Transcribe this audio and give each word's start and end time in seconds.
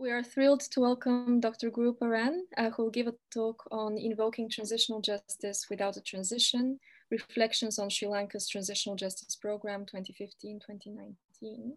We 0.00 0.10
are 0.12 0.22
thrilled 0.22 0.62
to 0.70 0.80
welcome 0.80 1.40
Dr. 1.40 1.70
Guruparan, 1.70 2.44
uh, 2.56 2.70
who 2.70 2.84
will 2.84 2.90
give 2.90 3.06
a 3.06 3.14
talk 3.30 3.68
on 3.70 3.98
invoking 3.98 4.48
transitional 4.48 5.02
justice 5.02 5.66
without 5.68 5.98
a 5.98 6.00
transition, 6.00 6.80
reflections 7.10 7.78
on 7.78 7.90
Sri 7.90 8.08
Lanka's 8.08 8.48
transitional 8.48 8.96
justice 8.96 9.36
program 9.36 9.84
2015-2019. 9.84 11.72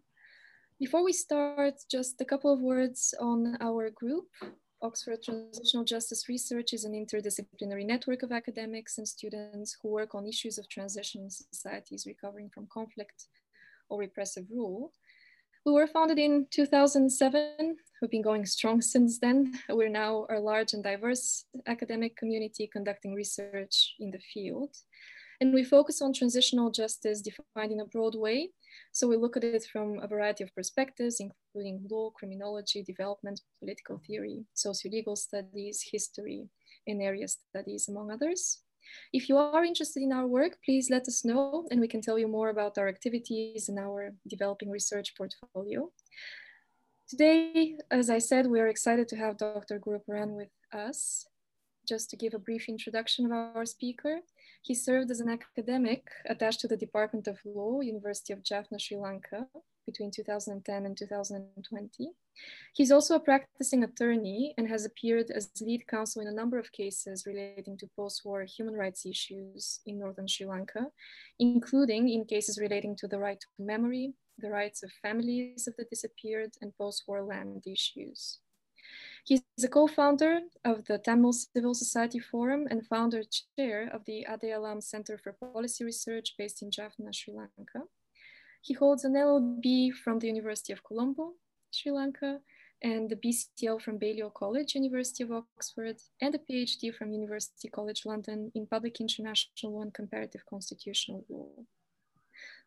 Before 0.80 1.04
we 1.04 1.12
start, 1.12 1.74
just 1.90 2.18
a 2.22 2.24
couple 2.24 2.50
of 2.50 2.60
words 2.60 3.12
on 3.20 3.58
our 3.60 3.90
group. 3.90 4.28
Oxford 4.80 5.22
Transitional 5.22 5.84
Justice 5.84 6.26
Research 6.26 6.72
is 6.72 6.84
an 6.84 6.92
interdisciplinary 6.92 7.84
network 7.84 8.22
of 8.22 8.32
academics 8.32 8.96
and 8.96 9.06
students 9.06 9.76
who 9.82 9.90
work 9.90 10.14
on 10.14 10.26
issues 10.26 10.56
of 10.56 10.66
transition 10.70 11.28
societies 11.28 12.06
recovering 12.06 12.48
from 12.48 12.68
conflict 12.72 13.26
or 13.90 13.98
repressive 13.98 14.46
rule. 14.50 14.92
We 15.66 15.72
were 15.72 15.86
founded 15.86 16.18
in 16.18 16.46
2007. 16.50 17.76
We've 18.02 18.10
been 18.10 18.20
going 18.20 18.44
strong 18.44 18.82
since 18.82 19.18
then. 19.18 19.54
We're 19.70 19.88
now 19.88 20.26
a 20.28 20.38
large 20.38 20.74
and 20.74 20.84
diverse 20.84 21.46
academic 21.66 22.18
community 22.18 22.68
conducting 22.70 23.14
research 23.14 23.94
in 23.98 24.10
the 24.10 24.18
field. 24.18 24.76
And 25.40 25.54
we 25.54 25.64
focus 25.64 26.02
on 26.02 26.12
transitional 26.12 26.70
justice 26.70 27.22
defined 27.22 27.72
in 27.72 27.80
a 27.80 27.86
broad 27.86 28.14
way. 28.14 28.50
So 28.92 29.08
we 29.08 29.16
look 29.16 29.38
at 29.38 29.44
it 29.44 29.66
from 29.72 30.00
a 30.00 30.06
variety 30.06 30.44
of 30.44 30.54
perspectives, 30.54 31.18
including 31.18 31.86
law, 31.90 32.10
criminology, 32.10 32.82
development, 32.82 33.40
political 33.58 34.02
theory, 34.06 34.44
socio-legal 34.52 35.16
studies, 35.16 35.82
history, 35.90 36.50
and 36.86 37.00
area 37.00 37.26
studies, 37.26 37.88
among 37.88 38.10
others. 38.10 38.63
If 39.12 39.28
you 39.28 39.36
are 39.36 39.64
interested 39.64 40.02
in 40.02 40.12
our 40.12 40.26
work, 40.26 40.58
please 40.64 40.90
let 40.90 41.08
us 41.08 41.24
know 41.24 41.66
and 41.70 41.80
we 41.80 41.88
can 41.88 42.00
tell 42.00 42.18
you 42.18 42.28
more 42.28 42.50
about 42.50 42.78
our 42.78 42.88
activities 42.88 43.68
and 43.68 43.78
our 43.78 44.14
developing 44.28 44.70
research 44.70 45.14
portfolio. 45.16 45.90
Today, 47.08 47.76
as 47.90 48.08
I 48.08 48.18
said, 48.18 48.46
we 48.46 48.60
are 48.60 48.68
excited 48.68 49.08
to 49.08 49.16
have 49.16 49.36
Dr. 49.36 49.78
Guruparan 49.78 50.36
with 50.36 50.48
us. 50.72 51.26
Just 51.86 52.08
to 52.10 52.16
give 52.16 52.32
a 52.32 52.38
brief 52.38 52.68
introduction 52.68 53.26
of 53.26 53.32
our 53.32 53.66
speaker, 53.66 54.20
he 54.62 54.74
served 54.74 55.10
as 55.10 55.20
an 55.20 55.28
academic 55.28 56.08
attached 56.26 56.60
to 56.60 56.68
the 56.68 56.78
Department 56.78 57.28
of 57.28 57.38
Law, 57.44 57.82
University 57.82 58.32
of 58.32 58.42
Jaffna, 58.42 58.78
Sri 58.78 58.96
Lanka, 58.96 59.46
between 59.86 60.10
2010 60.10 60.86
and 60.86 60.96
2020. 60.96 62.10
He's 62.74 62.90
also 62.90 63.14
a 63.14 63.20
practicing 63.20 63.84
attorney 63.84 64.54
and 64.58 64.68
has 64.68 64.84
appeared 64.84 65.30
as 65.30 65.50
lead 65.60 65.86
counsel 65.86 66.22
in 66.22 66.28
a 66.28 66.32
number 66.32 66.58
of 66.58 66.72
cases 66.72 67.26
relating 67.26 67.76
to 67.78 67.90
post-war 67.96 68.44
human 68.44 68.74
rights 68.74 69.06
issues 69.06 69.80
in 69.86 69.98
northern 69.98 70.26
Sri 70.26 70.46
Lanka, 70.46 70.86
including 71.38 72.08
in 72.08 72.24
cases 72.24 72.58
relating 72.58 72.96
to 72.96 73.06
the 73.06 73.18
right 73.18 73.40
to 73.40 73.46
memory, 73.58 74.14
the 74.38 74.50
rights 74.50 74.82
of 74.82 74.90
families 75.02 75.68
of 75.68 75.76
the 75.76 75.84
disappeared, 75.84 76.50
and 76.60 76.76
post-war 76.76 77.22
land 77.22 77.62
issues. 77.66 78.40
He's 79.24 79.42
a 79.62 79.68
co-founder 79.68 80.40
of 80.64 80.84
the 80.84 80.98
Tamil 80.98 81.32
Civil 81.32 81.72
Society 81.74 82.18
Forum 82.18 82.66
and 82.70 82.86
founder 82.86 83.22
chair 83.56 83.88
of 83.90 84.04
the 84.04 84.26
Adayalam 84.28 84.82
Center 84.82 85.16
for 85.16 85.32
Policy 85.32 85.84
Research 85.84 86.34
based 86.36 86.60
in 86.62 86.70
Jaffna, 86.70 87.10
Sri 87.12 87.32
Lanka. 87.32 87.88
He 88.64 88.72
holds 88.72 89.04
an 89.04 89.12
LLB 89.12 89.92
from 89.92 90.18
the 90.18 90.26
University 90.26 90.72
of 90.72 90.82
Colombo, 90.82 91.34
Sri 91.70 91.92
Lanka, 91.92 92.40
and 92.80 93.10
the 93.10 93.16
BCL 93.16 93.82
from 93.82 93.98
Balliol 93.98 94.30
College, 94.30 94.74
University 94.74 95.22
of 95.22 95.32
Oxford, 95.32 95.96
and 96.22 96.34
a 96.34 96.38
PhD 96.38 96.94
from 96.94 97.12
University 97.12 97.68
College 97.68 98.06
London 98.06 98.50
in 98.54 98.66
Public 98.66 99.02
International 99.02 99.74
Law 99.74 99.82
and 99.82 99.92
Comparative 99.92 100.46
Constitutional 100.48 101.26
Law. 101.28 101.50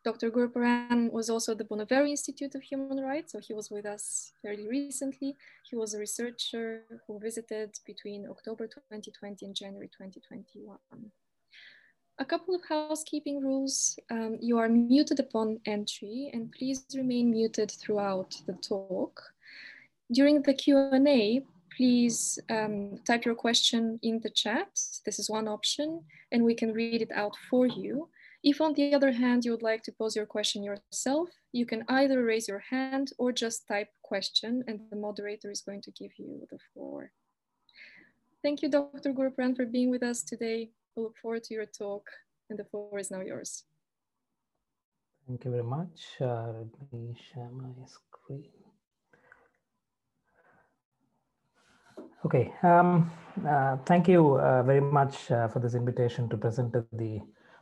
Dr. 0.03 0.29
Guruparan 0.29 1.11
was 1.11 1.31
also 1.31 1.53
at 1.53 1.57
the 1.57 1.63
Bonavero 1.63 2.07
Institute 2.07 2.53
of 2.53 2.61
Human 2.61 2.99
Rights, 2.99 3.31
so 3.31 3.39
he 3.39 3.55
was 3.55 3.71
with 3.71 3.87
us 3.87 4.33
fairly 4.43 4.67
recently. 4.67 5.35
He 5.67 5.75
was 5.75 5.95
a 5.95 5.99
researcher 5.99 6.83
who 7.07 7.19
visited 7.19 7.71
between 7.87 8.27
October 8.29 8.67
2020 8.67 9.47
and 9.47 9.55
January 9.55 9.87
2021. 9.87 10.77
A 12.19 12.25
couple 12.25 12.55
of 12.55 12.61
housekeeping 12.67 13.41
rules. 13.41 13.99
Um, 14.09 14.37
you 14.41 14.57
are 14.57 14.67
muted 14.69 15.19
upon 15.19 15.59
entry 15.67 16.31
and 16.33 16.51
please 16.51 16.83
remain 16.95 17.29
muted 17.29 17.69
throughout 17.69 18.35
the 18.47 18.53
talk. 18.53 19.21
During 20.11 20.41
the 20.41 20.55
Q&A, 20.55 21.45
please 21.75 22.39
um, 22.49 22.97
type 23.05 23.23
your 23.23 23.35
question 23.35 23.99
in 24.01 24.19
the 24.23 24.31
chat. 24.31 24.67
This 25.05 25.19
is 25.19 25.29
one 25.29 25.47
option 25.47 26.01
and 26.31 26.43
we 26.43 26.55
can 26.55 26.73
read 26.73 27.03
it 27.03 27.11
out 27.13 27.35
for 27.51 27.67
you. 27.67 28.09
If 28.43 28.61
on 28.61 28.73
the 28.73 28.95
other 28.95 29.11
hand, 29.11 29.45
you 29.45 29.51
would 29.51 29.61
like 29.61 29.83
to 29.83 29.91
pose 29.91 30.15
your 30.15 30.25
question 30.25 30.63
yourself, 30.63 31.29
you 31.51 31.67
can 31.67 31.83
either 31.87 32.23
raise 32.23 32.47
your 32.47 32.63
hand 32.71 33.11
or 33.19 33.31
just 33.31 33.67
type 33.67 33.89
question 34.01 34.63
and 34.67 34.79
the 34.89 34.95
moderator 34.95 35.51
is 35.51 35.61
going 35.61 35.81
to 35.83 35.91
give 35.91 36.11
you 36.17 36.47
the 36.49 36.57
floor. 36.73 37.11
Thank 38.41 38.63
you, 38.63 38.69
Dr. 38.69 39.13
Guruparan, 39.13 39.55
for 39.55 39.65
being 39.65 39.91
with 39.91 40.01
us 40.01 40.23
today. 40.23 40.69
We 40.97 41.03
look 41.03 41.17
forward 41.21 41.43
to 41.43 41.53
your 41.53 41.67
talk 41.67 42.09
and 42.49 42.57
the 42.57 42.65
floor 42.65 42.97
is 42.97 43.11
now 43.11 43.21
yours. 43.21 43.65
Thank 45.27 45.45
you 45.45 45.51
very 45.51 45.63
much. 45.63 46.17
Uh, 46.19 46.53
let 46.57 46.91
me 46.91 47.15
share 47.31 47.49
my 47.51 47.69
screen. 47.85 48.45
Okay, 52.25 52.51
um, 52.63 53.11
uh, 53.47 53.77
thank 53.85 54.07
you 54.07 54.39
uh, 54.39 54.63
very 54.63 54.81
much 54.81 55.29
uh, 55.29 55.47
for 55.49 55.59
this 55.59 55.75
invitation 55.75 56.27
to 56.29 56.37
present 56.37 56.75
at 56.75 56.85
the 56.91 57.21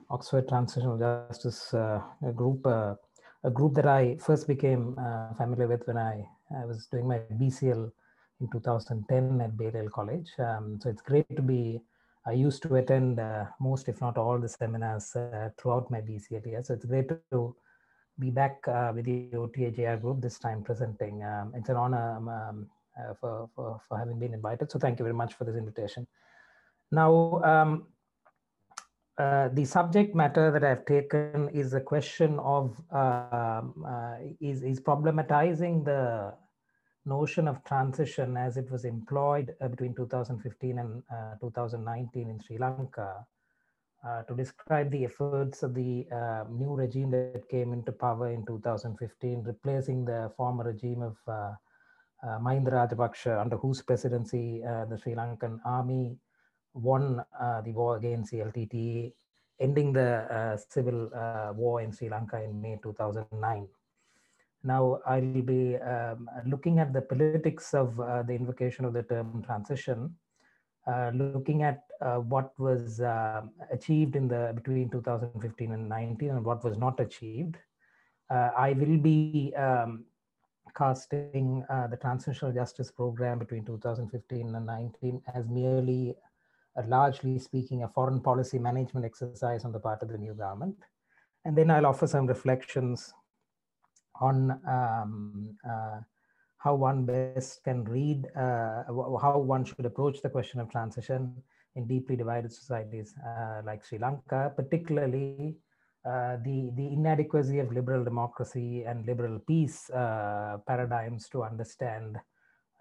Oxford 0.09 0.47
Transitional 0.47 0.97
Justice 0.97 1.73
uh, 1.73 2.02
group, 2.35 2.66
uh, 2.66 2.96
a 3.44 3.50
group 3.50 3.73
that 3.73 3.85
I 3.85 4.16
first 4.17 4.47
became 4.47 4.96
uh, 4.97 5.34
familiar 5.34 5.67
with 5.67 5.85
when 5.85 5.97
I, 5.97 6.23
I, 6.57 6.66
was 6.66 6.88
doing 6.88 7.07
my 7.07 7.19
BCL 7.34 7.91
in 8.40 8.50
2010 8.52 9.41
at 9.41 9.57
Balliol 9.57 9.90
College. 9.90 10.29
Um, 10.40 10.79
so 10.81 10.90
it's 10.90 11.02
great 11.02 11.35
to 11.35 11.41
be, 11.41 11.81
I 12.28 12.31
used 12.31 12.63
to 12.63 12.75
attend 12.75 13.19
uh, 13.19 13.46
most, 13.59 13.88
if 13.88 14.02
not 14.02 14.18
all 14.18 14.40
the 14.40 14.50
seminars 14.50 15.16
uh, 15.16 15.50
throughout 15.58 15.91
my 15.91 16.02
BCL. 16.02 16.66
So 16.66 16.74
it's 16.74 16.86
great 16.86 17.09
to 17.31 17.56
be 18.18 18.31
back 18.31 18.68
uh, 18.68 18.91
with 18.96 19.06
the 19.06 19.30
OTJR 19.34 20.02
group 20.02 20.22
this 20.22 20.40
time 20.40 20.64
presenting. 20.64 21.24
Um, 21.24 21.53
it's 21.56 21.69
an 21.69 21.75
honor 21.75 22.18
um, 22.18 22.30
um 22.30 22.68
for, 23.19 23.50
for, 23.53 23.81
for 23.88 23.97
having 23.97 24.18
been 24.19 24.34
invited. 24.34 24.72
So 24.72 24.80
thank 24.80 25.00
you 25.00 25.03
very 25.03 25.14
much 25.14 25.34
for 25.34 25.44
this 25.44 25.56
invitation. 25.56 26.08
Now, 26.91 27.41
um, 27.44 27.88
uh, 29.18 29.50
the 29.53 29.66
subject 29.66 30.16
matter 30.16 30.52
that 30.52 30.64
I've 30.64 30.85
taken 30.85 31.50
is 31.50 31.74
a 31.74 31.80
question 31.80 32.38
of 32.40 32.81
uh, 32.91 33.62
uh, 33.85 34.18
is, 34.41 34.62
is 34.64 34.80
problematizing 34.80 35.85
the 35.85 36.34
notion 37.05 37.47
of 37.47 37.63
transition 37.63 38.35
as 38.38 38.57
it 38.57 38.69
was 38.71 38.85
employed 38.85 39.55
uh, 39.61 39.67
between 39.67 39.93
2015 39.95 40.79
and 40.79 41.03
uh, 41.11 41.35
2019 41.39 42.29
in 42.29 42.39
Sri 42.39 42.57
Lanka 42.57 43.25
to 44.27 44.35
describe 44.35 44.91
the 44.91 45.03
efforts 45.03 45.63
of 45.63 45.73
the 45.73 46.05
new 46.51 46.75
regime 46.75 47.09
that 47.09 47.49
came 47.49 47.73
into 47.73 47.91
power 47.91 48.29
in 48.31 48.45
2015, 48.45 49.41
replacing 49.41 50.05
the 50.05 50.31
former 50.38 50.63
regime 50.63 51.01
of 51.01 51.17
uh, 51.27 51.53
Mahinda 52.38 52.71
Rajapaksa, 52.71 53.41
under 53.41 53.57
whose 53.57 53.81
presidency 53.81 54.61
the 54.61 54.95
Sri 55.01 55.16
Lankan 55.16 55.59
army 55.66 56.19
won 56.75 57.23
uh, 57.39 57.61
the 57.61 57.72
war 57.72 57.97
against 57.97 58.31
the 58.31 58.39
LTTE, 58.39 59.13
ending 59.59 59.93
the 59.93 60.27
uh, 60.29 60.57
civil 60.69 61.09
uh, 61.16 61.53
war 61.53 61.81
in 61.81 61.91
Sri 61.91 62.09
Lanka 62.09 62.43
in 62.43 62.61
May 62.61 62.77
2009. 62.83 63.67
Now, 64.66 65.00
I'll 65.06 65.22
be 65.22 65.78
um, 65.78 66.28
looking 66.48 66.80
at 66.80 66.92
the 66.92 67.02
politics 67.02 67.76
of 67.76 68.00
uh, 68.00 68.24
the 68.24 68.34
invocation 68.34 68.84
of 68.84 68.94
the 68.94 69.03
term 69.03 69.44
transition, 69.46 70.16
uh, 70.88 71.12
looking 71.14 71.62
at 71.62 71.84
uh, 72.02 72.16
what 72.16 72.52
was 72.58 73.00
achieved 73.72 74.16
in 74.16 74.28
the 74.28 74.53
between 74.56 74.90
2015 74.90 75.72
and 75.72 75.88
19 75.88 76.30
and 76.31 76.44
what 76.44 76.64
was 76.64 76.78
not 76.78 77.00
achieved. 77.00 77.58
I 78.31 78.74
will 78.76 78.98
be 78.98 79.53
um, 79.56 80.06
casting 80.76 81.64
the 81.70 81.97
transitional 82.02 82.52
justice 82.52 82.90
program 82.90 83.38
between 83.38 83.66
2015 83.66 84.56
and 84.56 84.66
19 84.66 85.22
as 85.35 85.47
merely 85.47 86.16
largely 86.88 87.38
speaking, 87.38 87.84
a 87.84 87.88
foreign 87.88 88.20
policy 88.20 88.58
management 88.58 89.06
exercise 89.06 89.64
on 89.64 89.72
the 89.72 89.79
part 89.79 90.02
of 90.02 90.09
the 90.09 90.18
new 90.18 90.34
government. 90.34 90.76
And 91.46 91.56
then 91.56 91.70
I'll 91.70 91.85
offer 91.85 92.08
some 92.08 92.26
reflections 92.26 93.14
on 94.22 94.52
um, 94.67 95.58
uh, 95.67 96.00
how 96.58 96.73
one 96.73 97.06
best 97.06 97.64
can 97.64 97.84
read, 97.84 98.26
uh, 98.35 98.84
how 99.22 99.38
one 99.38 99.64
should 99.64 99.85
approach 99.85 100.22
the 100.22 100.29
question 100.29 100.59
of 100.59 100.70
transition 100.70 101.35
in 101.76 101.85
deeply 101.85 102.16
divided 102.16 102.52
societies 102.52 103.14
uh, 103.26 103.62
like 103.66 103.84
Sri 103.85 104.00
Lanka, 104.00 104.52
particularly 104.56 105.58
uh, 106.06 106.38
the, 106.44 106.72
the 106.76 106.88
inadequacy 106.88 107.59
of 107.59 107.72
liberal 107.72 108.03
democracy 108.03 108.84
and 108.84 109.06
liberal 109.06 109.40
peace 109.40 109.90
uh, 109.90 110.58
paradigms 110.68 111.28
to 111.29 111.44
understand 111.44 112.18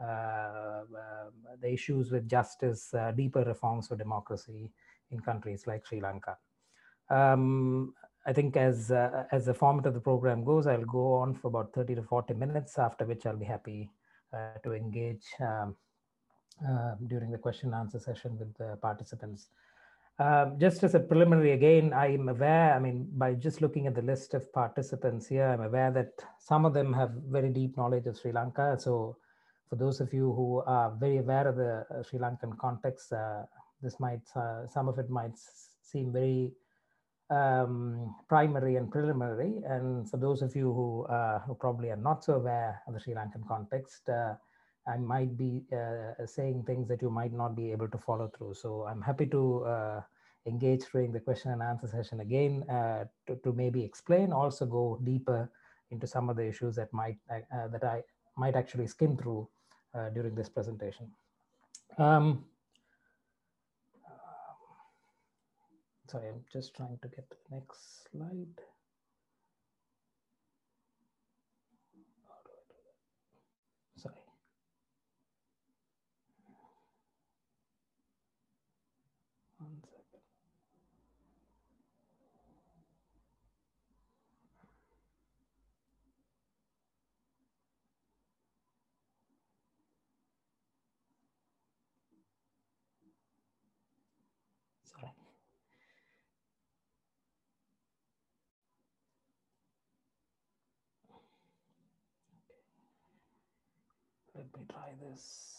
the 0.00 1.72
issues 1.72 2.10
with 2.10 2.28
justice, 2.28 2.92
deeper 3.16 3.42
reforms 3.44 3.88
for 3.88 3.96
democracy 3.96 4.70
in 5.10 5.20
countries 5.20 5.66
like 5.66 5.86
Sri 5.86 6.00
Lanka. 6.00 6.36
Um, 7.10 7.94
I 8.26 8.32
think 8.32 8.56
as 8.56 8.90
uh, 8.90 9.24
as 9.32 9.44
the 9.46 9.54
format 9.54 9.86
of 9.86 9.94
the 9.94 10.00
program 10.00 10.44
goes, 10.44 10.66
I'll 10.66 10.84
go 10.84 11.14
on 11.14 11.34
for 11.34 11.48
about 11.48 11.72
30 11.74 11.96
to 11.96 12.02
40 12.02 12.34
minutes, 12.34 12.78
after 12.78 13.04
which 13.04 13.26
I'll 13.26 13.36
be 13.36 13.44
happy 13.44 13.90
to 14.64 14.72
engage 14.72 15.26
um, 15.40 15.76
during 17.06 17.30
the 17.30 17.38
question 17.38 17.72
and 17.72 17.76
answer 17.76 18.00
session 18.00 18.36
with 18.36 18.52
the 18.56 18.76
participants. 18.82 19.48
Um, 20.18 20.58
just 20.60 20.84
as 20.84 20.94
a 20.94 21.00
preliminary, 21.00 21.52
again, 21.52 21.92
I'm 21.92 22.28
aware, 22.28 22.72
I 22.72 22.78
mean, 22.78 23.08
by 23.14 23.34
just 23.34 23.60
looking 23.60 23.88
at 23.88 23.96
the 23.96 24.02
list 24.02 24.34
of 24.34 24.52
participants 24.52 25.26
here, 25.26 25.48
I'm 25.48 25.62
aware 25.62 25.90
that 25.90 26.12
some 26.38 26.64
of 26.64 26.72
them 26.72 26.92
have 26.92 27.10
very 27.28 27.48
deep 27.50 27.76
knowledge 27.76 28.06
of 28.06 28.16
Sri 28.16 28.30
Lanka. 28.30 28.76
So 28.78 29.16
for 29.68 29.74
those 29.74 30.00
of 30.00 30.12
you 30.14 30.32
who 30.32 30.62
are 30.66 30.92
very 31.00 31.18
aware 31.18 31.48
of 31.48 31.56
the 31.56 31.84
uh, 31.90 32.02
Sri 32.04 32.20
Lankan 32.20 32.56
context, 32.58 33.12
uh, 33.12 33.42
this 33.82 33.98
might, 33.98 34.22
uh, 34.36 34.68
some 34.68 34.88
of 34.88 35.00
it 35.00 35.10
might 35.10 35.36
seem 35.82 36.12
very 36.12 36.52
um, 37.30 38.14
primary 38.28 38.76
and 38.76 38.90
preliminary. 38.90 39.54
And 39.66 40.08
for 40.08 40.16
those 40.16 40.42
of 40.42 40.54
you 40.54 40.72
who, 40.72 41.04
uh, 41.06 41.40
who 41.40 41.54
probably 41.54 41.90
are 41.90 41.96
not 41.96 42.24
so 42.24 42.34
aware 42.34 42.82
of 42.86 42.94
the 42.94 43.00
Sri 43.00 43.14
Lankan 43.14 43.46
context, 43.46 44.08
uh, 44.08 44.34
I 44.86 44.98
might 44.98 45.36
be 45.36 45.62
uh, 45.72 46.26
saying 46.26 46.64
things 46.64 46.88
that 46.88 47.00
you 47.00 47.10
might 47.10 47.32
not 47.32 47.56
be 47.56 47.72
able 47.72 47.88
to 47.88 47.98
follow 47.98 48.30
through. 48.36 48.54
So 48.54 48.86
I'm 48.88 49.00
happy 49.00 49.26
to 49.26 49.64
uh, 49.64 50.00
engage 50.46 50.84
during 50.92 51.10
the 51.10 51.20
question 51.20 51.52
and 51.52 51.62
answer 51.62 51.86
session 51.86 52.20
again 52.20 52.64
uh, 52.68 53.04
to, 53.26 53.36
to, 53.44 53.52
maybe 53.52 53.82
explain, 53.82 54.32
also 54.32 54.66
go 54.66 55.00
deeper 55.02 55.50
into 55.90 56.06
some 56.06 56.28
of 56.28 56.36
the 56.36 56.46
issues 56.46 56.76
that 56.76 56.92
might 56.92 57.16
uh, 57.30 57.68
that 57.68 57.84
I 57.84 58.02
might 58.36 58.56
actually 58.56 58.86
skim 58.86 59.16
through 59.16 59.48
during 60.12 60.34
this 60.34 60.48
presentation. 60.48 61.06
Um, 61.98 62.44
sorry, 66.10 66.28
I'm 66.28 66.44
just 66.52 66.74
trying 66.74 66.98
to 67.02 67.08
get 67.08 67.30
to 67.30 67.36
the 67.50 67.56
next 67.56 68.08
slide. 68.10 68.60
One 79.58 79.82
second. 79.82 80.20
Sorry. 94.84 95.12
Let 104.44 104.60
me 104.60 104.66
try 104.68 104.92
this. 105.00 105.54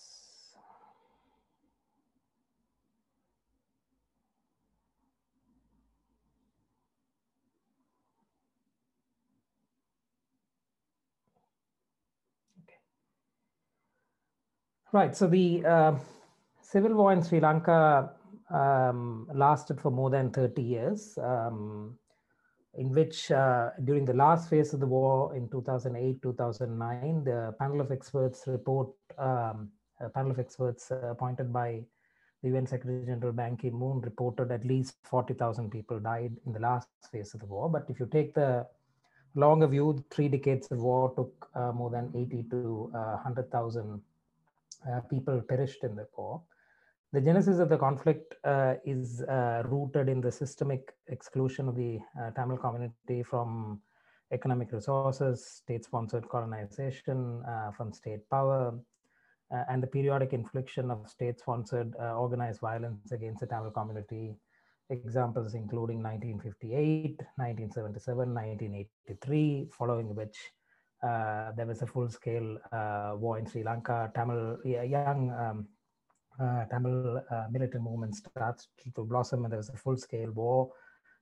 Right. 14.92 15.16
So 15.16 15.28
the 15.28 15.66
uh, 15.66 15.96
civil 16.62 16.94
war 16.94 17.12
in 17.12 17.24
Sri 17.24 17.40
Lanka 17.40 18.12
um, 18.50 19.28
lasted 19.34 19.82
for 19.82 19.90
more 19.92 20.10
than 20.10 20.32
30 20.32 20.62
years, 20.62 21.18
um, 21.18 21.98
in 22.78 22.92
which 22.92 23.32
uh, 23.32 23.70
during 23.84 24.06
the 24.06 24.14
last 24.14 24.50
phase 24.50 24.74
of 24.74 24.80
the 24.80 24.88
war 24.88 25.36
in 25.36 25.50
2008 25.50 26.22
2009, 26.22 27.24
the 27.24 27.56
panel 27.60 27.82
of 27.82 27.92
experts 27.92 28.44
report, 28.48 28.90
um, 29.18 29.70
a 30.02 30.10
panel 30.10 30.32
of 30.32 30.40
experts 30.40 30.92
uh, 30.92 31.10
appointed 31.10 31.52
by 31.54 31.82
the 32.44 32.50
UN 32.50 32.68
Secretary 32.68 33.06
General 33.06 33.34
Ban 33.34 33.58
Ki 33.58 33.70
moon 33.70 34.02
reported 34.02 34.52
at 34.52 34.66
least 34.66 34.96
40,000 35.04 35.72
people 35.72 36.00
died 36.00 36.36
in 36.46 36.54
the 36.54 36.60
last 36.60 36.90
phase 37.12 37.34
of 37.34 37.40
the 37.40 37.46
war. 37.46 37.70
But 37.70 37.86
if 37.90 38.00
you 38.00 38.08
take 38.12 38.34
the 38.34 38.68
longer 39.36 39.68
view, 39.68 40.04
three 40.10 40.28
decades 40.28 40.68
of 40.72 40.80
war 40.80 41.14
took 41.16 41.50
uh, 41.56 41.72
more 41.72 41.90
than 41.90 42.12
80 42.16 42.44
to 42.52 42.90
100,000 42.92 44.02
uh, 44.88 44.92
uh, 44.92 45.00
people 45.02 45.42
perished 45.42 45.84
in 45.84 45.96
the 45.96 46.08
war. 46.16 46.42
The 47.16 47.22
genesis 47.22 47.60
of 47.60 47.70
the 47.70 47.78
conflict 47.78 48.36
uh, 48.44 48.74
is 48.84 49.22
uh, 49.22 49.64
rooted 49.64 50.10
in 50.10 50.20
the 50.20 50.30
systemic 50.30 50.94
exclusion 51.08 51.70
of 51.70 51.76
the 51.78 51.98
Tamil 52.36 52.58
community 52.58 53.24
from 53.24 53.80
economic 54.34 54.74
resources, 54.74 55.46
state-sponsored 55.46 56.28
colonization, 56.28 57.42
from 57.78 57.94
state 57.94 58.30
power, 58.30 58.78
uh, 59.50 59.64
and 59.70 59.82
the 59.82 59.88
periodic 59.88 60.34
infliction 60.34 60.92
of 60.92 61.08
state-sponsored 61.08 61.96
uh, 62.02 62.18
organized 62.18 62.60
violence 62.60 63.14
against 63.14 63.40
the 63.40 63.48
Tamil 63.48 63.72
community. 63.72 64.36
Examples 64.90 65.54
including 65.54 66.04
1958, 66.04 67.16
1977, 67.38 68.34
1983, 68.34 69.70
following 69.72 70.14
which 70.14 70.38
uh, 71.02 71.54
there 71.56 71.66
was 71.66 71.82
a 71.82 71.88
full-scale 71.88 72.58
uh, 72.74 73.14
war 73.16 73.40
in 73.40 73.46
Sri 73.46 73.64
Lanka. 73.64 74.12
Tamil 74.14 74.58
young 74.66 75.32
um, 75.32 75.68
uh, 75.70 75.75
Tamil 76.70 77.22
militant 77.52 77.84
movement 77.84 78.16
starts 78.16 78.68
to 78.96 79.04
blossom, 79.04 79.44
and 79.44 79.52
there 79.52 79.58
was 79.58 79.70
a 79.70 79.78
full-scale 79.78 80.32
war 80.32 80.72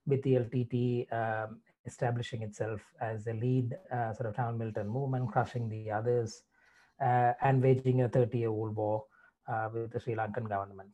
with 0.06 0.22
the 0.22 0.34
LTT 0.34 1.12
um, 1.12 1.60
establishing 1.86 2.42
itself 2.42 2.80
as 3.00 3.24
the 3.24 3.34
lead 3.34 3.76
sort 4.16 4.26
of 4.26 4.34
Tamil 4.36 4.58
militant 4.58 4.88
movement, 4.88 5.30
crushing 5.30 5.68
the 5.68 5.90
others, 5.90 6.42
and 7.00 7.62
waging 7.62 8.02
a 8.02 8.08
30-year-old 8.08 8.74
war 8.74 9.04
with 9.72 9.92
the 9.92 10.00
Sri 10.00 10.14
Lankan 10.14 10.48
government. 10.48 10.90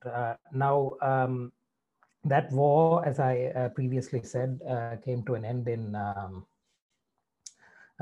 now. 0.52 0.92
Um, 1.02 1.52
that 2.24 2.50
war, 2.52 3.04
as 3.06 3.18
I 3.18 3.52
uh, 3.56 3.68
previously 3.70 4.22
said, 4.22 4.60
uh, 4.68 4.96
came 4.96 5.22
to 5.24 5.34
an 5.34 5.44
end 5.44 5.68
in 5.68 5.94
um, 5.94 6.46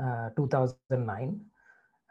uh, 0.01 0.29
2009. 0.35 1.39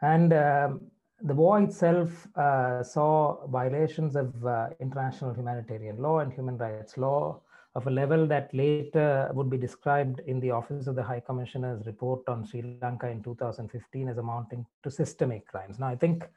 And 0.01 0.33
um, 0.33 0.81
the 1.23 1.33
war 1.33 1.61
itself 1.61 2.27
uh, 2.35 2.83
saw 2.83 3.45
violations 3.47 4.15
of 4.15 4.45
uh, 4.45 4.69
international 4.79 5.33
humanitarian 5.33 5.97
law 6.01 6.19
and 6.19 6.31
human 6.31 6.57
rights 6.57 6.97
law 6.97 7.41
of 7.75 7.85
a 7.87 7.89
level 7.89 8.25
that 8.25 8.53
later 8.53 9.29
would 9.33 9.49
be 9.49 9.57
described 9.57 10.21
in 10.25 10.39
the 10.39 10.49
Office 10.49 10.87
of 10.87 10.95
the 10.95 11.03
High 11.03 11.19
Commissioner's 11.19 11.85
report 11.85 12.21
on 12.27 12.45
Sri 12.45 12.77
Lanka 12.81 13.07
in 13.07 13.21
2015 13.21 14.09
as 14.09 14.17
amounting 14.17 14.65
to 14.83 14.89
systemic 14.89 15.45
crimes. 15.47 15.77
Now, 15.77 15.87
I 15.87 15.95
think 15.95 16.27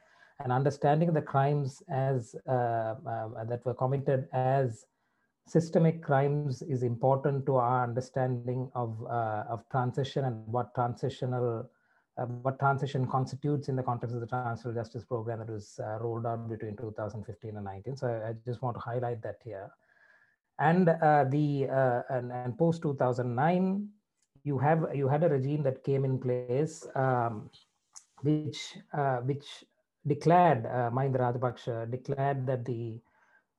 an 0.40 0.50
understanding 0.50 1.08
of 1.08 1.14
the 1.14 1.23
crimes 1.23 1.82
as 1.88 2.34
uh, 2.46 2.50
uh, 2.52 3.44
that 3.48 3.65
were 3.65 3.74
committed 3.74 4.29
as 4.32 4.84
systemic 5.46 6.03
crimes 6.03 6.62
is 6.62 6.82
important 6.82 7.46
to 7.46 7.56
our 7.56 7.82
understanding 7.82 8.70
of, 8.74 8.96
uh, 9.08 9.44
of 9.48 9.69
transition 9.70 10.24
and 10.24 10.46
what 10.46 10.74
transitional 10.74 11.69
uh, 12.19 12.26
what 12.26 12.58
transition 12.58 13.06
constitutes 13.06 13.69
in 13.69 13.76
the 13.76 13.82
context 13.82 14.14
of 14.14 14.20
the 14.20 14.26
transitional 14.26 14.74
justice 14.74 15.04
program 15.04 15.38
that 15.38 15.48
was 15.48 15.81
uh, 15.82 15.98
rolled 15.98 16.26
out 16.26 16.48
between 16.48 16.76
2015 16.76 17.56
and 17.56 17.64
19. 17.64 17.96
So 17.96 18.06
I, 18.06 18.31
I 18.31 18.32
just 18.44 18.62
want 18.62 18.76
to 18.76 18.81
highlight 18.81 19.22
that 19.22 19.36
here. 19.44 19.70
And 20.58 20.88
uh, 20.90 21.24
the 21.31 21.69
uh, 21.70 22.02
and, 22.10 22.31
and 22.31 22.56
post 22.58 22.82
2009, 22.82 23.88
you 24.44 24.58
have 24.58 24.94
you 24.94 25.08
had 25.08 25.24
a 25.24 25.28
regime 25.28 25.62
that 25.62 25.82
came 25.84 26.04
in 26.04 26.19
place, 26.19 26.86
um, 26.94 27.48
which 28.20 28.76
uh, 28.92 29.19
which 29.19 29.64
declared 30.06 30.66
uh, 30.66 30.90
Mahinda 30.92 31.19
Rajapaksa 31.19 31.90
declared 31.90 32.46
that 32.46 32.64
the 32.64 33.00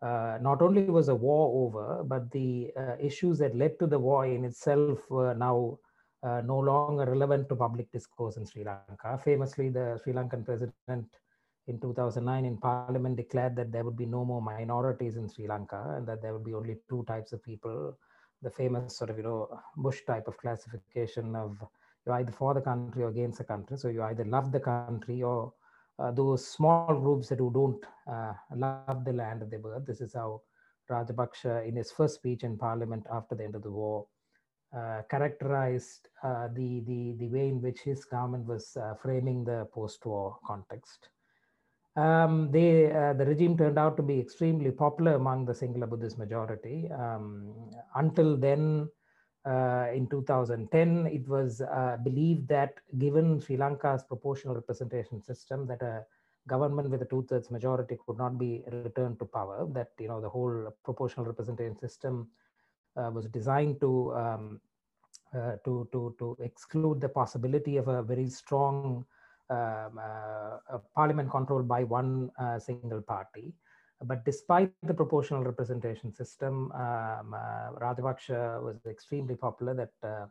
uh, 0.01 0.38
not 0.41 0.62
only 0.62 0.83
was 0.83 1.07
the 1.07 1.15
war 1.15 1.65
over, 1.65 2.03
but 2.03 2.29
the 2.31 2.72
issues 3.00 3.39
that 3.39 3.55
led 3.55 3.79
to 3.79 3.88
the 3.88 3.98
war 3.98 4.25
in 4.25 4.45
itself 4.45 5.00
were 5.10 5.33
now 5.33 5.79
uh, 6.24 6.42
no 6.46 6.58
longer 6.60 7.06
relevant 7.06 7.50
to 7.50 7.56
public 7.56 7.92
discourse 7.92 8.38
in 8.38 8.46
Sri 8.46 8.63
Lanka. 8.63 9.20
Famously, 9.24 9.70
the 9.70 10.00
Sri 10.03 10.13
Lankan 10.13 10.46
president 10.46 11.08
in 11.68 11.80
2009 11.80 12.46
in 12.46 12.58
parliament 12.58 13.15
declared 13.15 13.56
that 13.56 13.72
there 13.72 13.84
would 13.84 13.98
be 13.98 14.06
no 14.06 14.25
more 14.25 14.42
minorities 14.42 15.15
in 15.15 15.27
Sri 15.30 15.48
Lanka 15.48 15.96
and 15.98 16.08
that 16.08 16.22
there 16.22 16.34
would 16.34 16.46
be 16.46 16.53
only 16.53 16.77
two 16.89 17.03
types 17.08 17.34
of 17.34 17.44
people. 17.44 17.98
The 18.42 18.50
famous 18.50 18.98
sort 18.98 19.10
of, 19.10 19.18
you 19.18 19.24
know, 19.24 19.50
Bush 19.77 20.01
type 20.06 20.27
of 20.27 20.38
classification 20.38 21.36
of 21.36 21.58
you're 22.06 22.15
either 22.15 22.34
for 22.34 22.53
the 22.53 22.62
country 22.62 23.03
or 23.03 23.10
against 23.10 23.38
the 23.38 23.46
country. 23.46 23.77
So 23.77 23.88
you 23.88 24.03
either 24.03 24.25
love 24.25 24.51
the 24.51 24.60
country 24.60 25.24
or 25.24 25.53
uh, 26.00 26.12
those 26.12 26.46
small 26.46 26.88
groups 27.00 27.30
that 27.30 27.39
who 27.39 27.51
don't 27.51 27.84
uh, 28.12 28.34
love 28.56 29.06
the 29.06 29.13
land 29.13 29.42
of 29.42 29.50
their 29.50 29.60
birth. 29.60 29.86
This 29.86 30.01
is 30.01 30.13
how 30.13 30.42
Rajapaksa, 30.89 31.65
in 31.65 31.77
his 31.77 31.92
first 31.92 32.15
speech 32.15 32.44
in 32.44 32.58
parliament 32.58 33.06
after 33.12 33.36
the 33.36 33.44
end 33.46 33.56
of 33.56 33.63
the 33.63 33.72
war, 33.72 34.06
characterized 35.10 36.08
uh, 36.24 36.48
the, 36.53 36.82
the, 36.88 37.15
the 37.20 37.27
way 37.27 37.48
in 37.50 37.62
which 37.62 37.80
his 37.82 38.06
government 38.06 38.46
was 38.46 38.75
uh, 38.77 38.96
framing 39.01 39.44
the 39.44 39.68
post-war 39.74 40.38
context. 40.46 41.10
Um, 41.96 42.50
they, 42.51 42.92
uh, 42.92 43.13
the 43.13 43.25
regime 43.25 43.56
turned 43.56 43.77
out 43.77 43.98
to 43.98 44.03
be 44.03 44.20
extremely 44.20 44.72
popular 44.72 45.13
among 45.13 45.46
the 45.46 45.53
Sinhala 45.53 45.88
Buddhist 45.88 46.18
majority. 46.18 46.89
Um, 46.92 47.53
until 47.96 48.36
then, 48.36 48.89
uh, 49.46 49.88
in 49.94 50.08
2010, 50.08 51.08
it 51.08 51.27
was 51.27 51.62
uh, 51.62 51.98
believed 52.03 52.48
that 52.48 52.75
given 52.98 53.39
Sri 53.39 53.58
Lanka's 53.58 54.03
proportional 54.03 54.56
representation 54.56 55.22
system, 55.22 55.68
that 55.68 55.82
a 55.82 56.03
government 56.48 56.89
with 56.89 57.01
a 57.01 57.06
two-thirds 57.06 57.51
majority 57.51 57.98
could 58.06 58.18
not 58.18 58.39
be 58.39 58.63
returned 58.72 59.20
to 59.20 59.25
power. 59.25 59.68
That 59.72 59.89
you 60.00 60.08
know 60.08 60.22
the 60.22 60.30
whole 60.30 60.74
proportional 60.84 61.25
representation 61.25 61.77
system 61.77 62.22
uh, 62.22 62.43
was 62.96 63.26
designed 63.28 63.80
to 63.82 64.14
um, 64.16 64.62
uh, 65.36 65.56
to 65.66 65.88
to 65.92 66.16
to 66.20 66.38
exclude 66.42 67.02
the 67.02 67.10
possibility 67.10 67.78
of 67.78 67.88
a 67.88 68.04
very 68.04 68.30
strong 68.30 69.04
um, 69.50 70.00
uh, 70.00 70.78
parliament 70.96 71.30
controlled 71.30 71.68
by 71.68 71.84
one 71.84 72.30
uh, 72.40 72.60
single 72.60 73.02
party. 73.02 73.54
But 74.04 74.26
despite 74.26 74.72
the 74.84 74.94
proportional 74.94 75.44
representation 75.44 76.14
system, 76.14 76.72
um, 76.74 77.34
uh, 77.34 77.70
was 78.62 78.86
extremely 78.86 79.36
popular. 79.36 79.74
That 79.74 80.30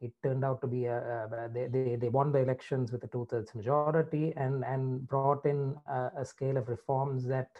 it 0.00 0.12
turned 0.22 0.44
out 0.44 0.60
to 0.62 0.66
be 0.66 0.86
a, 0.86 1.50
they, 1.52 1.66
they, 1.66 1.96
they 1.96 2.08
won 2.08 2.32
the 2.32 2.40
elections 2.40 2.92
with 2.92 3.04
a 3.04 3.08
two-thirds 3.08 3.54
majority 3.54 4.32
and 4.36 4.64
and 4.64 5.06
brought 5.06 5.46
in 5.46 5.76
a, 5.86 6.10
a 6.18 6.24
scale 6.24 6.56
of 6.56 6.68
reforms 6.68 7.24
that 7.26 7.50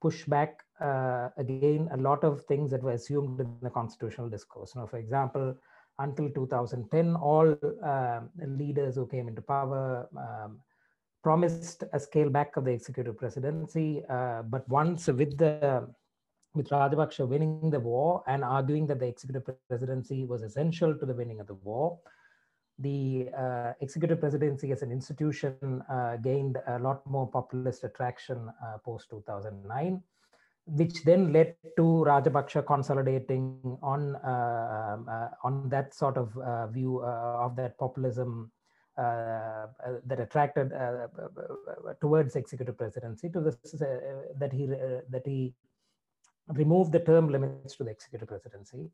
push 0.00 0.24
back 0.24 0.64
uh, 0.80 1.28
again 1.36 1.88
a 1.92 1.96
lot 1.96 2.24
of 2.24 2.44
things 2.44 2.70
that 2.70 2.82
were 2.82 2.92
assumed 2.92 3.40
in 3.40 3.56
the 3.62 3.70
constitutional 3.70 4.28
discourse. 4.28 4.74
Know, 4.74 4.86
for 4.86 4.98
example, 4.98 5.54
until 5.98 6.30
2010, 6.30 7.16
all 7.16 7.56
uh, 7.84 8.20
leaders 8.46 8.94
who 8.94 9.06
came 9.06 9.28
into 9.28 9.42
power 9.42 10.08
um, 10.16 10.60
promised 11.22 11.84
a 11.92 12.00
scale 12.00 12.30
back 12.30 12.56
of 12.56 12.64
the 12.64 12.70
executive 12.70 13.18
presidency. 13.18 14.02
Uh, 14.08 14.42
but 14.42 14.68
once 14.68 15.06
with 15.08 15.36
the 15.36 15.86
with 16.54 16.68
Rajapaksa 16.68 17.28
winning 17.28 17.70
the 17.70 17.78
war 17.78 18.24
and 18.26 18.42
arguing 18.42 18.86
that 18.88 18.98
the 18.98 19.06
executive 19.06 19.44
presidency 19.68 20.24
was 20.24 20.42
essential 20.42 20.96
to 20.96 21.06
the 21.06 21.14
winning 21.14 21.38
of 21.38 21.46
the 21.46 21.54
war, 21.54 21.96
the 22.80 23.28
uh, 23.36 23.72
executive 23.80 24.20
presidency 24.20 24.72
as 24.72 24.82
an 24.82 24.90
institution 24.90 25.82
uh, 25.90 26.16
gained 26.16 26.58
a 26.66 26.78
lot 26.78 27.06
more 27.06 27.28
populist 27.28 27.84
attraction 27.84 28.50
uh, 28.64 28.78
post 28.84 29.10
2009 29.10 30.02
which 30.66 31.02
then 31.04 31.32
led 31.32 31.56
to 31.76 31.82
Rajapaksa 32.06 32.64
consolidating 32.64 33.58
on 33.82 34.16
uh, 34.16 34.94
um, 34.94 35.08
uh, 35.08 35.28
on 35.42 35.68
that 35.68 35.94
sort 35.94 36.16
of 36.16 36.36
uh, 36.38 36.66
view 36.68 37.00
of 37.02 37.56
that 37.56 37.76
populism 37.78 38.50
that 38.96 40.20
attracted 40.20 40.70
towards 42.00 42.36
executive 42.36 42.76
presidency 42.76 43.30
to 43.30 43.40
this 43.40 43.56
that 44.38 44.52
he 44.52 44.66
that 44.66 45.22
he 45.24 45.54
removed 46.48 46.92
the 46.92 47.00
term 47.00 47.30
limits 47.30 47.76
to 47.76 47.84
the 47.84 47.90
executive 47.90 48.28
presidency 48.28 48.90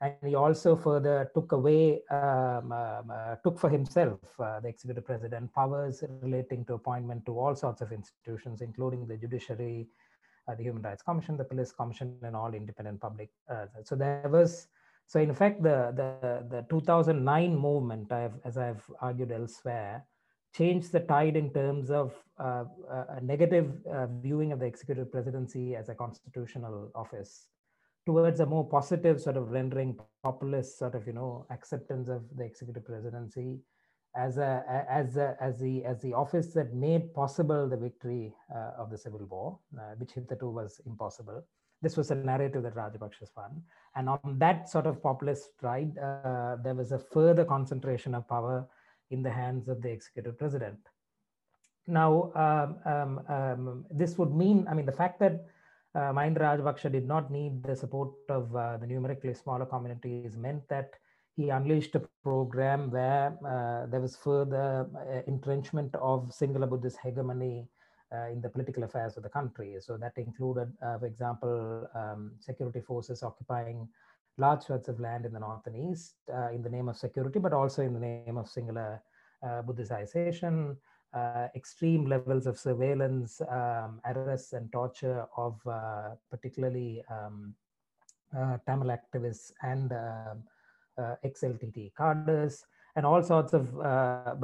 and 0.00 0.14
he 0.24 0.34
also 0.34 0.76
further 0.76 1.30
took 1.34 1.52
away 1.52 2.00
um, 2.10 2.72
um, 2.72 3.12
took 3.42 3.58
for 3.58 3.68
himself 3.68 4.20
the 4.38 4.68
executive 4.68 5.04
president 5.04 5.52
powers 5.52 6.04
relating 6.22 6.64
to 6.64 6.74
appointment 6.74 7.24
to 7.26 7.38
all 7.38 7.54
sorts 7.54 7.80
of 7.80 7.90
institutions 7.92 8.60
including 8.60 9.06
the 9.06 9.16
judiciary 9.16 9.88
uh, 10.48 10.54
the 10.54 10.62
Human 10.62 10.82
Rights 10.82 11.02
Commission, 11.02 11.36
the 11.36 11.44
Police 11.44 11.72
Commission, 11.72 12.16
and 12.22 12.34
all 12.34 12.54
independent 12.54 13.00
public. 13.00 13.28
Uh, 13.50 13.66
so 13.84 13.94
there 13.94 14.28
was, 14.30 14.68
so 15.06 15.20
in 15.20 15.34
fact, 15.34 15.62
the 15.62 15.92
the 15.94 16.44
the 16.48 16.66
2009 16.70 17.56
movement, 17.56 18.10
I've, 18.10 18.32
as 18.44 18.56
I've 18.56 18.82
argued 19.00 19.30
elsewhere, 19.30 20.04
changed 20.54 20.92
the 20.92 21.00
tide 21.00 21.36
in 21.36 21.52
terms 21.52 21.90
of 21.90 22.14
uh, 22.38 22.64
a 23.10 23.20
negative 23.20 23.72
uh, 23.92 24.06
viewing 24.06 24.52
of 24.52 24.60
the 24.60 24.66
executive 24.66 25.12
presidency 25.12 25.76
as 25.76 25.88
a 25.88 25.94
constitutional 25.94 26.90
office 26.94 27.48
towards 28.08 28.40
a 28.40 28.46
more 28.46 28.66
positive 28.66 29.20
sort 29.20 29.36
of 29.36 29.50
rendering 29.50 29.94
populist 30.22 30.78
sort 30.78 30.94
of 30.94 31.06
you 31.06 31.12
know 31.12 31.46
acceptance 31.50 32.08
of 32.08 32.22
the 32.38 32.44
executive 32.50 32.84
presidency 32.92 33.58
as 34.16 34.38
a 34.38 34.50
as 34.88 35.18
a, 35.18 35.36
as 35.40 35.60
the 35.60 35.84
as 35.84 36.00
the 36.00 36.14
office 36.14 36.54
that 36.54 36.72
made 36.72 37.12
possible 37.12 37.68
the 37.68 37.76
victory 37.76 38.34
uh, 38.54 38.70
of 38.82 38.88
the 38.90 38.96
civil 38.96 39.24
war, 39.26 39.58
uh, 39.78 39.92
which 39.98 40.12
hitherto 40.12 40.48
was 40.48 40.80
impossible. 40.86 41.44
This 41.82 41.98
was 41.98 42.10
a 42.10 42.14
narrative 42.14 42.62
that 42.62 42.74
Rajapaksa 42.74 43.26
spun, 43.26 43.62
and 43.94 44.08
on 44.08 44.38
that 44.38 44.70
sort 44.70 44.86
of 44.86 45.02
populist 45.02 45.50
ride, 45.60 45.92
uh, 45.98 46.56
there 46.64 46.74
was 46.74 46.92
a 46.92 46.98
further 46.98 47.44
concentration 47.44 48.14
of 48.14 48.26
power 48.26 48.66
in 49.10 49.22
the 49.22 49.30
hands 49.30 49.68
of 49.68 49.82
the 49.82 49.90
executive 49.90 50.38
president. 50.38 50.78
Now, 51.86 52.32
um, 52.44 52.70
um, 52.92 53.12
um, 53.28 53.86
this 53.90 54.18
would 54.18 54.34
mean, 54.34 54.66
I 54.68 54.74
mean, 54.74 54.86
the 54.86 54.98
fact 55.02 55.20
that 55.20 55.46
uh, 55.94 56.12
Mahinda 56.12 56.40
Rajapaksa 56.40 56.92
did 56.92 57.06
not 57.06 57.30
need 57.30 57.62
the 57.62 57.74
support 57.74 58.12
of 58.28 58.54
uh, 58.54 58.76
the 58.76 58.86
numerically 58.86 59.34
smaller 59.34 59.66
communities 59.66 60.36
meant 60.36 60.62
that 60.68 60.90
he 61.36 61.50
unleashed 61.50 61.94
a 61.94 62.02
program 62.22 62.90
where 62.90 63.38
uh, 63.46 63.86
there 63.86 64.00
was 64.00 64.16
further 64.16 64.88
uh, 64.96 65.22
entrenchment 65.26 65.94
of 65.94 66.28
Sinhala 66.28 66.68
Buddhist 66.68 66.98
hegemony 67.02 67.68
uh, 68.12 68.28
in 68.28 68.40
the 68.40 68.48
political 68.48 68.82
affairs 68.82 69.16
of 69.16 69.22
the 69.22 69.28
country. 69.28 69.76
So 69.80 69.96
that 69.98 70.12
included, 70.16 70.72
uh, 70.82 70.98
for 70.98 71.06
example, 71.06 71.88
um, 71.94 72.32
security 72.40 72.80
forces 72.80 73.22
occupying 73.22 73.88
large 74.36 74.64
swaths 74.64 74.88
of 74.88 75.00
land 75.00 75.26
in 75.26 75.32
the 75.32 75.40
north 75.40 75.66
and 75.66 75.76
east 75.90 76.14
in 76.52 76.62
the 76.62 76.70
name 76.70 76.88
of 76.88 76.96
security, 76.96 77.38
but 77.38 77.52
also 77.52 77.82
in 77.82 77.92
the 77.92 78.00
name 78.00 78.36
of 78.36 78.46
Sinhala 78.46 79.00
uh, 81.14 81.48
extreme 81.54 82.06
levels 82.06 82.46
of 82.46 82.58
surveillance, 82.58 83.40
um, 83.48 84.00
arrests, 84.04 84.52
and 84.52 84.70
torture 84.72 85.26
of 85.36 85.58
particularly 86.30 87.02
um, 87.10 87.54
Tamil 88.66 88.88
activists 88.88 89.52
and 89.62 89.92
um, 89.92 90.42
uh, 90.98 91.14
XLTT 91.24 91.92
cadres, 91.96 92.66
and 92.96 93.06
all 93.06 93.22
sorts 93.22 93.54
of 93.54 93.68
uh, 93.80 94.34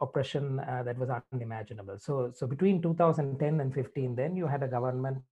oppression 0.00 0.60
uh, 0.60 0.82
that 0.82 0.98
was 0.98 1.08
unimaginable. 1.32 1.98
So, 1.98 2.30
so 2.34 2.46
between 2.46 2.82
2010 2.82 3.60
and 3.60 3.72
15, 3.72 4.14
then 4.14 4.36
you 4.36 4.46
had 4.46 4.62
a 4.62 4.68
government 4.68 5.22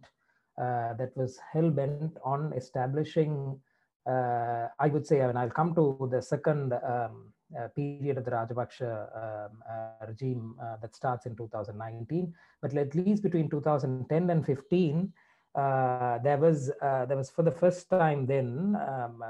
that 0.57 1.11
was 1.17 1.39
hell 1.53 1.71
bent 1.71 2.17
on 2.25 2.53
establishing. 2.55 3.61
I 4.07 4.89
would 4.91 5.07
say, 5.07 5.21
mean, 5.27 5.37
I'll 5.37 5.51
come 5.51 5.75
to 5.75 6.09
the 6.11 6.23
second 6.23 6.73
um, 6.73 7.33
uh, 7.59 7.69
period 7.69 8.19
of 8.19 8.25
the 8.25 8.31
Rajapaksa 8.31 9.49
um, 9.49 9.63
uh, 9.69 10.07
regime 10.07 10.55
uh, 10.63 10.77
that 10.81 10.95
starts 10.95 11.27
in 11.27 11.35
2019. 11.37 12.33
But 12.63 12.77
at 12.77 12.95
least 12.95 13.23
between 13.23 13.49
2010 13.51 14.31
and 14.31 14.47
15, 14.47 15.13
there 15.55 16.39
was 16.39 16.71
there 16.81 17.17
was 17.17 17.31
for 17.31 17.43
the 17.43 17.51
first 17.51 17.91
time 17.91 18.27
then 18.27 18.77
um, 18.77 19.23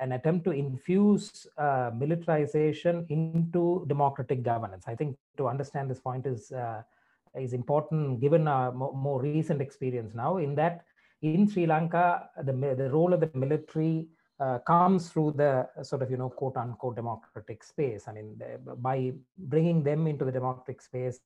an 0.00 0.12
attempt 0.12 0.44
to 0.44 0.50
infuse 0.50 1.46
uh, 1.58 1.90
militarization 1.94 3.06
into 3.08 3.84
democratic 3.88 4.42
governance. 4.42 4.84
I 4.86 4.94
think 4.94 5.16
to 5.36 5.48
understand 5.48 5.90
this 5.90 6.00
point 6.00 6.26
is 6.26 6.52
uh, 6.52 6.82
is 7.34 7.52
important 7.52 8.20
given 8.20 8.46
our 8.46 8.72
more 8.72 9.20
recent 9.20 9.60
experience 9.60 10.14
now. 10.14 10.36
In 10.36 10.54
that, 10.54 10.84
in 11.22 11.48
Sri 11.48 11.66
Lanka, 11.66 12.28
the 12.44 12.52
the 12.52 12.90
role 12.90 13.12
of 13.12 13.20
the 13.20 13.30
military 13.34 14.06
uh, 14.40 14.58
comes 14.58 15.10
through 15.10 15.32
the 15.36 15.68
sort 15.82 16.02
of 16.02 16.10
you 16.10 16.16
know 16.16 16.28
quote 16.28 16.56
unquote 16.56 16.96
democratic 16.96 17.62
space. 17.62 18.08
I 18.08 18.12
mean, 18.12 18.40
by 18.78 19.12
bringing 19.38 19.82
them 19.82 20.06
into 20.06 20.24
the 20.24 20.32
democratic 20.32 20.82
space, 20.82 21.20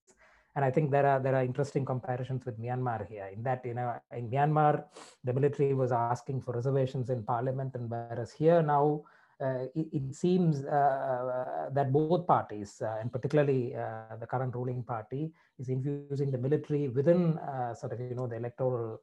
and 0.56 0.64
I 0.64 0.70
think 0.70 0.90
there 0.90 1.06
are 1.06 1.20
there 1.20 1.34
are 1.34 1.44
interesting 1.44 1.84
comparisons 1.84 2.44
with 2.44 2.60
Myanmar 2.60 3.08
here. 3.08 3.28
In 3.32 3.42
that, 3.44 3.64
you 3.64 3.74
know, 3.74 3.94
in 4.16 4.30
Myanmar, 4.30 4.84
the 5.24 5.32
military 5.32 5.74
was 5.74 5.92
asking 5.92 6.42
for 6.42 6.52
reservations 6.52 7.10
in 7.10 7.22
parliament, 7.22 7.74
and 7.74 7.88
whereas 7.88 8.32
here 8.32 8.62
now 8.62 9.02
uh, 9.40 9.66
it, 9.74 9.86
it, 9.92 10.14
seems 10.14 10.64
uh, 10.64 10.68
uh, 10.68 11.70
that 11.70 11.92
both 11.92 12.26
parties, 12.26 12.82
uh, 12.82 12.96
and 13.00 13.12
particularly 13.12 13.74
uh, 13.74 14.16
the 14.18 14.26
current 14.26 14.54
ruling 14.54 14.82
party, 14.82 15.32
is 15.58 15.68
infusing 15.68 16.30
the 16.30 16.38
military 16.38 16.88
within 16.88 17.38
uh, 17.38 17.72
sort 17.72 17.92
of 17.92 18.00
you 18.00 18.14
know 18.14 18.26
the 18.26 18.36
electoral 18.36 19.00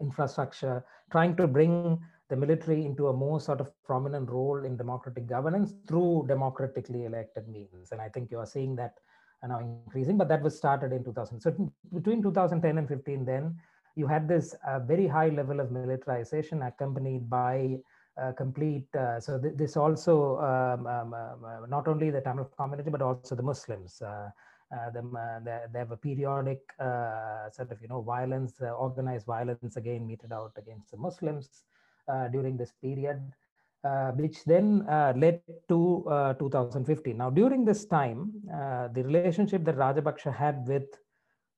infrastructure, 0.00 0.82
trying 1.10 1.36
to 1.36 1.46
bring 1.46 2.00
the 2.28 2.36
military 2.36 2.84
into 2.84 3.08
a 3.08 3.12
more 3.12 3.40
sort 3.40 3.60
of 3.60 3.70
prominent 3.84 4.30
role 4.30 4.64
in 4.64 4.76
democratic 4.76 5.26
governance 5.26 5.74
through 5.86 6.24
democratically 6.28 7.04
elected 7.04 7.48
means. 7.48 7.92
And 7.92 8.00
I 8.00 8.08
think 8.08 8.30
you 8.30 8.38
are 8.38 8.46
seeing 8.46 8.76
that 8.76 8.94
now 9.46 9.58
increasing, 9.58 10.16
but 10.16 10.28
that 10.28 10.42
was 10.42 10.56
started 10.56 10.92
in 10.92 11.04
2000. 11.04 11.40
So 11.40 11.72
between 11.92 12.22
2010 12.22 12.78
and 12.78 12.88
15, 12.88 13.24
then 13.24 13.56
you 13.96 14.06
had 14.06 14.28
this 14.28 14.54
uh, 14.66 14.78
very 14.78 15.06
high 15.06 15.28
level 15.28 15.60
of 15.60 15.70
militarization 15.70 16.62
accompanied 16.62 17.28
by 17.28 17.78
uh, 18.20 18.32
complete. 18.32 18.86
Uh, 18.94 19.18
so 19.18 19.38
th 19.38 19.56
this 19.56 19.76
also 19.76 20.14
um, 20.48 20.86
um, 20.86 21.14
um 21.14 21.44
uh, 21.44 21.66
not 21.66 21.88
only 21.88 22.10
the 22.10 22.20
Tamil 22.20 22.44
community 22.58 22.90
but 22.90 23.02
also 23.02 23.34
the 23.34 23.48
Muslims. 23.52 24.02
Uh, 24.02 24.30
uh, 24.76 24.88
them, 24.90 25.08
they, 25.44 25.78
have 25.78 25.90
a 25.90 25.96
periodic 25.98 26.60
sort 27.56 27.70
of 27.72 27.78
you 27.82 27.88
know 27.88 28.00
violence, 28.00 28.54
organized 28.86 29.26
violence 29.26 29.76
again 29.76 30.06
meted 30.06 30.32
out 30.32 30.52
against 30.56 30.90
the 30.90 30.96
Muslims 30.96 31.64
during 32.30 32.56
this 32.56 32.72
period 32.80 33.20
uh, 33.84 34.12
which 34.12 34.44
then 34.44 34.86
uh, 34.88 35.12
led 35.16 35.40
to 35.68 36.04
uh, 36.08 36.34
2015. 36.34 37.16
Now, 37.16 37.30
during 37.30 37.64
this 37.64 37.84
time, 37.84 38.32
uh, 38.52 38.88
the 38.88 39.02
relationship 39.02 39.64
that 39.64 39.76
Rajapaksa 39.76 40.34
had 40.34 40.66
with 40.66 40.84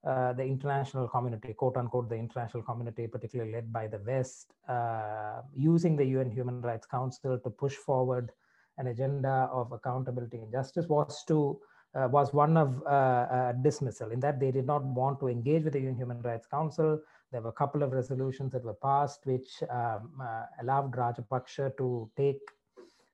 uh, 0.06 0.32
the 0.34 0.42
international 0.42 1.08
community, 1.08 1.54
quote 1.54 1.76
unquote, 1.76 2.08
the 2.08 2.16
international 2.16 2.62
community, 2.62 3.06
particularly 3.06 3.52
led 3.52 3.72
by 3.72 3.86
the 3.86 3.98
West, 4.06 4.52
uh, 4.68 5.40
using 5.54 5.96
the 5.96 6.04
UN 6.04 6.30
Human 6.30 6.60
Rights 6.60 6.86
Council 6.86 7.38
to 7.38 7.50
push 7.50 7.74
forward 7.74 8.30
an 8.78 8.88
agenda 8.88 9.48
of 9.52 9.72
accountability 9.72 10.38
and 10.38 10.50
justice, 10.50 10.86
was 10.88 11.24
to 11.28 11.58
uh, 11.94 12.08
was 12.08 12.34
one 12.34 12.56
of 12.56 12.82
uh, 12.86 13.52
dismissal 13.62 14.10
in 14.10 14.18
that 14.18 14.40
they 14.40 14.50
did 14.50 14.66
not 14.66 14.82
want 14.82 15.20
to 15.20 15.28
engage 15.28 15.62
with 15.62 15.74
the 15.74 15.80
UN 15.80 15.94
Human 15.94 16.20
Rights 16.22 16.46
Council. 16.46 17.00
There 17.34 17.42
were 17.42 17.50
a 17.50 17.60
couple 17.64 17.82
of 17.82 17.90
resolutions 17.90 18.52
that 18.52 18.62
were 18.62 18.78
passed 18.80 19.26
which 19.26 19.60
um, 19.68 20.22
allowed 20.62 20.92
Rajapaksa 20.92 21.76
to 21.78 22.08
take 22.16 22.38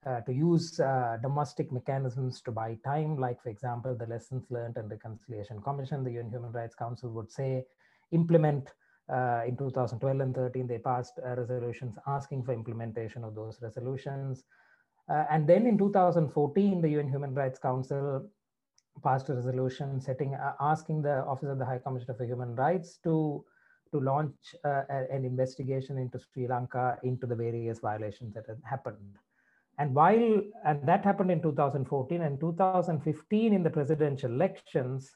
uh, 0.05 0.21
to 0.21 0.33
use 0.35 0.79
uh, 0.79 1.17
domestic 1.23 1.73
mechanisms 1.73 2.43
to 2.43 2.53
buy 2.53 2.77
time, 2.85 3.17
like, 3.17 3.43
for 3.43 3.49
example, 3.49 3.95
the 3.95 4.05
Lessons 4.05 4.45
Learned 4.51 4.77
and 4.77 4.91
Reconciliation 4.91 5.63
Commission, 5.63 6.05
the 6.05 6.13
UN 6.19 6.29
Human 6.29 6.53
Rights 6.53 6.75
Council 6.75 7.09
would 7.13 7.31
say, 7.31 7.65
implement 8.13 8.75
uh, 9.11 9.41
in 9.47 9.57
2012 9.57 10.21
and 10.21 10.35
13, 10.35 10.67
they 10.67 10.77
passed 10.77 11.19
resolutions 11.25 11.97
asking 12.07 12.43
for 12.45 12.53
implementation 12.53 13.25
of 13.25 13.35
those 13.35 13.59
resolutions. 13.63 14.45
and 15.09 15.49
then 15.49 15.67
in 15.67 15.79
2014, 15.79 16.83
the 16.83 16.91
UN 16.91 17.09
Human 17.09 17.35
Rights 17.35 17.59
Council 17.59 18.29
passed 19.03 19.31
a 19.31 19.35
resolution 19.35 19.99
setting 19.99 20.35
uh, 20.35 20.53
asking 20.61 21.01
the 21.01 21.25
office 21.25 21.49
of 21.49 21.59
the 21.59 21.65
high 21.65 21.79
commissioner 21.79 22.15
for 22.15 22.25
human 22.25 22.55
rights 22.55 22.99
to 23.03 23.45
to 23.93 24.01
launch 24.01 24.55
uh, 24.65 24.83
an 24.89 25.25
investigation 25.25 25.99
into 25.99 26.19
sri 26.19 26.47
lanka 26.47 26.99
into 27.03 27.27
the 27.27 27.35
various 27.35 27.81
violations 27.81 28.35
that 28.35 28.45
had 28.47 28.61
happened. 28.65 29.17
And 29.79 29.95
while 29.95 30.43
and 30.65 30.87
that 30.87 31.05
happened 31.05 31.31
in 31.31 31.41
2014 31.41 32.23
and 32.23 32.39
2015 32.39 33.53
in 33.53 33.63
the 33.63 33.71
presidential 33.71 34.31
elections 34.31 35.11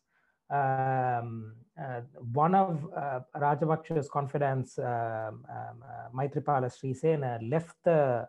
um, 0.51 1.55
uh, 1.81 2.01
one 2.33 2.55
of 2.55 2.87
uh, 2.97 3.21
Rajapaksa's 3.35 4.09
confidants, 4.09 4.79
um, 4.79 4.87
um, 4.87 5.45
uh, 5.83 6.09
Maithripala 6.15 6.71
Sirisena, 6.71 7.39
left 7.51 7.77
the 7.85 8.29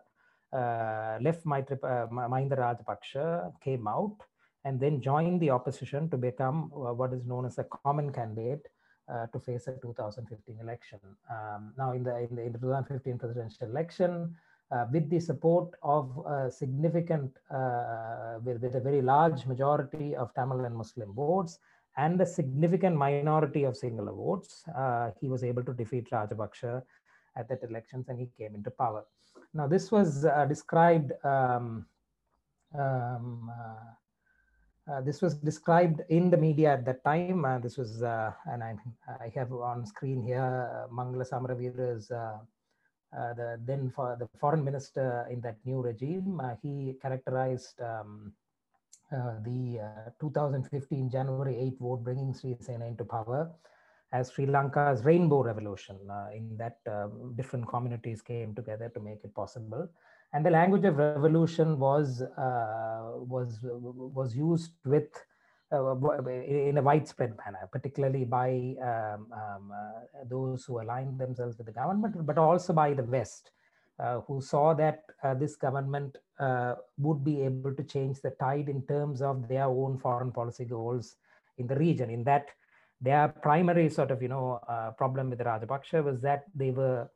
uh, 0.52 1.18
left 1.20 1.44
Maitri, 1.44 1.76
uh, 1.82 2.06
Mahinda 2.08 3.52
came 3.62 3.86
out, 3.86 4.16
and 4.64 4.80
then 4.80 5.00
joined 5.00 5.40
the 5.40 5.50
opposition 5.50 6.08
to 6.10 6.16
become 6.16 6.72
uh, 6.74 6.92
what 6.92 7.12
is 7.12 7.24
known 7.26 7.44
as 7.46 7.58
a 7.58 7.64
common 7.64 8.12
candidate 8.12 8.66
to 9.32 9.38
face 9.38 9.68
a 9.68 9.72
2015 9.80 10.58
election. 10.60 10.98
Um, 11.30 11.72
now, 11.78 11.92
in 11.92 12.02
the, 12.02 12.16
in 12.18 12.34
the, 12.34 12.42
in 12.42 12.52
the 12.52 12.58
2015 12.58 13.18
presidential 13.18 13.68
election, 13.68 14.34
uh, 14.72 14.86
with 14.92 15.08
the 15.10 15.20
support 15.20 15.70
of 15.82 16.10
a 16.26 16.50
significant, 16.50 17.30
uh, 17.50 18.38
with, 18.44 18.60
with 18.60 18.74
a 18.74 18.80
very 18.80 19.00
large 19.00 19.46
majority 19.46 20.14
of 20.16 20.34
Tamil 20.34 20.64
and 20.64 20.76
Muslim 20.76 21.12
votes 21.14 21.58
and 21.96 22.20
a 22.20 22.26
significant 22.26 22.96
minority 22.96 23.64
of 23.64 23.74
Sinhala 23.74 24.14
votes, 24.14 24.64
uh, 24.76 25.10
he 25.20 25.28
was 25.28 25.44
able 25.44 25.62
to 25.62 25.72
defeat 25.72 26.10
Rajapaksa 26.10 26.82
at 27.36 27.48
that 27.48 27.62
elections 27.62 28.08
and 28.08 28.18
he 28.18 28.28
came 28.36 28.54
into 28.54 28.70
power. 28.70 29.04
Now, 29.54 29.66
this 29.66 29.90
was 29.90 30.24
uh, 30.24 30.44
described 30.46 31.12
um, 31.24 31.86
um, 32.78 33.50
uh, 33.50 33.92
this 35.04 35.20
was 35.20 35.34
described 35.34 36.02
in 36.10 36.30
the 36.30 36.36
media 36.36 36.74
at 36.74 36.84
that 36.84 37.02
time. 37.04 37.44
Uh, 37.44 37.58
this 37.58 37.76
was, 37.76 38.02
uh, 38.02 38.32
and 38.46 38.62
I, 38.62 38.76
I 39.20 39.32
have 39.34 39.52
on 39.52 39.84
screen 39.84 40.22
here, 40.22 40.86
Mangala 40.92 41.28
Samaraweera's, 41.28 42.10
uh, 42.10 42.38
uh, 43.16 43.34
the 43.34 43.60
then 43.64 43.90
for 43.90 44.16
the 44.18 44.28
foreign 44.38 44.64
minister 44.64 45.26
in 45.30 45.40
that 45.40 45.56
new 45.64 45.80
regime. 45.80 46.40
he 46.62 46.94
characterized 47.02 47.80
um, 47.80 48.32
the 49.10 49.80
2015 50.20 51.10
January 51.10 51.56
8 51.58 51.78
vote 51.80 52.04
bringing 52.04 52.32
Sirisena 52.32 52.86
into 52.86 53.04
power 53.04 53.50
as 54.12 54.30
Sri 54.30 54.46
Lanka's 54.46 55.04
rainbow 55.04 55.42
revolution. 55.42 55.98
in 56.32 56.56
that, 56.58 56.78
different 57.34 57.68
communities 57.68 58.22
came 58.22 58.54
together 58.54 58.88
to 58.90 59.00
make 59.00 59.24
it 59.24 59.34
possible 59.34 59.88
and 60.36 60.44
the 60.44 60.50
language 60.50 60.84
of 60.84 60.98
revolution 60.98 61.78
was 61.78 62.20
uh, 62.20 63.04
was 63.34 63.58
was 64.18 64.36
used 64.36 64.72
with 64.84 65.08
uh, 65.72 65.96
in 66.68 66.76
a 66.76 66.82
widespread 66.82 67.32
manner, 67.42 67.66
particularly 67.72 68.24
by 68.26 68.50
um, 68.90 69.32
um, 69.32 69.72
uh, 69.74 70.24
those 70.28 70.66
who 70.66 70.80
aligned 70.82 71.18
themselves 71.18 71.56
with 71.56 71.66
the 71.66 71.72
government, 71.72 72.26
but 72.26 72.36
also 72.36 72.74
by 72.74 72.92
the 72.92 73.02
West, 73.02 73.50
uh, 73.98 74.20
who 74.26 74.42
saw 74.42 74.74
that 74.74 75.04
uh, 75.24 75.32
this 75.32 75.56
government 75.56 76.18
uh, 76.38 76.74
would 76.98 77.24
be 77.24 77.40
able 77.40 77.74
to 77.74 77.82
change 77.82 78.20
the 78.20 78.34
tide 78.38 78.68
in 78.68 78.82
terms 78.82 79.22
of 79.22 79.48
their 79.48 79.64
own 79.64 79.98
foreign 79.98 80.30
policy 80.30 80.66
goals 80.66 81.16
in 81.56 81.66
the 81.66 81.76
region. 81.76 82.10
In 82.10 82.22
that, 82.24 82.48
their 83.00 83.28
primary 83.28 83.88
sort 83.88 84.10
of 84.10 84.20
you 84.20 84.28
know 84.28 84.60
problem 84.98 85.30
with 85.30 85.38
the 85.38 85.44
Rajapaksa 85.44 86.04
was 86.04 86.20
that 86.20 86.44
they 86.54 86.72
were 86.72 87.08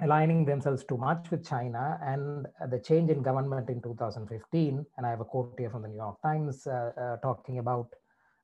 aligning 0.00 0.44
themselves 0.44 0.84
too 0.84 0.96
much 0.96 1.30
with 1.30 1.46
China 1.46 1.98
and 2.02 2.46
the 2.70 2.78
change 2.78 3.10
in 3.10 3.22
government 3.22 3.68
in 3.68 3.80
2015. 3.82 4.86
And 4.96 5.06
I 5.06 5.10
have 5.10 5.20
a 5.20 5.24
quote 5.24 5.54
here 5.58 5.70
from 5.70 5.82
the 5.82 5.88
New 5.88 5.96
York 5.96 6.22
Times 6.22 6.66
uh, 6.66 6.92
uh, 6.96 7.16
talking 7.16 7.58
about 7.58 7.88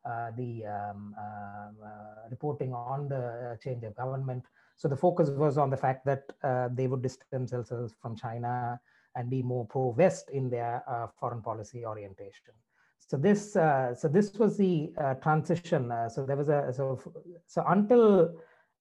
uh, 0.04 0.32
the 0.36 0.64
um, 0.66 1.14
um 1.16 1.76
uh, 1.82 2.28
reporting 2.30 2.74
on 2.74 3.08
the 3.08 3.56
change 3.62 3.84
of 3.84 3.94
government. 3.94 4.44
So 4.76 4.88
the 4.88 4.96
focus 4.96 5.30
was 5.30 5.56
on 5.56 5.70
the 5.70 5.76
fact 5.76 6.04
that 6.04 6.24
uh, 6.42 6.68
they 6.72 6.88
would 6.88 7.02
distance 7.02 7.52
themselves 7.52 7.94
from 8.02 8.16
China 8.16 8.78
and 9.16 9.30
be 9.30 9.40
more 9.42 9.64
pro-West 9.64 10.30
in 10.30 10.50
their 10.50 10.82
uh, 10.88 11.06
foreign 11.18 11.40
policy 11.40 11.86
orientation. 11.86 12.52
So 12.98 13.16
this, 13.16 13.52
so 13.52 14.10
this 14.10 14.34
was 14.34 14.56
the 14.56 14.92
transition. 15.22 15.92
so 16.08 16.24
there 16.26 16.36
was 16.36 16.48
a 16.48 16.72
so 16.72 16.98
so 17.46 17.62
until 17.68 18.34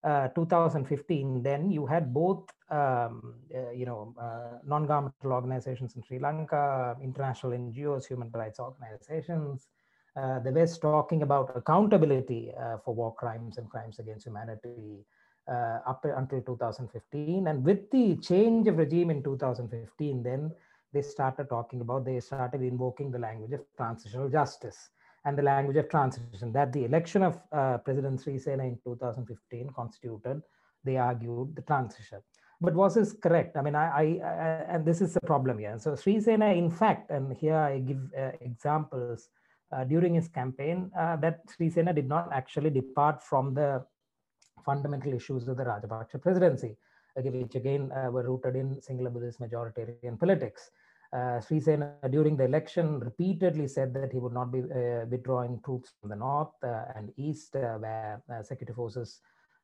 uh, 0.03 0.27
2015, 0.29 1.41
then 1.43 1.71
you 1.71 1.85
had 1.85 2.13
both, 2.13 2.49
um, 2.69 3.35
uh, 3.55 3.71
you 3.71 3.85
know, 3.85 4.13
uh, 4.19 4.57
non-governmental 4.65 5.31
organizations 5.31 5.95
in 5.95 6.03
Sri 6.03 6.19
Lanka, 6.19 6.97
international 7.01 7.53
NGOs, 7.53 8.07
human 8.07 8.29
rights 8.31 8.59
organizations, 8.59 9.69
uh, 10.17 10.39
the 10.39 10.51
West 10.51 10.81
talking 10.81 11.23
about 11.23 11.55
accountability 11.55 12.51
uh, 12.59 12.77
for 12.83 12.93
war 12.93 13.15
crimes 13.15 13.57
and 13.57 13.69
crimes 13.69 13.99
against 13.99 14.25
humanity 14.25 15.05
up 15.87 16.05
until 16.05 16.41
2015. 16.41 17.47
And 17.47 17.63
with 17.63 17.89
the 17.91 18.15
change 18.17 18.67
of 18.67 18.77
regime 18.77 19.09
in 19.09 19.23
2015, 19.23 20.23
then 20.23 20.51
they 20.93 21.01
started 21.01 21.49
talking 21.49 21.81
about, 21.81 22.05
they 22.05 22.19
started 22.19 22.61
invoking 22.61 23.11
the 23.11 23.19
language 23.19 23.51
of 23.53 23.61
transitional 23.75 24.29
justice 24.29 24.89
and 25.25 25.37
the 25.37 25.41
language 25.41 25.77
of 25.77 25.89
transition 25.89 26.51
that 26.51 26.73
the 26.73 26.85
election 26.85 27.23
of 27.23 27.39
uh, 27.51 27.77
President 27.77 28.19
Sirisena 28.19 28.65
in 28.67 28.77
2015 28.83 29.69
constituted, 29.75 30.41
they 30.83 30.97
argued 30.97 31.55
the 31.55 31.61
transition. 31.61 32.19
But 32.59 32.75
was 32.75 32.95
this 32.95 33.13
correct? 33.13 33.57
I 33.57 33.61
mean, 33.61 33.75
I, 33.75 33.87
I, 33.87 34.03
I 34.03 34.35
and 34.73 34.85
this 34.85 35.01
is 35.01 35.13
the 35.13 35.21
problem 35.21 35.59
here. 35.59 35.77
So 35.79 35.91
Sirisena, 35.93 36.55
in 36.57 36.69
fact, 36.69 37.09
and 37.09 37.35
here 37.35 37.55
I 37.55 37.79
give 37.79 37.99
uh, 38.17 38.31
examples 38.41 39.29
uh, 39.71 39.83
during 39.85 40.13
his 40.13 40.27
campaign 40.27 40.91
uh, 40.97 41.15
that 41.17 41.47
Sirisena 41.47 41.95
did 41.95 42.07
not 42.07 42.29
actually 42.31 42.69
depart 42.69 43.23
from 43.23 43.53
the 43.53 43.85
fundamental 44.63 45.13
issues 45.13 45.47
of 45.47 45.57
the 45.57 45.63
Rajapaksa 45.63 46.21
presidency, 46.21 46.77
which 47.15 47.55
again 47.55 47.91
uh, 47.91 48.09
were 48.11 48.23
rooted 48.23 48.55
in 48.55 48.75
Sinhala 48.75 49.11
Buddhist 49.11 49.41
majoritarian 49.41 50.19
politics 50.19 50.69
uh, 51.13 51.39
Sirisena 51.39 51.93
during 52.09 52.35
the 52.35 52.45
election 52.45 52.99
repeatedly 52.99 53.67
said 53.67 53.93
that 53.93 54.11
he 54.11 54.19
would 54.19 54.33
not 54.33 54.51
be 54.51 54.59
uh, 54.59 55.05
withdrawing 55.09 55.59
troops 55.63 55.93
from 56.01 56.09
the 56.09 56.15
north 56.15 56.53
uh, 56.63 56.85
and 56.95 57.11
east, 57.17 57.55
uh, 57.55 57.77
where 57.77 58.21
uh, 58.31 58.41
security 58.41 58.73
forces, 58.73 59.19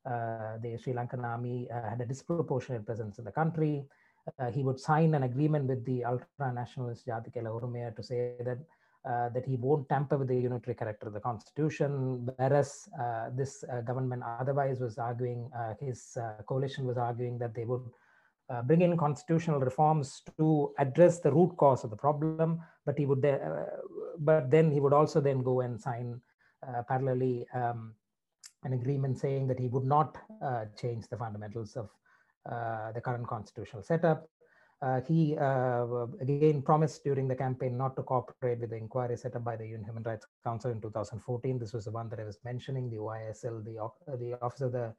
uh, 0.05 0.57
the 0.61 0.77
Sri 0.81 0.93
Lankan 0.93 1.23
army, 1.23 1.67
had 1.71 2.01
a 2.01 2.05
disproportionate 2.05 2.85
presence 2.85 3.17
in 3.17 3.25
the 3.25 3.31
country. 3.31 3.87
he 4.53 4.61
would 4.61 4.79
sign 4.79 5.15
an 5.15 5.23
agreement 5.23 5.65
with 5.65 5.83
the 5.85 6.05
ultra-nationalist 6.05 7.07
Jathika 7.07 7.37
Hela 7.37 7.49
Urumaya 7.49 7.95
to 7.95 8.03
say 8.03 8.35
that 8.49 8.59
that 9.35 9.45
he 9.45 9.55
won't 9.55 9.89
tamper 9.89 10.17
with 10.17 10.27
the 10.27 10.35
unitary 10.35 10.75
character 10.75 11.07
of 11.07 11.13
the 11.13 11.19
constitution, 11.19 11.91
whereas 12.35 12.87
this 13.39 13.63
government 13.87 14.21
otherwise 14.41 14.79
was 14.79 14.99
arguing, 14.99 15.49
his 15.79 16.15
coalition 16.45 16.85
was 16.85 16.97
arguing 16.97 17.39
that 17.39 17.55
they 17.55 17.65
would 17.65 17.85
uh, 18.49 18.61
bring 18.61 18.81
in 18.81 18.97
constitutional 18.97 19.59
reforms 19.59 20.21
to 20.37 20.73
address 20.79 21.19
the 21.19 21.31
root 21.31 21.55
cause 21.57 21.83
of 21.83 21.89
the 21.89 21.95
problem 21.95 22.59
but 22.85 22.97
he 22.97 23.05
would 23.05 23.23
uh, 23.23 23.37
but 24.19 24.49
then 24.49 24.71
he 24.71 24.79
would 24.79 24.93
also 24.93 25.21
then 25.21 25.41
go 25.43 25.61
and 25.61 25.79
sign 25.79 26.19
uh, 26.67 26.81
parallelly 26.89 27.45
um, 27.55 27.93
an 28.63 28.73
agreement 28.73 29.17
saying 29.17 29.47
that 29.47 29.59
he 29.59 29.67
would 29.67 29.85
not 29.85 30.17
uh, 30.41 30.65
change 30.79 31.07
the 31.07 31.17
fundamentals 31.17 31.75
of 31.75 31.89
uh, 32.51 32.91
the 32.91 33.01
current 33.01 33.27
constitutional 33.27 33.83
setup 33.83 34.27
uh, 34.81 35.01
he 35.01 35.33
again 35.33 36.61
promised 36.61 37.03
during 37.03 37.27
the 37.27 37.35
campaign 37.35 37.77
not 37.77 37.97
to 37.97 38.03
cooperate 38.03 38.59
with 38.59 38.69
the 38.69 38.77
inquiry 38.77 39.17
set 39.17 39.35
up 39.35 39.43
by 39.43 39.57
the 39.57 39.67
UN 39.67 39.83
Human 39.83 40.03
Rights 40.03 40.25
Council 40.45 40.71
in 40.71 40.79
2014. 40.79 41.59
This 41.59 41.73
was 41.73 41.83
the 41.83 41.91
one 41.91 42.07
that 42.07 42.19
I 42.21 42.23
was 42.23 42.39
mentioning, 42.45 42.89
the 42.89 42.95
OISL, 42.95 43.65
the, 43.65 44.17
the 44.17 44.41
Office 44.41 44.61
of 44.61 44.71
the 44.71 44.93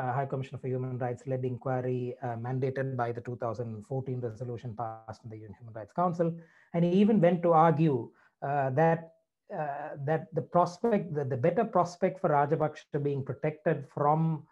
uh, 0.00 0.12
High 0.12 0.26
Commissioner 0.26 0.58
for 0.58 0.68
Human 0.68 0.98
Rights 0.98 1.22
led 1.26 1.44
inquiry 1.44 2.14
uh, 2.22 2.36
mandated 2.46 2.96
by 2.96 3.12
the 3.12 3.20
2014 3.20 4.20
resolution 4.20 4.74
passed 4.76 5.22
in 5.24 5.30
the 5.30 5.36
UN 5.36 5.54
Human 5.58 5.74
Rights 5.74 5.92
Council. 5.92 6.32
And 6.74 6.84
he 6.84 6.92
even 6.92 7.20
went 7.20 7.42
to 7.42 7.52
argue 7.52 8.10
uh, 8.42 8.70
that 8.70 9.12
uh, 9.52 9.96
that 10.04 10.32
the 10.32 10.42
prospect, 10.42 11.12
the, 11.12 11.24
the 11.24 11.36
better 11.36 11.64
prospect 11.64 12.20
for 12.20 12.30
Rajapaksa 12.30 13.02
being 13.02 13.24
protected 13.24 13.84
from 13.92 14.44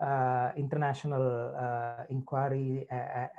uh, 0.00 0.50
international 0.56 1.52
uh, 1.58 2.04
inquiry 2.08 2.86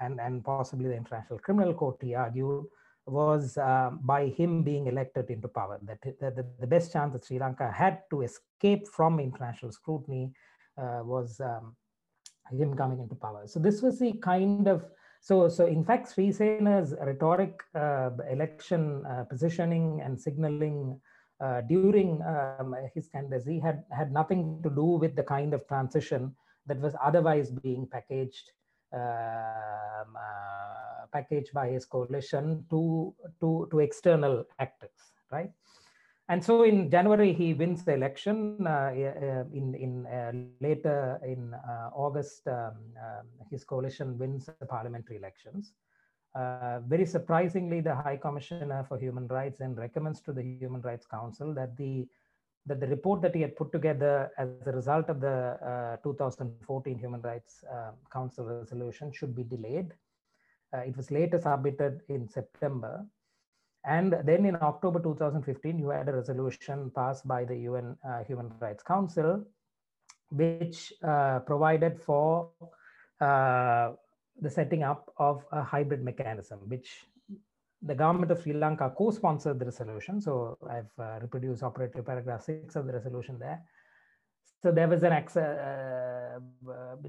and, 0.02 0.20
and 0.20 0.44
possibly 0.44 0.90
the 0.90 0.96
International 0.96 1.40
Criminal 1.40 1.74
Court, 1.74 1.96
he 2.02 2.16
argued, 2.16 2.66
was 3.06 3.58
by 4.02 4.34
him 4.36 4.62
being 4.64 4.88
elected 4.88 5.30
into 5.30 5.48
power. 5.48 5.80
That, 5.84 6.02
that 6.20 6.36
the, 6.36 6.46
the, 6.60 6.68
best 6.68 6.92
chance 6.92 7.14
that 7.14 7.24
Sri 7.24 7.40
Lanka 7.40 7.72
had 7.72 8.02
to 8.10 8.24
escape 8.24 8.86
from 8.90 9.22
international 9.22 9.72
scrutiny 9.72 10.34
was 10.78 11.40
um, 11.40 11.76
him 12.52 12.76
coming 12.76 13.00
into 13.00 13.16
power. 13.16 13.48
So 13.48 13.60
this 13.60 13.82
was 13.82 14.00
the 14.00 14.14
kind 14.14 14.68
of 14.68 14.86
so 15.22 15.50
so 15.50 15.66
in 15.66 15.84
fact 15.84 16.08
Sirisena's 16.10 16.94
rhetoric, 17.02 17.62
uh, 17.74 18.12
election 18.30 19.04
uh, 19.06 19.24
positioning 19.24 20.02
and 20.04 20.20
signaling 20.20 21.00
uh, 21.42 21.62
during 21.62 22.22
um, 22.22 22.76
his 22.94 23.08
candidacy 23.08 23.60
had 23.60 23.84
had 23.92 24.12
nothing 24.12 24.60
to 24.64 24.70
do 24.70 24.86
with 24.86 25.16
the 25.16 25.24
kind 25.24 25.54
of 25.54 25.68
transition 25.68 26.36
that 26.68 26.80
was 26.80 26.96
otherwise 27.04 27.50
being 27.52 27.88
packaged 27.92 28.52
um, 28.94 30.16
uh, 30.16 31.06
packaged 31.12 31.52
by 31.54 31.70
his 31.70 31.86
coalition 31.86 32.64
to 32.70 33.14
to 33.40 33.68
to 33.72 33.80
external 33.80 34.46
actors, 34.60 35.12
right? 35.32 35.52
And 36.28 36.44
so 36.44 36.64
in 36.64 36.90
January 36.90 37.34
he 37.34 37.54
wins 37.54 37.86
the 37.86 37.94
election. 37.94 38.66
Uh, 38.66 38.92
in 39.54 39.76
in 39.76 40.08
uh, 40.08 40.32
later 40.60 41.20
in 41.24 41.54
uh, 41.54 41.90
August, 41.94 42.48
um, 42.48 42.74
um, 42.98 43.28
his 43.52 43.64
coalition 43.64 44.18
wins 44.18 44.50
the 44.60 44.66
parliamentary 44.66 45.18
elections. 45.18 45.74
Uh, 46.36 46.80
very 46.88 47.06
surprisingly, 47.06 47.80
the 47.80 47.96
High 47.96 48.18
Commissioner 48.18 48.84
for 48.88 48.98
Human 48.98 49.28
Rights 49.28 49.60
then 49.60 49.76
recommends 49.76 50.20
to 50.22 50.34
the 50.34 50.44
Human 50.44 50.82
Rights 50.82 51.06
Council 51.06 51.54
that 51.54 51.78
the 51.78 52.08
that 52.66 52.80
the 52.80 52.88
report 52.88 53.22
that 53.22 53.36
he 53.36 53.42
had 53.42 53.56
put 53.56 53.72
together 53.72 54.32
as 54.38 54.50
a 54.66 54.72
result 54.72 55.08
of 55.10 55.22
the 55.22 55.98
uh, 55.98 55.98
2014 56.04 56.98
Human 56.98 57.22
Rights 57.22 57.64
uh, 57.72 57.92
Council 58.12 58.46
resolution 58.46 59.12
should 59.14 59.36
be 59.36 59.44
delayed. 59.44 59.94
Uh, 60.74 60.80
it 60.80 60.98
was 60.98 61.12
later 61.12 61.40
submitted 61.40 62.02
in 62.10 62.28
September. 62.28 63.06
And 63.88 64.18
then 64.24 64.46
in 64.46 64.56
October 64.62 65.00
2015, 65.00 65.78
you 65.78 65.90
had 65.90 66.10
a 66.10 66.14
resolution 66.14 66.92
passed 66.96 67.28
by 67.28 67.46
the 67.46 67.56
UN 67.70 67.96
uh, 68.08 68.24
Human 68.24 68.52
Rights 68.60 68.84
Council, 68.84 69.46
which 70.32 70.92
uh, 71.04 71.40
provided 71.40 72.02
for 72.02 72.50
uh, 73.22 73.92
the 74.42 74.50
setting 74.50 74.84
up 74.84 75.14
of 75.18 75.46
a 75.52 75.64
hybrid 75.64 76.04
mechanism, 76.04 76.60
which 76.68 77.06
the 77.84 77.94
government 77.94 78.32
of 78.32 78.42
Sri 78.42 78.54
Lanka 78.54 78.92
co-sponsored 78.98 79.60
the 79.60 79.66
resolution. 79.66 80.20
So 80.20 80.58
I've 80.68 80.92
uh, 81.00 81.20
reproduced 81.22 81.62
operative 81.62 82.06
paragraph 82.06 82.42
six 82.44 82.76
of 82.76 82.88
the 82.88 82.94
resolution 82.94 83.38
there. 83.40 83.62
So 84.66 84.72
there 84.72 84.88
was 84.88 85.04
an 85.04 85.12
uh, 85.12 85.20
uh, 85.38 86.40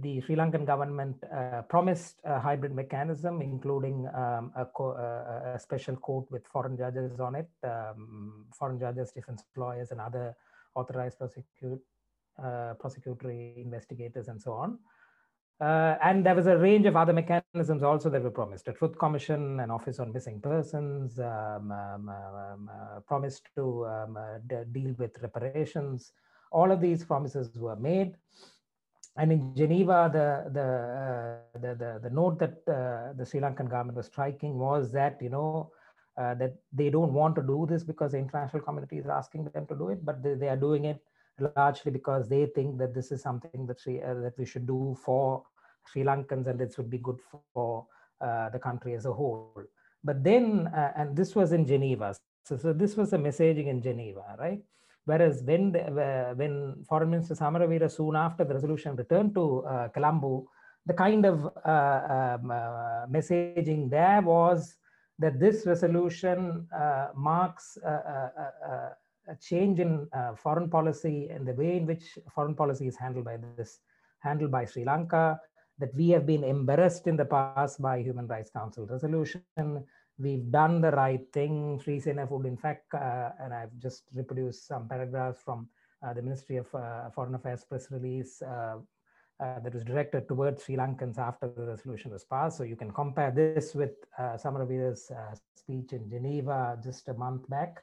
the 0.02 0.20
Sri 0.20 0.36
Lankan 0.36 0.66
government 0.66 1.16
uh, 1.24 1.62
promised 1.62 2.20
a 2.22 2.38
hybrid 2.38 2.74
mechanism, 2.74 3.40
including 3.40 4.06
um, 4.14 4.52
a, 4.54 4.66
a, 5.54 5.58
special 5.58 5.96
court 5.96 6.30
with 6.30 6.46
foreign 6.48 6.76
judges 6.76 7.18
on 7.18 7.34
it, 7.34 7.48
um, 7.64 8.44
foreign 8.58 8.78
judges, 8.78 9.10
defense 9.10 9.42
lawyers, 9.56 9.90
and 9.90 10.02
other 10.02 10.36
authorized 10.74 11.16
prosecute, 11.16 11.80
uh, 12.38 12.74
prosecutory 12.78 13.56
investigators, 13.56 14.28
and 14.28 14.38
so 14.38 14.52
on. 14.52 14.78
Uh, 15.58 15.96
and 16.04 16.26
there 16.26 16.34
was 16.34 16.48
a 16.48 16.58
range 16.58 16.84
of 16.84 16.94
other 16.94 17.14
mechanisms 17.14 17.82
also 17.82 18.10
that 18.10 18.22
were 18.22 18.30
promised. 18.30 18.68
A 18.68 18.74
Truth 18.74 18.98
Commission, 18.98 19.60
an 19.60 19.70
Office 19.70 19.98
on 19.98 20.12
Missing 20.12 20.42
Persons, 20.42 21.18
um, 21.18 21.72
um, 21.72 22.10
um, 22.10 22.70
uh, 22.70 23.00
promised 23.08 23.48
to 23.54 23.86
um, 23.86 24.18
uh, 24.18 24.64
deal 24.72 24.94
with 24.98 25.16
reparations. 25.22 26.12
All 26.58 26.70
of 26.74 26.80
these 26.80 27.04
promises 27.04 27.46
were 27.66 27.76
made. 27.76 28.10
And 29.18 29.32
in 29.32 29.54
Geneva, 29.56 29.98
the, 30.18 30.28
the, 30.58 30.68
uh, 31.02 31.60
the, 31.64 31.72
the, 31.82 31.90
the, 32.04 32.10
note 32.20 32.38
that 32.42 32.56
uh, 32.68 33.14
the 33.18 33.24
Sri 33.24 33.40
Lankan 33.40 33.68
government 33.70 33.96
was 33.96 34.06
striking 34.06 34.58
was 34.58 34.92
that, 34.92 35.18
you 35.22 35.30
know, 35.30 35.70
uh, 36.18 36.34
that 36.34 36.54
they 36.72 36.90
don't 36.90 37.12
want 37.12 37.34
to 37.36 37.42
do 37.42 37.66
this 37.70 37.82
because 37.82 38.12
the 38.12 38.18
international 38.18 38.62
community 38.62 38.98
is 38.98 39.06
asking 39.06 39.44
them 39.54 39.66
to 39.66 39.74
do 39.74 39.88
it, 39.88 40.04
but 40.04 40.22
they, 40.22 40.34
they 40.34 40.48
are 40.48 40.62
doing 40.68 40.84
it 40.84 41.00
largely 41.56 41.90
because 41.90 42.28
they 42.28 42.46
think 42.54 42.78
that 42.78 42.94
this 42.94 43.10
is 43.10 43.22
something 43.22 43.66
that, 43.66 43.80
Sri, 43.80 44.02
uh, 44.02 44.14
that 44.14 44.38
we 44.38 44.46
should 44.46 44.66
do 44.66 44.96
for 45.04 45.44
Sri 45.90 46.02
Lankans 46.02 46.46
and 46.46 46.58
this 46.58 46.76
would 46.78 46.90
be 46.90 46.98
good 46.98 47.18
for 47.54 47.86
uh, 48.20 48.48
the 48.50 48.58
country 48.58 48.94
as 48.94 49.06
a 49.06 49.12
whole. 49.12 49.62
But 50.04 50.22
then, 50.22 50.68
uh, 50.68 50.92
and 50.96 51.16
this 51.16 51.34
was 51.34 51.52
in 51.52 51.66
Geneva. 51.66 52.14
So, 52.44 52.56
so 52.56 52.72
this 52.72 52.96
was 52.96 53.10
the 53.10 53.18
messaging 53.18 53.66
in 53.66 53.82
Geneva, 53.82 54.36
right? 54.38 54.62
Whereas 55.06 55.42
when 55.42 55.72
the, 55.72 56.34
when 56.36 56.84
Foreign 56.88 57.10
Minister 57.10 57.34
Samaraweera 57.34 57.90
soon 57.90 58.16
after 58.16 58.44
the 58.44 58.54
resolution 58.54 58.96
returned 58.96 59.34
to 59.34 59.64
uh, 59.64 59.88
Colombo, 59.88 60.48
the 60.84 60.94
kind 60.94 61.24
of 61.24 61.46
uh, 61.64 62.36
um, 62.38 62.50
uh, 62.50 63.06
messaging 63.06 63.88
there 63.88 64.20
was 64.20 64.76
that 65.18 65.40
this 65.40 65.64
resolution 65.66 66.66
uh, 66.76 67.08
marks 67.14 67.78
a 69.28 69.36
change 69.36 69.80
in 69.80 70.06
uh, 70.12 70.34
foreign 70.34 70.70
policy 70.70 71.28
and 71.30 71.46
the 71.46 71.52
way 71.54 71.76
in 71.76 71.86
which 71.86 72.18
foreign 72.34 72.54
policy 72.54 72.86
is 72.86 72.96
handled 72.96 73.24
by 73.24 73.36
this, 73.56 73.80
handled 74.20 74.50
by 74.50 74.64
Sri 74.64 74.84
Lanka, 74.84 75.40
that 75.78 75.94
we 75.94 76.08
have 76.10 76.26
been 76.26 76.44
embarrassed 76.44 77.06
in 77.06 77.16
the 77.16 77.24
past 77.24 77.80
by 77.82 77.98
Human 78.02 78.26
Rights 78.26 78.50
Council 78.50 78.86
resolution. 78.86 79.42
We've 80.18 80.50
done 80.50 80.80
the 80.80 80.92
right 80.92 81.24
thing. 81.32 81.80
Sri 81.82 82.02
would, 82.06 82.46
in 82.46 82.56
fact, 82.56 82.94
uh, 82.94 83.30
and 83.40 83.52
I've 83.52 83.76
just 83.78 84.04
reproduced 84.14 84.66
some 84.66 84.88
paragraphs 84.88 85.42
from 85.44 85.68
uh, 86.02 86.12
the 86.14 86.22
Ministry 86.22 86.56
of 86.56 86.74
uh, 86.74 87.10
Foreign 87.10 87.34
Affairs 87.34 87.64
press 87.64 87.90
release 87.90 88.40
uh, 88.42 88.76
uh, 89.38 89.60
that 89.60 89.74
was 89.74 89.84
directed 89.84 90.26
towards 90.28 90.64
Sri 90.64 90.76
Lankans 90.76 91.18
after 91.18 91.48
the 91.48 91.66
resolution 91.66 92.10
was 92.10 92.24
passed. 92.24 92.56
So 92.56 92.64
you 92.64 92.76
can 92.76 92.90
compare 92.90 93.30
this 93.30 93.74
with 93.74 93.92
uh, 94.18 94.38
Samaraweera's 94.42 95.12
speech 95.54 95.92
in 95.92 96.08
Geneva 96.08 96.78
just 96.82 97.08
a 97.08 97.14
month 97.14 97.48
back. 97.48 97.82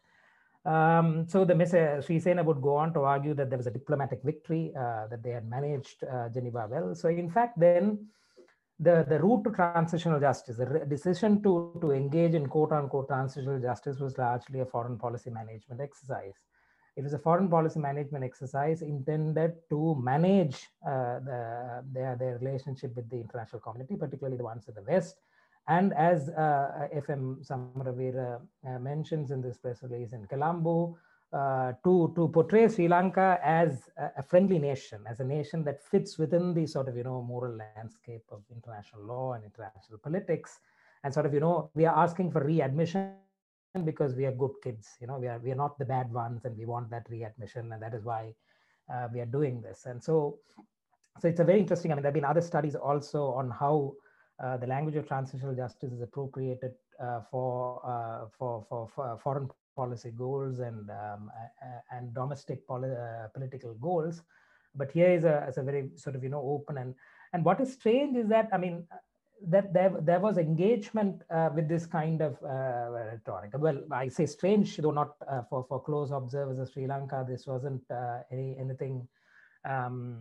Um, 0.66 1.28
so 1.28 1.44
the. 1.44 1.54
Sirisena 1.54 2.44
would 2.44 2.62
go 2.62 2.76
on 2.76 2.94
to 2.94 3.02
argue 3.02 3.34
that 3.34 3.50
there 3.50 3.58
was 3.58 3.68
a 3.68 3.72
diplomatic 3.72 4.22
victory, 4.24 4.72
uh, 4.78 5.08
that 5.08 5.22
they 5.22 5.32
had 5.32 5.50
managed 5.50 6.04
uh, 6.04 6.30
Geneva 6.30 6.68
well. 6.70 6.96
So 6.96 7.10
in 7.10 7.30
fact, 7.30 7.60
then 7.60 8.08
the, 8.80 9.06
the 9.08 9.20
route 9.20 9.44
to 9.44 9.52
transitional 9.52 10.20
justice, 10.20 10.58
the 10.58 10.86
decision 10.88 11.42
to, 11.44 11.78
to 11.82 11.92
engage 11.92 12.34
in 12.34 12.48
quote 12.48 12.72
unquote 12.72 13.08
transitional 13.08 13.60
justice 13.60 14.00
was 14.00 14.18
largely 14.18 14.60
a 14.62 14.66
foreign 14.66 14.98
policy 14.98 15.30
management 15.30 15.82
exercise. 15.82 16.36
It 16.96 17.04
was 17.04 17.14
a 17.14 17.20
foreign 17.20 17.50
policy 17.50 17.80
management 17.80 18.24
exercise 18.24 18.82
intended 18.82 19.54
to 19.70 19.96
manage 20.00 20.68
uh, 20.86 21.20
the, 21.20 21.84
their, 21.92 22.16
their 22.16 22.38
relationship 22.38 22.96
with 22.96 23.10
the 23.10 23.20
international 23.20 23.62
community, 23.62 23.96
particularly 23.96 24.38
the 24.38 24.44
ones 24.44 24.68
in 24.68 24.76
the 24.76 24.84
West, 24.84 25.16
and 25.68 25.94
as 25.94 26.30
uh, 26.30 26.88
FM 26.94 27.48
Samaraweera 27.48 28.42
uh, 28.68 28.80
mentions 28.80 29.32
in 29.32 29.42
this 29.42 29.58
press 29.58 29.82
release 29.82 30.12
in 30.12 30.26
Colombo, 30.26 30.98
uh, 31.34 31.74
to, 31.84 32.14
to 32.16 32.28
portray 32.28 32.68
Sri 32.68 32.88
Lanka 32.88 33.40
as 33.44 33.90
a, 34.18 34.22
friendly 34.22 34.60
nation, 34.60 35.04
as 35.10 35.20
a 35.20 35.24
nation 35.24 35.64
that 35.64 35.84
fits 35.84 36.20
within 36.20 36.54
the 36.54 36.68
sort 36.68 36.88
of, 36.88 36.96
you 36.96 37.04
know, 37.04 37.24
moral 37.24 37.58
landscape 37.76 38.24
of 38.32 38.44
international 38.56 39.04
law 39.04 39.34
and 39.34 39.44
international 39.44 39.98
politics. 39.98 40.60
And 41.04 41.12
sort 41.12 41.26
of, 41.26 41.34
you 41.34 41.40
know, 41.40 41.72
we 41.74 41.86
are 41.86 41.98
asking 41.98 42.32
for 42.32 42.44
readmission 42.44 43.16
because 43.84 44.14
we 44.16 44.26
are 44.26 44.32
good 44.32 44.54
kids, 44.64 44.90
you 45.02 45.08
know, 45.08 45.18
we 45.18 45.28
are, 45.28 45.40
we 45.40 45.52
are 45.52 45.56
not 45.56 45.80
the 45.80 45.86
bad 45.86 46.14
ones 46.14 46.46
and 46.46 46.56
we 46.56 46.66
want 46.66 46.92
that 46.92 47.08
readmission. 47.10 47.74
And 47.74 47.82
that 47.82 47.96
is 47.96 48.04
why 48.04 48.36
uh, 48.94 49.08
we 49.12 49.20
are 49.20 49.26
doing 49.26 49.60
this. 49.60 49.88
And 49.88 50.04
so, 50.04 50.38
so 51.20 51.28
it's 51.28 51.40
a 51.40 51.44
very 51.44 51.60
interesting, 51.60 51.92
I 51.92 51.96
mean, 51.96 52.04
there 52.04 52.10
have 52.10 52.14
been 52.14 52.26
other 52.26 52.42
studies 52.42 52.76
also 52.76 53.32
on 53.32 53.50
how 53.50 53.94
uh, 54.44 54.58
the 54.58 54.68
language 54.68 54.96
of 54.96 55.08
transitional 55.08 55.56
justice 55.56 55.92
is 55.92 56.02
appropriated 56.02 56.74
uh, 57.00 57.22
for, 57.32 57.82
uh, 57.84 58.28
for, 58.38 58.64
for, 58.70 58.88
for, 58.94 59.20
foreign 59.24 59.50
policy 59.76 60.12
goals 60.12 60.60
and, 60.60 60.90
um, 60.90 61.32
and 61.92 62.14
domestic 62.14 62.68
poli 62.68 62.90
political 63.34 63.74
goals. 63.76 64.22
But 64.76 64.92
here 64.92 65.10
is 65.10 65.24
a, 65.24 65.46
is 65.50 65.58
a 65.58 65.64
very 65.64 65.90
sort 65.96 66.16
of, 66.16 66.24
you 66.24 66.30
know, 66.30 66.42
open 66.42 66.78
and, 66.78 66.96
and 67.34 67.46
what 67.46 67.62
is 67.62 67.74
strange 67.74 68.18
is 68.18 68.28
that, 68.30 68.50
I 68.52 68.58
mean, 68.58 68.88
that 69.48 69.74
there, 69.74 69.94
there 70.02 70.20
was 70.20 70.38
engagement 70.38 71.22
uh, 71.30 71.50
with 71.54 71.68
this 71.68 71.86
kind 71.86 72.22
of 72.22 72.38
uh, 72.44 72.90
rhetoric. 72.92 73.52
Well, 73.58 73.84
I 73.92 74.08
say 74.08 74.26
strange, 74.26 74.78
though 74.78 74.92
not 74.92 75.16
uh, 75.28 75.42
for, 75.50 75.66
for 75.68 75.82
close 75.82 76.12
observers 76.12 76.60
of 76.60 76.70
Sri 76.70 76.88
Lanka, 76.88 77.26
this 77.28 77.46
wasn't 77.46 77.84
any 78.32 78.56
anything 78.58 79.08
um, 79.66 80.20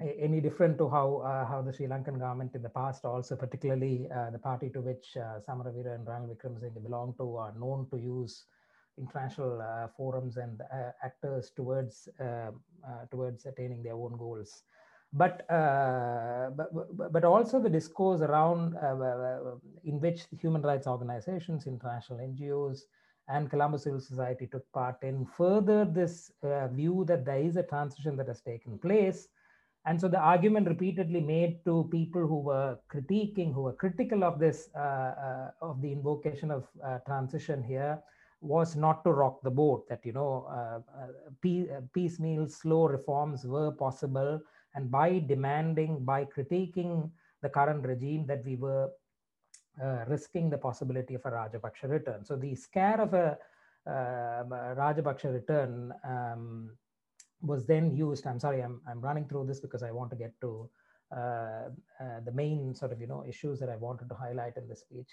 any 0.00 0.40
different 0.40 0.78
to 0.78 0.88
how 0.88 1.18
uh, 1.18 1.44
how 1.46 1.60
the 1.60 1.72
Sri 1.72 1.86
Lankan 1.86 2.18
government 2.18 2.54
in 2.54 2.62
the 2.62 2.68
past 2.68 3.04
also, 3.04 3.36
particularly 3.36 4.08
uh, 4.14 4.30
the 4.30 4.38
party 4.38 4.70
to 4.70 4.80
which 4.80 5.16
uh, 5.16 5.40
Samaraweera 5.46 5.94
and 5.94 6.06
Ranil 6.06 6.34
Wickremesinghe 6.34 6.82
belong 6.82 7.14
to, 7.18 7.36
are 7.36 7.52
known 7.58 7.86
to 7.90 7.98
use 7.98 8.44
international 9.00 9.60
uh, 9.60 9.88
forums 9.96 10.36
and 10.36 10.60
uh, 10.60 10.90
actors 11.02 11.50
towards 11.56 12.08
uh, 12.20 12.50
towards 13.10 13.46
attaining 13.46 13.82
their 13.82 13.94
own 13.94 14.16
goals. 14.16 14.62
But, 15.12 15.44
but 15.48 17.12
but 17.12 17.24
also 17.24 17.60
the 17.60 17.68
discourse 17.68 18.20
around 18.20 18.76
in 19.84 20.00
which 20.00 20.26
human 20.40 20.62
rights 20.62 20.86
organizations, 20.86 21.66
international 21.66 22.20
NGOs, 22.20 22.82
and 23.26 23.50
Colombo 23.50 23.76
civil 23.76 24.00
society 24.00 24.46
took 24.46 24.70
part 24.70 25.02
in 25.02 25.26
further 25.26 25.84
this 25.84 26.30
view 26.72 27.04
that 27.08 27.24
there 27.24 27.40
is 27.40 27.56
a 27.56 27.64
transition 27.64 28.16
that 28.18 28.28
has 28.28 28.40
taken 28.40 28.78
place 28.78 29.26
And 29.86 29.98
so 30.00 30.08
the 30.08 30.18
argument 30.18 30.68
repeatedly 30.68 31.20
made 31.20 31.64
to 31.64 31.88
people 31.90 32.26
who 32.26 32.40
were 32.40 32.78
critiquing, 32.92 33.54
who 33.54 33.62
were 33.62 33.72
critical 33.72 34.24
of 34.24 34.38
this, 34.38 34.68
uh, 34.74 34.78
uh, 34.78 35.50
of 35.62 35.80
the 35.80 35.90
invocation 35.90 36.50
of 36.50 36.66
uh, 36.84 36.98
transition 37.06 37.62
here, 37.62 37.98
was 38.40 38.76
not 38.76 39.04
to 39.04 39.12
rock 39.12 39.40
the 39.42 39.50
boat. 39.50 39.88
That 39.88 40.04
you 40.04 40.12
know, 40.12 40.82
piecemeal, 41.92 42.48
slow 42.48 42.86
reforms 42.86 43.44
were 43.44 43.70
possible, 43.70 44.40
and 44.74 44.90
by 44.90 45.18
demanding, 45.18 46.04
by 46.04 46.24
critiquing 46.24 47.10
the 47.42 47.48
current 47.48 47.86
regime, 47.86 48.26
that 48.26 48.44
we 48.44 48.56
were 48.56 48.90
uh, 49.82 50.04
risking 50.08 50.50
the 50.50 50.58
possibility 50.58 51.14
of 51.14 51.24
a 51.24 51.30
Rajapaksa 51.30 51.88
return. 51.88 52.24
So 52.24 52.36
the 52.36 52.54
scare 52.54 53.00
of 53.00 53.14
a 53.14 53.38
uh, 53.86 54.44
Rajapaksa 54.74 55.32
return 55.32 55.92
um, 56.04 56.70
was 57.40 57.66
then 57.66 57.96
used. 57.96 58.26
I'm 58.26 58.40
sorry, 58.40 58.62
I'm, 58.62 58.80
I'm 58.86 59.00
running 59.00 59.26
through 59.26 59.46
this 59.46 59.60
because 59.60 59.82
I 59.82 59.90
want 59.90 60.10
to 60.10 60.16
get 60.16 60.32
to 60.42 60.68
uh, 61.16 61.70
uh, 62.00 62.20
the 62.24 62.32
main 62.32 62.74
sort 62.74 62.92
of 62.92 63.00
you 63.00 63.06
know 63.06 63.24
issues 63.26 63.58
that 63.58 63.68
I 63.68 63.76
wanted 63.76 64.08
to 64.08 64.14
highlight 64.14 64.56
in 64.56 64.68
this 64.68 64.80
speech. 64.80 65.08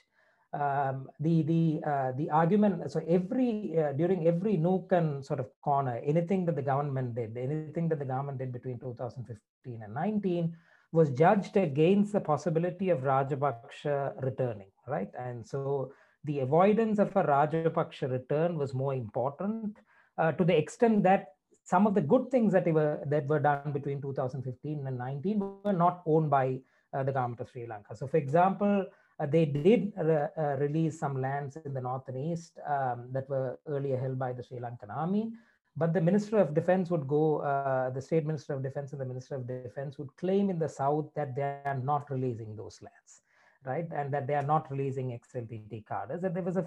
Um, 0.54 1.10
the 1.20 1.44
the 1.44 1.82
uh, 1.86 2.12
the 2.14 2.30
argument. 2.30 2.90
So 2.90 3.02
every 3.08 3.78
uh, 3.78 3.92
during 3.92 4.28
every 4.28 4.56
nook 4.56 4.94
and 4.94 5.24
sort 5.24 5.42
of 5.42 5.48
corner, 5.62 6.02
anything 6.06 6.46
that 6.46 6.56
the 6.56 6.62
government 6.62 7.16
did, 7.16 7.36
anything 7.36 7.90
that 7.90 8.00
the 8.00 8.06
government 8.06 8.38
did 8.38 8.54
between 8.54 8.80
2015 8.80 9.82
and 9.84 9.94
19 9.94 10.56
was 10.94 11.12
judged 11.12 11.58
against 11.58 12.14
the 12.14 12.22
possibility 12.22 12.90
of 12.90 13.00
Rajapaksa 13.00 14.24
returning, 14.24 14.72
right? 14.88 15.10
And 15.20 15.46
so 15.46 15.92
the 16.24 16.40
avoidance 16.40 16.98
of 17.00 17.14
a 17.16 17.24
Rajapaksa 17.24 18.10
return 18.10 18.58
was 18.58 18.74
more 18.74 18.94
important 18.94 19.78
uh, 20.18 20.32
to 20.32 20.46
the 20.46 20.58
extent 20.58 21.04
that 21.04 21.34
some 21.64 21.86
of 21.86 21.94
the 21.94 22.02
good 22.02 22.32
things 22.32 22.54
that 22.54 22.66
were 22.72 23.02
that 23.08 23.28
were 23.28 23.40
done 23.40 23.74
between 23.74 24.02
2015 24.02 24.88
and 24.88 24.98
19 24.98 25.40
were 25.66 25.74
not 25.74 26.04
owned 26.06 26.30
by 26.30 26.60
uh, 26.94 27.04
the 27.04 27.12
government 27.12 27.42
of 27.42 27.50
Sri 27.50 27.68
Lanka. 27.68 27.96
So, 27.96 28.08
for 28.08 28.16
example, 28.16 28.86
they 29.25 29.45
did 29.45 29.93
re 29.97 30.27
uh, 30.38 30.58
release 30.60 30.99
some 30.99 31.19
lands 31.19 31.58
in 31.65 31.73
the 31.73 31.82
north 31.82 32.08
and 32.08 32.32
east 32.32 32.60
um, 32.69 33.08
that 33.12 33.27
were 33.30 33.60
earlier 33.67 33.97
held 33.97 34.19
by 34.19 34.32
the 34.32 34.43
Sri 34.43 34.60
Lankan 34.60 34.95
army. 34.95 35.32
But 35.75 35.93
the 35.93 36.01
Minister 36.01 36.38
of 36.38 36.53
Defense 36.56 36.89
would 36.89 37.08
go, 37.08 37.38
uh, 37.38 37.91
the 37.91 38.01
State 38.01 38.25
Minister 38.25 38.53
of 38.53 38.63
Defense 38.63 38.93
and 38.93 39.01
the 39.01 39.06
Minister 39.06 39.36
of 39.36 39.47
Defense 39.47 39.97
would 39.99 40.15
claim 40.17 40.49
in 40.49 40.58
the 40.58 40.69
South 40.69 41.10
that 41.15 41.36
they 41.36 41.41
are 41.41 41.80
not 41.84 42.10
releasing 42.10 42.56
those 42.56 42.80
lands, 42.82 43.21
right? 43.63 43.88
And 43.91 44.12
that 44.12 44.25
they 44.25 44.34
are 44.34 44.43
not 44.43 44.71
releasing 44.71 45.13
ex-LTT 45.13 45.86
cadres. 45.88 46.21
That 46.21 46.34
there 46.34 46.41
was 46.41 46.58
a, 46.58 46.65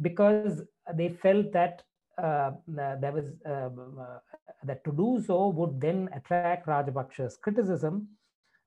because 0.00 0.62
they 0.94 1.10
felt 1.10 1.52
that 1.52 1.82
uh, 2.16 2.52
there 2.66 3.12
was 3.12 3.32
uh, 3.44 3.68
uh, 4.00 4.18
that 4.64 4.82
to 4.84 4.92
do 4.92 5.22
so 5.26 5.48
would 5.48 5.78
then 5.78 6.08
attract 6.14 6.66
Rajapaksa's 6.66 7.36
criticism 7.36 8.08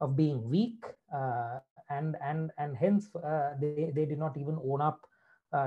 of 0.02 0.16
being 0.16 0.48
weak, 0.50 0.84
uh, 1.14 1.60
and 1.90 2.16
and 2.22 2.52
and 2.58 2.76
hence 2.78 3.10
uh, 3.16 3.54
they 3.60 3.92
they 3.94 4.06
did 4.06 4.20
not 4.20 4.38
even 4.38 4.58
own 4.64 4.82
up 4.82 5.02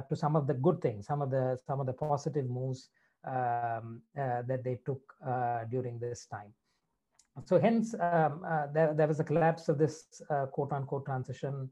to 0.08 0.14
some 0.14 0.36
of 0.36 0.46
the 0.46 0.54
good 0.54 0.80
things, 0.80 1.06
some 1.06 1.22
of 1.22 1.30
the 1.30 1.58
some 1.66 1.80
of 1.80 1.86
the 1.86 1.92
positive 1.92 2.48
moves 2.48 2.90
um, 3.26 4.00
that 4.14 4.62
they 4.62 4.78
took 4.86 5.02
during 5.70 5.98
this 5.98 6.26
time. 6.26 6.54
So 7.44 7.58
hence 7.58 7.94
um, 7.94 8.46
there 8.72 8.94
there 8.94 9.08
was 9.08 9.18
a 9.18 9.24
collapse 9.24 9.68
of 9.68 9.78
this 9.78 10.22
quote 10.52 10.72
unquote 10.72 11.04
transition 11.04 11.68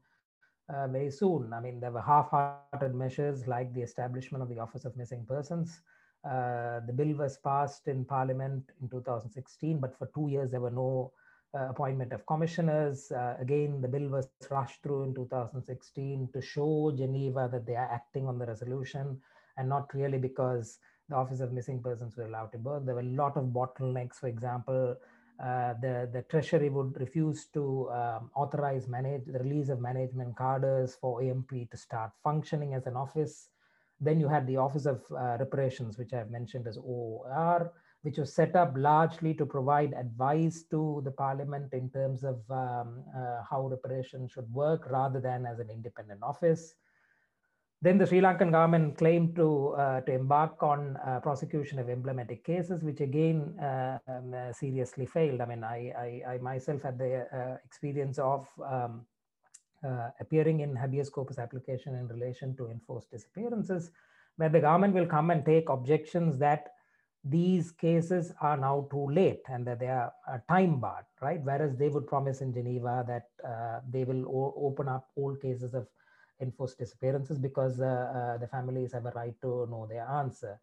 uh, 0.67 0.87
very 0.87 1.09
soon. 1.09 1.53
I 1.53 1.61
mean, 1.61 1.79
there 1.79 1.91
were 1.91 2.01
half-hearted 2.01 2.93
measures 2.93 3.47
like 3.47 3.73
the 3.73 3.81
establishment 3.81 4.43
of 4.43 4.49
the 4.49 4.59
Office 4.59 4.83
of 4.83 4.95
Missing 4.97 5.25
Persons, 5.25 5.81
uh, 6.23 6.81
the 6.85 6.93
bill 6.93 7.15
was 7.15 7.37
passed 7.37 7.87
in 7.87 8.05
Parliament 8.05 8.63
in 8.81 8.89
2016, 8.89 9.79
but 9.79 9.97
for 9.97 10.07
two 10.13 10.27
years 10.29 10.51
there 10.51 10.61
were 10.61 10.71
no 10.71 11.11
uh, 11.53 11.69
appointment 11.69 12.13
of 12.13 12.25
commissioners. 12.25 13.11
Uh, 13.11 13.35
again, 13.39 13.81
the 13.81 13.87
bill 13.87 14.07
was 14.07 14.27
rushed 14.49 14.81
through 14.83 15.03
in 15.03 15.13
2016 15.13 16.29
to 16.33 16.41
show 16.41 16.93
Geneva 16.95 17.49
that 17.51 17.65
they 17.65 17.75
are 17.75 17.91
acting 17.91 18.27
on 18.27 18.39
the 18.39 18.45
resolution 18.45 19.19
and 19.57 19.67
not 19.67 19.93
really 19.93 20.17
because 20.17 20.79
the 21.09 21.15
Office 21.15 21.41
of 21.41 21.51
Missing 21.51 21.83
Persons 21.83 22.15
were 22.15 22.25
allowed 22.25 22.51
to 22.53 22.57
work. 22.57 22.85
There 22.85 22.95
were 22.95 23.01
a 23.01 23.15
lot 23.21 23.35
of 23.35 23.45
bottlenecks. 23.45 24.15
For 24.15 24.27
example, 24.27 24.95
uh, 25.43 25.73
the, 25.81 26.09
the 26.13 26.23
Treasury 26.29 26.69
would 26.69 26.99
refuse 26.99 27.47
to 27.53 27.89
um, 27.91 28.31
authorize 28.35 28.87
manage, 28.87 29.25
the 29.25 29.39
release 29.39 29.69
of 29.69 29.81
management 29.81 30.37
cadres 30.37 30.95
for 30.95 31.21
OMP 31.21 31.69
to 31.69 31.77
start 31.77 32.11
functioning 32.23 32.75
as 32.75 32.85
an 32.87 32.95
office. 32.95 33.49
Then 33.99 34.19
you 34.19 34.27
had 34.27 34.47
the 34.47 34.57
Office 34.57 34.85
of 34.85 35.03
uh, 35.11 35.37
Reparations, 35.39 35.97
which 35.97 36.13
I've 36.13 36.31
mentioned 36.31 36.67
as 36.67 36.77
OR, 36.77 37.71
which 38.03 38.17
was 38.17 38.33
set 38.33 38.55
up 38.55 38.73
largely 38.75 39.33
to 39.35 39.45
provide 39.45 39.93
advice 39.93 40.63
to 40.71 41.01
the 41.05 41.11
parliament 41.11 41.71
in 41.73 41.89
terms 41.91 42.23
of 42.23 42.37
um, 42.49 43.03
uh, 43.15 43.43
how 43.49 43.67
reparations 43.67 44.31
should 44.31 44.51
work 44.51 44.89
rather 44.89 45.19
than 45.19 45.45
as 45.45 45.59
an 45.59 45.69
independent 45.69 46.21
office. 46.23 46.73
Then 47.83 47.97
the 47.97 48.05
Sri 48.05 48.21
Lankan 48.21 48.51
government 48.51 48.97
claimed 48.97 49.35
to, 49.37 49.69
uh, 49.69 50.01
to 50.01 50.11
embark 50.13 50.61
on 50.61 50.97
uh, 50.97 51.19
prosecution 51.19 51.79
of 51.79 51.89
emblematic 51.89 52.43
cases, 52.43 52.83
which 52.83 53.01
again 53.01 53.57
uh, 53.59 53.97
um, 54.07 54.33
uh, 54.33 54.53
seriously 54.53 55.07
failed. 55.07 55.41
I 55.41 55.45
mean, 55.45 55.63
I, 55.63 55.91
I, 55.97 56.33
I 56.33 56.37
myself 56.37 56.83
had 56.83 56.99
the 56.99 57.59
experience 57.65 58.19
of 58.19 58.47
um, 58.63 59.05
uh, 59.83 60.09
appearing 60.19 60.59
in 60.59 60.75
habeas 60.75 61.09
corpus 61.09 61.39
application 61.39 61.95
in 61.95 62.07
relation 62.07 62.55
to 62.55 62.69
enforced 62.69 63.09
disappearances, 63.09 63.89
where 64.37 64.49
the 64.49 64.59
government 64.59 64.93
will 64.93 65.07
come 65.07 65.31
and 65.31 65.43
take 65.43 65.69
objections 65.69 66.37
that 66.37 66.73
these 67.23 67.71
cases 67.71 68.33
are 68.41 68.57
now 68.57 68.87
too 68.89 69.07
late 69.09 69.43
and 69.47 69.65
that 69.67 69.79
they 69.79 69.87
are 69.87 70.11
uh, 70.27 70.39
time 70.49 70.79
barred, 70.79 71.05
right? 71.21 71.39
Whereas 71.43 71.75
they 71.75 71.89
would 71.89 72.07
promise 72.07 72.41
in 72.41 72.53
Geneva 72.53 73.05
that 73.07 73.27
uh, 73.47 73.81
they 73.89 74.03
will 74.03 74.53
open 74.57 74.87
up 74.87 75.07
all 75.15 75.35
cases 75.35 75.73
of 75.73 75.87
enforced 76.41 76.79
disappearances 76.79 77.37
because 77.37 77.79
uh, 77.79 77.85
uh, 77.85 78.37
the 78.37 78.47
families 78.47 78.93
have 78.93 79.05
a 79.05 79.11
right 79.11 79.35
to 79.41 79.67
know 79.69 79.87
their 79.87 80.07
answer. 80.09 80.59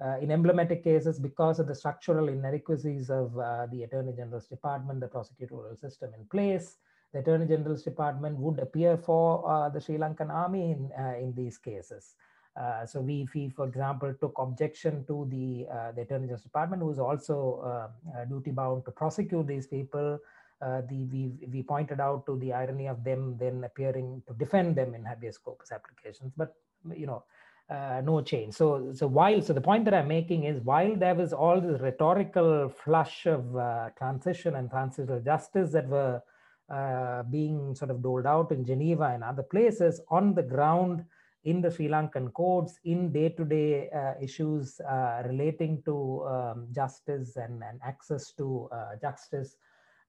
Uh, 0.00 0.18
in 0.20 0.30
emblematic 0.30 0.84
cases, 0.84 1.18
because 1.18 1.58
of 1.58 1.66
the 1.66 1.74
structural 1.74 2.28
inadequacies 2.28 3.10
of 3.10 3.32
the 3.70 3.82
Attorney 3.82 4.12
General's 4.12 4.46
Department, 4.46 5.00
the 5.00 5.08
prosecutorial 5.08 5.76
system 5.76 6.12
in 6.14 6.24
place, 6.26 6.76
the 7.12 7.20
Attorney 7.20 7.46
General's 7.46 7.82
Department 7.82 8.36
would 8.38 8.58
appear 8.58 8.96
for 8.96 9.48
uh, 9.48 9.68
the 9.68 9.80
Sri 9.80 9.96
Lankan 9.96 10.30
army 10.30 10.72
in, 10.72 10.90
uh, 10.98 11.16
in 11.18 11.34
these 11.34 11.56
cases. 11.56 12.14
Uh, 12.58 12.86
so 12.86 13.00
we, 13.00 13.28
we, 13.34 13.50
for 13.50 13.66
example, 13.66 14.14
took 14.20 14.34
objection 14.38 15.04
to 15.06 15.26
the, 15.30 15.66
uh, 15.70 15.92
the 15.92 16.02
Attorney 16.02 16.26
General's 16.26 16.42
Department, 16.42 16.82
who 16.82 16.90
is 16.90 16.98
also 16.98 17.60
uh, 17.64 18.18
uh, 18.18 18.24
duty 18.24 18.50
bound 18.50 18.84
to 18.86 18.90
prosecute 18.90 19.46
these 19.46 19.66
people. 19.66 20.18
the, 20.60 21.06
we, 21.12 21.32
we 21.52 21.62
pointed 21.62 22.00
out 22.00 22.24
to 22.24 22.38
the 22.38 22.52
irony 22.52 22.86
of 22.88 23.04
them 23.04 23.36
then 23.38 23.62
appearing 23.64 24.22
to 24.26 24.32
defend 24.34 24.74
them 24.74 24.94
in 24.94 25.04
habeas 25.04 25.36
corpus 25.36 25.70
applications, 25.70 26.32
but 26.34 26.54
you 26.94 27.06
know, 27.06 27.22
uh, 27.68 28.00
no 28.04 28.20
change. 28.20 28.54
So, 28.54 28.92
so 28.94 29.06
while 29.06 29.42
so 29.42 29.52
the 29.52 29.60
point 29.60 29.84
that 29.86 29.94
I'm 29.94 30.08
making 30.08 30.44
is 30.44 30.60
while 30.60 30.94
there 30.94 31.14
was 31.14 31.32
all 31.32 31.60
this 31.60 31.80
rhetorical 31.80 32.68
flush 32.68 33.26
of 33.26 33.56
uh, 33.56 33.90
transition 33.98 34.56
and 34.56 34.70
transitional 34.70 35.20
justice 35.20 35.72
that 35.72 35.88
were 35.88 36.22
uh, 36.70 37.22
being 37.24 37.74
sort 37.74 37.90
of 37.90 38.02
doled 38.02 38.26
out 38.26 38.52
in 38.52 38.64
Geneva 38.64 39.10
and 39.14 39.24
other 39.24 39.42
places 39.42 40.00
on 40.10 40.34
the 40.34 40.42
ground 40.42 41.04
in 41.46 41.62
the 41.62 41.70
Sri 41.70 41.88
Lankan 41.88 42.32
courts 42.32 42.78
in 42.84 43.12
day-to-day 43.12 43.88
uh, 43.90 44.14
issues 44.20 44.80
uh, 44.80 45.22
relating 45.24 45.80
to 45.84 46.24
um, 46.26 46.66
justice 46.72 47.36
and, 47.36 47.62
and, 47.62 47.80
access 47.84 48.32
to 48.32 48.68
uh, 48.72 48.96
justice, 49.00 49.56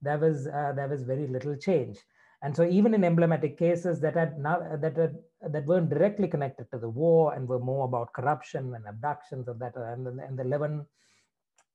there 0.02 0.18
was 0.18 0.46
uh, 0.48 0.72
there 0.74 0.88
was 0.88 1.02
very 1.02 1.26
little 1.26 1.56
change. 1.56 1.96
And 2.42 2.54
so 2.54 2.64
even 2.64 2.92
in 2.94 3.02
emblematic 3.04 3.58
cases 3.58 4.00
that 4.00 4.14
had 4.14 4.38
not, 4.38 4.80
that 4.80 4.96
had, 4.96 5.16
that 5.54 5.66
weren't 5.66 5.90
directly 5.90 6.28
connected 6.28 6.70
to 6.72 6.78
the 6.78 6.88
war 6.88 7.34
and 7.34 7.48
were 7.48 7.58
more 7.58 7.84
about 7.84 8.12
corruption 8.12 8.74
and 8.74 8.84
abductions 8.86 9.48
of 9.48 9.58
that, 9.60 9.74
and, 9.76 10.06
and 10.20 10.38
the 10.38 10.44
11 10.44 10.86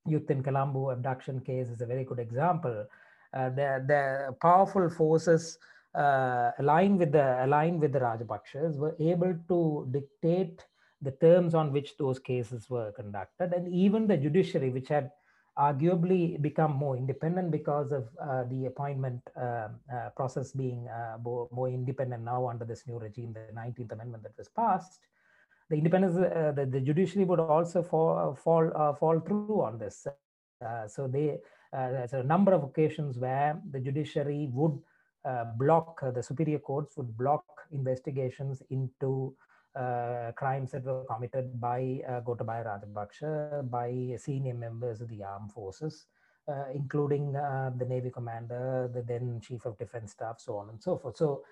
youth 0.05 0.29
in 0.29 0.43
Colombo 0.43 0.91
abduction 0.91 1.39
case 1.39 1.69
is 1.69 1.81
a 1.81 1.85
very 1.85 2.03
good 2.03 2.19
example 2.19 2.85
uh, 3.33 3.49
the, 3.49 3.83
the 3.87 4.35
powerful 4.41 4.89
forces 4.89 5.57
uh, 5.95 6.51
aligned 6.59 6.99
with 6.99 7.11
the 7.11 7.43
aligned 7.45 7.79
with 7.79 7.93
the 7.93 7.99
Rajapakshas 7.99 8.77
were 8.77 8.95
able 8.99 9.35
to 9.47 9.87
dictate 9.91 10.65
the 11.01 11.11
terms 11.11 11.53
on 11.53 11.71
which 11.71 11.97
those 11.97 12.19
cases 12.19 12.69
were 12.69 12.91
conducted, 12.93 13.53
and 13.53 13.67
even 13.73 14.07
the 14.07 14.17
judiciary, 14.17 14.69
which 14.69 14.87
had 14.87 15.11
arguably 15.57 16.41
become 16.41 16.71
more 16.71 16.97
independent 16.97 17.51
because 17.51 17.91
of 17.91 18.09
uh, 18.19 18.43
the 18.45 18.65
appointment 18.65 19.21
uh, 19.39 19.67
uh, 19.93 20.09
process 20.15 20.51
being 20.51 20.87
uh, 20.87 21.17
more, 21.21 21.47
more, 21.51 21.69
independent 21.69 22.23
now 22.23 22.47
under 22.47 22.65
this 22.65 22.87
new 22.87 22.97
regime, 22.97 23.33
the 23.33 23.53
19th 23.53 23.91
Amendment 23.91 24.23
that 24.23 24.35
was 24.35 24.49
passed. 24.49 24.99
The 25.69 25.75
independence, 25.75 26.15
the, 26.15 26.67
the, 26.69 26.79
judiciary 26.79 27.25
would 27.25 27.39
also 27.39 27.83
fall 27.83 28.35
fall 28.35 28.95
fall 28.99 29.19
through 29.19 29.61
on 29.61 29.77
this. 29.77 30.07
so 30.87 31.07
they 31.07 31.37
uh, 31.73 31.89
there's 31.89 32.13
a 32.13 32.23
number 32.23 32.53
of 32.53 32.63
occasions 32.63 33.17
where 33.17 33.59
the 33.71 33.79
judiciary 33.79 34.49
would 34.51 34.79
uh, 35.25 35.45
block, 35.57 35.99
uh, 36.03 36.11
the 36.11 36.23
superior 36.23 36.59
courts 36.59 36.97
would 36.97 37.17
block 37.17 37.43
investigations 37.71 38.61
into 38.69 39.33
uh, 39.75 40.31
crimes 40.35 40.71
that 40.71 40.83
were 40.83 41.03
committed 41.05 41.59
by 41.59 42.01
uh, 42.07 42.21
Gotabaya 42.21 42.65
Rajapaksa, 42.65 43.69
by 43.69 44.15
senior 44.17 44.53
members 44.53 45.01
of 45.01 45.09
the 45.09 45.23
armed 45.23 45.51
forces. 45.51 46.05
uh, 46.47 46.65
including 46.73 47.35
uh, 47.35 47.71
the 47.77 47.85
Navy 47.85 48.09
commander, 48.09 48.89
the 48.93 49.01
then 49.01 49.39
chief 49.41 49.65
of 49.65 49.77
defense 49.77 50.11
staff, 50.11 50.39
so 50.39 50.57
on 50.57 50.69
and 50.69 50.81
so 50.81 50.97
forth. 50.97 51.17
So, 51.17 51.43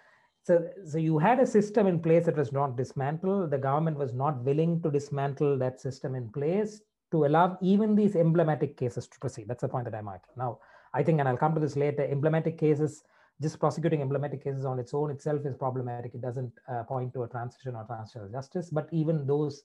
so, 0.44 0.68
so 0.86 0.98
you 0.98 1.20
had 1.20 1.40
a 1.40 1.46
system 1.46 1.88
in 1.88 2.00
place 2.00 2.26
that 2.26 2.36
was 2.36 2.52
not 2.52 2.76
dismantled. 2.76 3.52
The 3.52 3.58
government 3.58 3.98
was 3.98 4.14
not 4.14 4.44
willing 4.44 4.82
to 4.82 4.92
dismantle 4.92 5.58
that 5.60 5.80
system 5.80 6.16
in 6.16 6.30
place 6.30 6.82
to 7.12 7.26
allow 7.26 7.58
even 7.62 7.96
these 7.96 8.16
emblematic 8.16 8.78
cases 8.78 9.08
to 9.08 9.20
proceed. 9.20 9.48
That's 9.48 9.62
the 9.62 9.70
point 9.70 9.86
that 9.86 9.96
I'm 9.96 10.06
making. 10.06 10.22
Now, 10.38 10.60
I 10.94 11.04
think, 11.04 11.20
and 11.20 11.30
I'll 11.30 11.38
come 11.38 11.54
to 11.54 11.60
this 11.60 11.76
later, 11.76 12.04
emblematic 12.04 12.58
cases, 12.58 13.04
just 13.42 13.60
prosecuting 13.60 14.02
emblematic 14.02 14.44
cases 14.44 14.66
on 14.66 14.80
its 14.80 14.94
own 14.94 15.12
itself 15.12 15.46
is 15.46 15.56
problematic. 15.56 16.14
It 16.14 16.22
doesn't 16.22 16.54
uh, 16.68 16.84
point 16.84 17.14
to 17.14 17.24
a 17.24 17.28
transition 17.28 17.76
or 17.76 17.84
transitional 17.86 18.30
justice, 18.30 18.70
but 18.70 18.88
even 18.92 19.26
those 19.26 19.64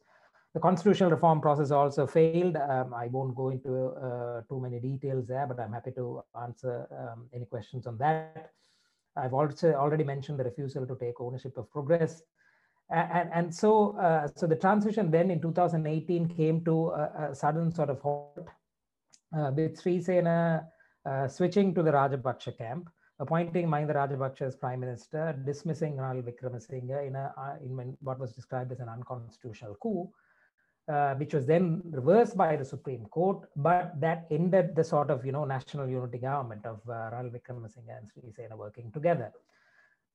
the 0.54 0.60
constitutional 0.60 1.10
reform 1.10 1.42
process 1.42 1.70
also 1.70 2.06
failed. 2.06 2.56
Um, 2.56 2.94
I 2.94 3.08
won't 3.08 3.34
go 3.34 3.50
into 3.50 3.88
uh, 3.88 4.40
too 4.48 4.58
many 4.58 4.80
details 4.80 5.26
there, 5.26 5.46
but 5.46 5.60
I'm 5.60 5.72
happy 5.72 5.90
to 5.92 6.22
answer 6.42 6.86
um, 6.98 7.28
any 7.34 7.44
questions 7.44 7.86
on 7.86 7.98
that. 7.98 8.52
I've 9.16 9.34
also 9.34 9.74
already 9.74 10.04
mentioned 10.04 10.38
the 10.38 10.44
refusal 10.44 10.86
to 10.86 10.96
take 10.96 11.20
ownership 11.20 11.58
of 11.58 11.70
progress. 11.70 12.22
And, 12.88 13.30
and, 13.34 13.54
so, 13.54 13.98
uh, 13.98 14.28
so 14.34 14.46
the 14.46 14.56
transition 14.56 15.10
then 15.10 15.30
in 15.30 15.42
2018 15.42 16.28
came 16.28 16.64
to 16.64 16.88
a, 16.88 17.30
a 17.30 17.34
sudden 17.34 17.74
sort 17.74 17.90
of 17.90 18.00
halt 18.00 18.48
uh, 19.36 19.50
with 19.54 19.82
Sirisena 19.82 20.64
uh, 21.04 21.28
switching 21.28 21.74
to 21.74 21.82
the 21.82 21.90
Rajapaksa 21.90 22.56
camp, 22.56 22.88
appointing 23.18 23.66
Mahinda 23.66 23.94
Rajapaksa 23.94 24.42
as 24.42 24.56
prime 24.56 24.80
minister, 24.80 25.38
dismissing 25.44 25.96
Ranil 25.96 26.22
Wickremesinghe 26.22 27.06
in, 27.06 27.16
a, 27.16 27.32
uh, 27.36 27.56
in 27.64 27.96
what 28.00 28.18
was 28.18 28.32
described 28.32 28.72
as 28.72 28.80
an 28.80 28.88
unconstitutional 28.88 29.74
coup, 29.82 30.08
uh, 30.88 31.14
which 31.14 31.34
was 31.34 31.46
then 31.46 31.82
reversed 31.90 32.36
by 32.36 32.56
the 32.56 32.64
Supreme 32.64 33.06
Court, 33.06 33.48
but 33.56 33.98
that 34.00 34.26
ended 34.30 34.76
the 34.76 34.84
sort 34.84 35.10
of 35.10 35.24
you 35.24 35.32
know 35.32 35.44
national 35.44 35.88
unity 35.88 36.18
government 36.18 36.64
of 36.66 36.80
uh, 36.88 37.10
Ranil 37.12 37.32
Wickremesinghe 37.32 37.96
and 37.96 38.08
Sirisena 38.10 38.56
working 38.56 38.92
together. 38.92 39.32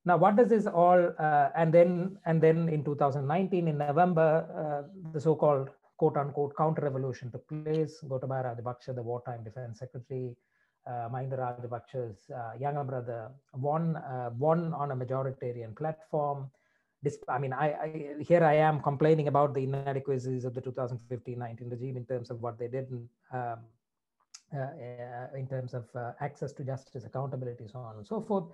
Now, 0.04 0.16
what 0.16 0.36
does 0.36 0.48
this 0.48 0.66
all? 0.66 1.12
Uh, 1.18 1.50
and 1.56 1.72
then 1.72 2.18
and 2.26 2.40
then 2.40 2.68
in 2.68 2.84
2019, 2.84 3.68
in 3.68 3.78
November, 3.78 4.46
uh, 4.54 5.10
the 5.12 5.20
so-called 5.20 5.70
quote 5.96 6.16
unquote 6.16 6.56
counter 6.56 6.82
revolution 6.82 7.30
took 7.30 7.46
place. 7.48 8.02
Gotabaya 8.04 8.56
Rajapaksa, 8.56 8.94
the 8.94 9.02
wartime 9.02 9.44
defense 9.44 9.78
secretary, 9.78 10.34
uh, 10.86 11.08
Mahinda 11.12 11.38
Rajapaksa's 11.38 12.30
uh, 12.30 12.52
younger 12.58 12.84
brother, 12.84 13.30
won 13.54 13.96
uh, 13.96 14.30
won 14.38 14.72
on 14.74 14.90
a 14.90 14.96
majoritarian 14.96 15.76
platform 15.76 16.50
I 17.28 17.38
mean, 17.38 17.52
I, 17.52 17.66
I, 17.66 18.14
here 18.20 18.44
I 18.44 18.54
am 18.54 18.80
complaining 18.80 19.26
about 19.28 19.54
the 19.54 19.64
inadequacies 19.64 20.44
of 20.44 20.54
the 20.54 20.60
2015-19 20.60 21.70
regime 21.70 21.96
in 21.96 22.04
terms 22.04 22.30
of 22.30 22.40
what 22.40 22.58
they 22.58 22.68
did 22.68 22.88
in, 22.90 23.08
um, 23.32 23.58
uh, 24.54 24.58
uh, 24.58 25.36
in 25.36 25.48
terms 25.48 25.74
of 25.74 25.84
uh, 25.96 26.12
access 26.20 26.52
to 26.52 26.64
justice, 26.64 27.04
accountability, 27.04 27.66
so 27.66 27.80
on 27.80 27.96
and 27.96 28.06
so 28.06 28.20
forth. 28.20 28.44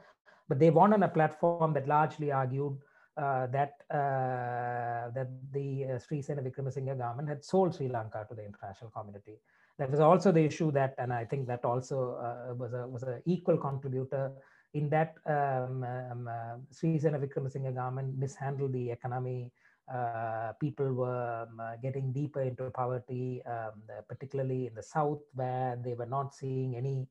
But 0.49 0.59
they 0.59 0.71
won 0.71 0.95
on 0.95 1.03
a 1.03 1.09
platform 1.09 1.75
that 1.75 1.87
largely 1.87 2.33
argued 2.33 2.79
that 3.19 3.75
uh, 3.91 5.11
that 5.15 5.29
the 5.53 5.85
uh, 5.85 5.99
Sirisena 5.99 6.43
Wickremesinghe 6.43 6.97
government 6.97 7.29
had 7.29 7.45
sold 7.45 7.75
Sri 7.75 7.89
Lanka 7.89 8.27
to 8.29 8.35
the 8.35 8.45
international 8.45 8.91
community. 8.91 9.39
That 9.79 9.91
was 9.91 10.01
also 10.01 10.33
the 10.33 10.45
issue 10.45 10.73
that, 10.73 10.95
and 10.99 11.13
I 11.13 11.25
think 11.25 11.47
that 11.47 11.65
also 11.65 12.55
was 12.59 12.73
a 12.73 12.87
was 12.87 13.03
an 13.05 13.23
equal 13.27 13.57
contributor 13.57 14.33
in 14.75 14.89
that 14.91 15.15
um, 15.27 15.85
um, 15.85 16.29
uh, 16.29 16.57
Sirisena 16.73 17.19
Wickremesinghe 17.19 17.75
government 17.75 18.19
mishandled 18.19 18.73
the 18.73 18.91
economy. 18.91 19.51
Uh, 19.93 20.53
people 20.61 20.93
were 20.93 21.47
um, 21.49 21.61
uh, 21.61 21.77
getting 21.83 22.13
deeper 22.13 22.43
into 22.43 22.71
poverty, 22.71 23.41
um, 23.47 23.73
particularly 24.07 24.67
in 24.67 24.75
the 24.75 24.83
south, 24.83 25.21
where 25.35 25.79
they 25.83 25.95
were 25.95 26.07
not 26.07 26.35
seeing 26.35 26.77
any 26.77 27.07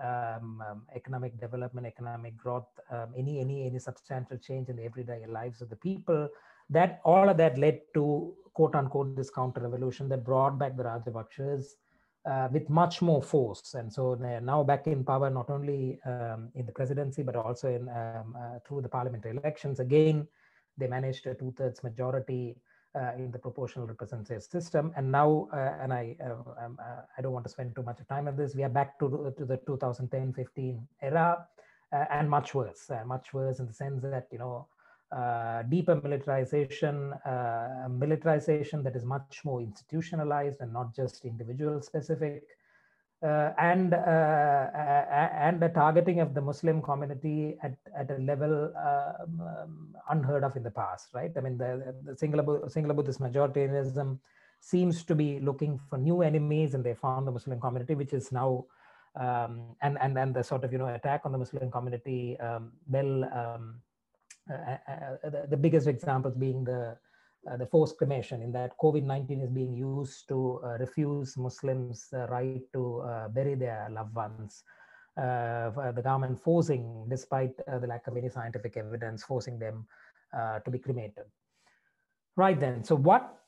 um, 0.00 0.62
um, 0.68 0.82
economic 0.94 1.38
development, 1.40 1.86
economic 1.86 2.36
growth, 2.36 2.68
any 3.16 3.40
any 3.40 3.66
any 3.66 3.78
substantial 3.78 4.38
change 4.38 4.68
in 4.68 4.76
the 4.76 4.84
everyday 4.84 5.26
lives 5.26 5.60
of 5.60 5.68
the 5.70 5.76
people. 5.76 6.28
That 6.70 7.00
all 7.04 7.28
of 7.28 7.36
that 7.38 7.58
led 7.58 7.80
to 7.94 8.34
quote 8.54 8.74
unquote 8.74 9.16
this 9.16 9.30
counter 9.30 9.60
revolution 9.60 10.08
that 10.08 10.24
brought 10.24 10.58
back 10.58 10.76
the 10.76 10.82
Rajapaksas 10.82 11.76
uh, 12.28 12.48
with 12.52 12.68
much 12.68 13.00
more 13.00 13.22
force. 13.22 13.74
And 13.74 13.92
so 13.92 14.14
they're 14.14 14.40
now 14.40 14.62
back 14.62 14.86
in 14.86 15.04
power, 15.04 15.30
not 15.30 15.48
only 15.50 15.98
um, 16.04 16.50
in 16.54 16.66
the 16.66 16.72
presidency, 16.72 17.22
but 17.22 17.36
also 17.36 17.68
in 17.68 17.88
um, 17.88 18.36
uh, 18.36 18.58
through 18.66 18.82
the 18.82 18.88
parliamentary 18.88 19.36
elections. 19.36 19.80
Again, 19.80 20.26
they 20.76 20.86
managed 20.86 21.26
a 21.26 21.34
two-thirds 21.34 21.82
majority 21.82 22.56
uh, 22.56 22.60
in 23.16 23.30
the 23.30 23.38
proportional 23.38 23.86
representative 23.86 24.42
system. 24.42 24.92
And 24.96 25.12
now, 25.12 25.48
uh, 25.52 25.74
and 25.80 25.92
I, 25.92 26.16
uh, 26.24 26.64
um, 26.64 26.78
uh, 26.80 27.02
I 27.16 27.22
don't 27.22 27.32
want 27.32 27.44
to 27.44 27.50
spend 27.50 27.76
too 27.76 27.82
much 27.82 27.98
time 28.08 28.28
on 28.28 28.36
this. 28.36 28.54
We 28.54 28.64
are 28.64 28.68
back 28.68 28.98
to, 28.98 29.32
to 29.38 29.44
the 29.44 29.58
2010-15 29.58 30.80
era, 31.02 31.46
and 31.92 32.28
much 32.28 32.54
worse, 32.54 32.90
much 33.06 33.32
worse 33.32 33.60
in 33.60 33.66
the 33.66 33.72
sense 33.72 34.02
that 34.02 34.26
you 34.30 34.38
know 34.38 34.66
uh, 35.10 35.62
deeper 35.62 35.96
militarization, 35.96 37.14
uh, 37.24 37.88
militarization 37.88 38.82
that 38.82 38.94
is 38.94 39.04
much 39.04 39.40
more 39.42 39.62
institutionalized 39.62 40.60
and 40.60 40.70
not 40.70 40.94
just 40.94 41.24
individual 41.24 41.80
specific, 41.80 42.42
uh, 43.22 43.50
and 43.58 43.94
uh, 43.94 44.66
and 45.40 45.60
the 45.60 45.68
targeting 45.68 46.20
of 46.20 46.34
the 46.34 46.40
Muslim 46.40 46.80
community 46.80 47.56
at, 47.62 47.76
at 47.96 48.10
a 48.10 48.18
level 48.18 48.72
um, 48.76 49.40
um, 49.40 49.96
unheard 50.10 50.44
of 50.44 50.56
in 50.56 50.62
the 50.62 50.70
past, 50.70 51.08
right? 51.12 51.32
I 51.36 51.40
mean, 51.40 51.58
the, 51.58 51.94
the 52.04 52.12
Sinhala 52.12 52.94
Buddhist 52.94 53.20
majoritarianism 53.20 54.18
seems 54.60 55.04
to 55.04 55.14
be 55.14 55.40
looking 55.40 55.80
for 55.90 55.98
new 55.98 56.22
enemies, 56.22 56.74
and 56.74 56.84
they 56.84 56.94
found 56.94 57.26
the 57.26 57.32
Muslim 57.32 57.60
community, 57.60 57.94
which 57.94 58.12
is 58.12 58.30
now 58.30 58.66
um, 59.16 59.74
and 59.82 59.98
and 60.00 60.16
and 60.16 60.34
the 60.34 60.44
sort 60.44 60.64
of 60.64 60.72
you 60.72 60.78
know 60.78 60.86
attack 60.86 61.22
on 61.24 61.32
the 61.32 61.38
Muslim 61.38 61.70
community 61.70 62.38
um, 62.40 62.72
well 62.88 63.24
um, 63.24 63.80
uh, 64.50 64.54
uh, 64.54 64.92
uh, 65.24 65.30
the, 65.30 65.46
the, 65.50 65.56
biggest 65.56 65.86
examples 65.86 66.34
being 66.34 66.64
the 66.64 66.96
Uh, 67.48 67.56
the 67.56 67.66
forced 67.66 67.96
cremation 67.96 68.42
in 68.42 68.52
that 68.52 68.76
COVID-19 68.78 69.42
is 69.44 69.50
being 69.50 69.74
used 69.74 70.28
to 70.28 70.60
uh, 70.64 70.76
refuse 70.78 71.36
Muslims 71.36 72.08
the 72.10 72.26
right 72.26 72.60
to 72.72 73.00
uh, 73.00 73.28
bury 73.28 73.54
their 73.54 73.88
loved 73.90 74.14
ones. 74.14 74.64
the 75.16 76.02
government 76.02 76.38
forcing, 76.40 77.06
despite 77.08 77.56
the 77.80 77.86
lack 77.86 78.06
of 78.06 78.16
any 78.16 78.28
scientific 78.28 78.76
evidence, 78.76 79.24
forcing 79.24 79.58
them 79.58 79.86
to 80.64 80.70
be 80.70 80.78
cremated. 80.78 81.26
Right 82.36 82.58
then, 82.60 82.84
so 82.84 82.94
what 82.94 83.42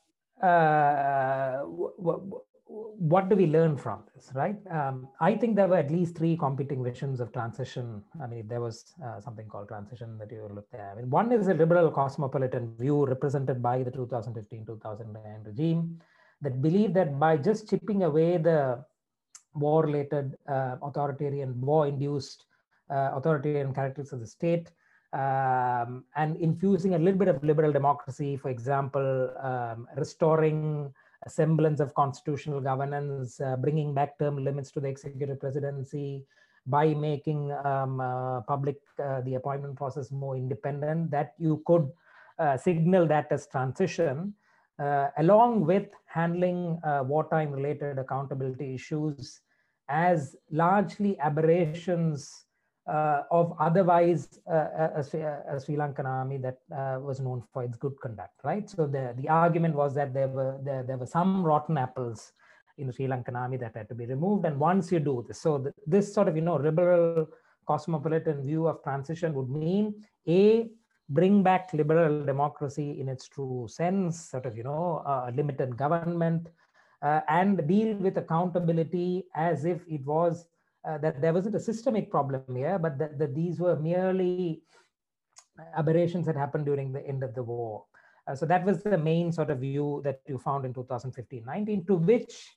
what 2.97 3.29
do 3.29 3.35
we 3.35 3.47
learn 3.47 3.77
from 3.77 4.03
this, 4.13 4.31
right? 4.33 4.55
Um, 4.69 5.07
I 5.19 5.35
think 5.35 5.55
there 5.55 5.67
were 5.67 5.77
at 5.77 5.91
least 5.91 6.17
three 6.17 6.37
competing 6.37 6.83
visions 6.83 7.19
of 7.19 7.33
transition. 7.33 8.03
I 8.23 8.27
mean, 8.27 8.47
there 8.47 8.61
was 8.61 8.93
uh, 9.03 9.19
something 9.19 9.47
called 9.47 9.67
transition 9.67 10.17
that 10.19 10.31
you 10.31 10.49
looked 10.53 10.73
at. 10.73 10.91
I 10.91 10.95
mean, 10.95 11.09
one 11.09 11.31
is 11.31 11.47
a 11.47 11.53
liberal 11.53 11.91
cosmopolitan 11.91 12.75
view 12.77 13.05
represented 13.05 13.61
by 13.61 13.83
the 13.83 13.91
2015-2009 13.91 15.45
regime 15.45 15.99
that 16.41 16.61
believed 16.61 16.93
that 16.93 17.19
by 17.19 17.37
just 17.37 17.69
chipping 17.69 18.03
away 18.03 18.37
the 18.37 18.83
war-related 19.53 20.37
uh, 20.47 20.77
authoritarian, 20.81 21.59
war-induced 21.59 22.45
uh, 22.89 23.11
authoritarian 23.13 23.73
characteristics 23.73 24.13
of 24.13 24.19
the 24.19 24.27
state, 24.27 24.71
um, 25.13 26.05
and 26.15 26.37
infusing 26.37 26.93
a 26.93 26.99
little 26.99 27.19
bit 27.19 27.27
of 27.27 27.43
liberal 27.43 27.71
democracy, 27.71 28.37
for 28.37 28.49
example, 28.49 29.29
um, 29.41 29.87
restoring 29.97 30.93
a 31.25 31.29
semblance 31.29 31.79
of 31.79 31.93
constitutional 31.93 32.61
governance, 32.61 33.39
uh, 33.39 33.55
bringing 33.55 33.93
back 33.93 34.17
term 34.17 34.43
limits 34.43 34.71
to 34.71 34.79
the 34.79 34.87
executive 34.87 35.39
presidency, 35.39 36.23
by 36.67 36.93
making 36.93 37.51
um, 37.65 37.99
uh, 37.99 38.41
public 38.41 38.77
uh, 39.03 39.21
the 39.21 39.35
appointment 39.35 39.75
process 39.75 40.11
more 40.11 40.35
independent, 40.35 41.09
that 41.11 41.33
you 41.37 41.61
could 41.65 41.89
uh, 42.39 42.55
signal 42.57 43.07
that 43.07 43.27
as 43.31 43.47
transition, 43.47 44.33
uh, 44.79 45.07
along 45.17 45.65
with 45.65 45.87
handling 46.05 46.79
uh, 46.83 47.03
wartime 47.05 47.51
related 47.51 47.97
accountability 47.99 48.73
issues 48.75 49.41
as 49.89 50.35
largely 50.51 51.19
aberrations 51.19 52.45
of 53.31 53.53
otherwise 53.59 54.39
uh, 54.51 54.91
a, 54.95 54.99
a, 54.99 55.59
Sri 55.59 55.75
Lankan 55.75 56.05
army 56.05 56.37
that 56.37 56.57
uh, 56.75 56.99
was 56.99 57.21
known 57.21 57.41
for 57.53 57.63
its 57.63 57.77
good 57.77 57.97
conduct, 58.01 58.33
right? 58.43 58.69
So 58.69 58.85
the, 58.85 59.13
the 59.17 59.29
argument 59.29 59.75
was 59.75 59.95
that 59.95 60.13
there 60.13 60.27
were 60.27 60.59
there, 60.63 60.83
there 60.83 60.97
were 60.97 61.05
some 61.05 61.43
rotten 61.43 61.77
apples 61.77 62.33
in 62.77 62.87
the 62.87 62.93
Sri 62.93 63.07
Lankan 63.07 63.35
army 63.35 63.57
that 63.57 63.75
had 63.75 63.87
to 63.89 63.95
be 63.95 64.05
removed. 64.05 64.45
And 64.45 64.59
once 64.59 64.91
you 64.91 64.99
do 64.99 65.23
this, 65.27 65.41
so 65.41 65.57
the, 65.57 65.73
this 65.87 66.13
sort 66.13 66.27
of 66.27 66.35
you 66.35 66.41
know 66.41 66.57
liberal 66.57 67.29
cosmopolitan 67.65 68.41
view 68.41 68.67
of 68.67 68.83
transition 68.83 69.33
would 69.35 69.49
mean 69.49 70.03
a 70.27 70.69
bring 71.07 71.43
back 71.43 71.69
liberal 71.73 72.25
democracy 72.25 72.99
in 72.99 73.07
its 73.07 73.27
true 73.27 73.67
sense, 73.69 74.29
sort 74.31 74.45
of 74.45 74.57
you 74.57 74.63
know 74.63 75.01
a 75.05 75.31
limited 75.33 75.77
government, 75.77 76.49
uh, 77.01 77.21
and 77.29 77.65
deal 77.67 77.95
with 77.95 78.17
accountability 78.17 79.25
as 79.35 79.65
if 79.65 79.81
it 79.87 80.03
was 80.05 80.47
uh, 80.87 80.97
that 80.97 81.21
there 81.21 81.33
wasn't 81.33 81.55
a 81.55 81.59
systemic 81.59 82.09
problem 82.09 82.43
here, 82.55 82.79
but 82.79 82.97
that, 82.97 83.19
that 83.19 83.35
these 83.35 83.59
were 83.59 83.75
merely 83.75 84.63
aberrations 85.77 86.25
that 86.25 86.35
happened 86.35 86.65
during 86.65 86.91
the 86.91 87.05
end 87.05 87.23
of 87.23 87.33
the 87.35 87.43
war. 87.43 87.85
Uh, 88.27 88.35
so 88.35 88.45
that 88.45 88.65
was 88.65 88.83
the 88.83 88.97
main 88.97 89.31
sort 89.31 89.49
of 89.49 89.59
view 89.59 90.01
that 90.03 90.21
you 90.27 90.37
found 90.37 90.65
in 90.65 90.73
2015-19, 90.73 91.87
to 91.87 91.95
which 91.95 92.47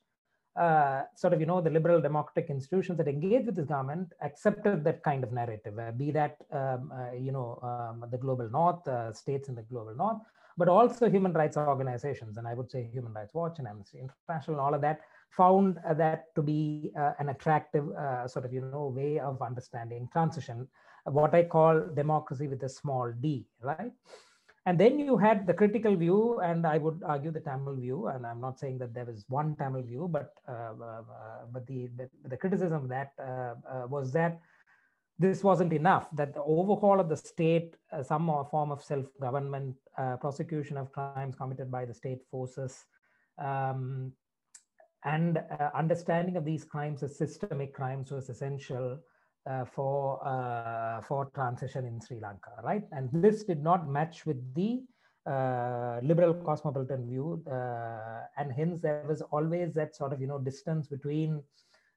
uh, 0.56 1.02
sort 1.16 1.32
of, 1.32 1.40
you 1.40 1.46
know, 1.46 1.60
the 1.60 1.70
liberal 1.70 2.00
democratic 2.00 2.48
institutions 2.48 2.96
that 2.98 3.08
engage 3.08 3.46
with 3.46 3.56
this 3.56 3.66
government 3.66 4.12
accepted 4.22 4.84
that 4.84 5.02
kind 5.02 5.24
of 5.24 5.32
narrative, 5.32 5.76
uh, 5.78 5.90
be 5.92 6.10
that, 6.12 6.36
um, 6.52 6.92
uh, 6.94 7.12
you 7.12 7.32
know, 7.32 7.58
um, 7.62 8.08
the 8.10 8.18
global 8.18 8.48
north, 8.50 8.86
uh, 8.86 9.12
states 9.12 9.48
in 9.48 9.54
the 9.54 9.62
global 9.62 9.94
north, 9.96 10.18
but 10.56 10.68
also 10.68 11.10
human 11.10 11.32
rights 11.32 11.56
organizations. 11.56 12.36
And 12.36 12.46
I 12.46 12.54
would 12.54 12.70
say 12.70 12.88
Human 12.92 13.12
Rights 13.12 13.34
Watch 13.34 13.58
and 13.58 13.66
Amnesty 13.66 13.98
International, 13.98 14.60
all 14.60 14.74
of 14.74 14.80
that 14.82 15.00
found 15.36 15.78
uh, 15.88 15.94
that 15.94 16.34
to 16.34 16.42
be 16.42 16.92
uh, 16.98 17.12
an 17.18 17.28
attractive 17.28 17.86
sort 18.26 18.44
of, 18.44 18.52
you 18.52 18.60
know, 18.60 18.92
way 18.94 19.18
of 19.18 19.42
understanding 19.42 20.08
transition, 20.12 20.68
what 21.04 21.34
I 21.34 21.44
call 21.44 21.80
democracy 21.94 22.48
with 22.48 22.62
a 22.62 22.68
small 22.68 23.12
d, 23.20 23.46
right? 23.60 23.92
And 24.66 24.80
then 24.80 24.98
you 24.98 25.18
had 25.18 25.46
the 25.46 25.52
critical 25.52 25.94
view, 25.94 26.40
and 26.40 26.66
I 26.66 26.78
would 26.78 27.02
argue 27.04 27.30
the 27.30 27.40
Tamil 27.40 27.76
view. 27.76 28.06
And 28.06 28.26
I'm 28.26 28.40
not 28.40 28.58
saying 28.58 28.78
that 28.78 28.94
there 28.94 29.04
was 29.04 29.24
one 29.28 29.54
Tamil 29.56 29.82
view, 29.82 30.08
but 30.10 30.32
uh, 30.48 30.72
uh, 30.82 31.02
but 31.52 31.66
the, 31.66 31.90
the, 31.96 32.08
the 32.24 32.36
criticism 32.36 32.72
of 32.72 32.88
that 32.88 33.12
uh, 33.18 33.54
uh 33.70 33.86
was 33.86 34.12
that 34.12 34.40
this 35.18 35.44
wasn't 35.44 35.74
enough. 35.74 36.08
That 36.16 36.32
the 36.32 36.42
overhaul 36.42 36.98
of 36.98 37.10
the 37.10 37.16
state, 37.16 37.76
uh, 37.92 38.02
some 38.02 38.26
form 38.50 38.72
of 38.72 38.82
self-government, 38.82 39.76
uh, 39.98 40.16
prosecution 40.16 40.78
of 40.78 40.90
crimes 40.92 41.36
committed 41.36 41.70
by 41.70 41.84
the 41.84 41.94
state 41.94 42.22
forces, 42.30 42.86
um, 43.38 44.12
and 45.04 45.38
understanding 45.74 46.36
of 46.36 46.44
these 46.44 46.64
crimes 46.64 47.02
as 47.02 47.16
systemic 47.16 47.74
crimes 47.74 48.10
was 48.10 48.28
essential 48.30 48.98
uh, 49.46 49.64
for 49.64 50.26
uh, 50.26 51.02
for 51.02 51.26
transition 51.34 51.84
in 51.84 52.00
Sri 52.00 52.18
Lanka, 52.20 52.52
right? 52.62 52.84
And 52.92 53.10
this 53.12 53.44
did 53.44 53.62
not 53.62 53.88
match 53.88 54.24
with 54.24 54.40
the 54.54 54.82
uh, 55.30 56.00
liberal 56.02 56.34
cosmopolitan 56.34 57.06
view, 57.06 57.42
uh, 57.50 58.22
and 58.38 58.52
hence 58.52 58.80
there 58.80 59.04
was 59.06 59.20
always 59.20 59.74
that 59.74 59.94
sort 59.94 60.12
of 60.12 60.20
you 60.20 60.26
know 60.26 60.38
distance 60.38 60.86
between 60.86 61.42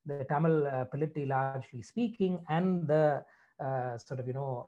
the 0.06 0.26
Tamil 0.30 0.68
uh, 0.68 0.86
polity, 0.86 1.26
largely 1.26 1.82
speaking, 1.82 2.40
and 2.50 2.88
the 2.88 3.24
uh, 3.62 3.98
sort 3.98 4.20
of 4.20 4.28
you 4.28 4.34
know 4.34 4.68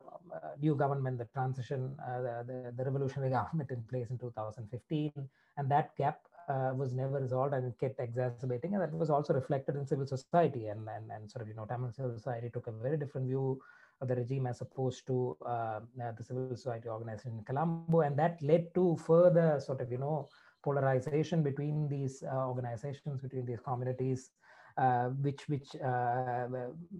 new 0.62 0.76
government, 0.76 1.18
the 1.18 1.28
transition, 1.34 1.96
the, 1.98 2.46
the, 2.48 2.74
the 2.78 2.84
revolutionary 2.86 3.32
government 3.40 3.72
in 3.72 3.84
place 3.90 4.10
in 4.10 4.18
2015, 4.18 5.12
and 5.58 5.70
that 5.70 5.96
gap 5.98 6.20
uh, 6.50 6.72
was 6.76 6.94
never 6.94 7.20
resolved 7.20 7.54
and 7.54 7.66
it 7.66 7.80
kept 7.80 8.00
exacerbating. 8.00 8.74
And 8.74 8.82
that 8.82 8.94
was 8.94 9.10
also 9.10 9.34
reflected 9.34 9.76
in 9.76 9.86
civil 9.86 10.08
society. 10.08 10.68
And, 10.68 10.88
and, 10.96 11.12
and 11.12 11.30
sort 11.30 11.44
of, 11.44 11.48
you 11.48 11.56
know, 11.56 11.66
Tamil 11.66 11.92
civil 11.92 12.14
society 12.14 12.50
took 12.52 12.68
a 12.68 12.72
very 12.72 12.98
different 12.98 13.28
view 13.28 13.62
of 14.02 14.08
the 14.08 14.16
regime 14.16 14.48
as 14.48 14.62
opposed 14.62 15.06
to 15.08 15.38
uh, 15.46 15.80
the 16.18 16.24
civil 16.24 16.56
society 16.56 16.90
organization 16.90 17.32
in 17.38 17.44
Colombo. 17.44 18.02
And 18.02 18.18
that 18.18 18.42
led 18.42 18.74
to 18.76 18.98
further 19.06 19.60
sort 19.60 19.82
of, 19.82 19.92
you 19.92 19.98
know, 19.98 20.28
polarization 20.64 21.44
between 21.44 21.88
these 21.88 22.24
uh, 22.24 22.48
organizations, 22.48 23.22
between 23.22 23.46
these 23.46 23.60
communities. 23.60 24.32
Uh, 24.78 25.10
which 25.26 25.42
which 25.50 25.76
uh, 25.84 26.46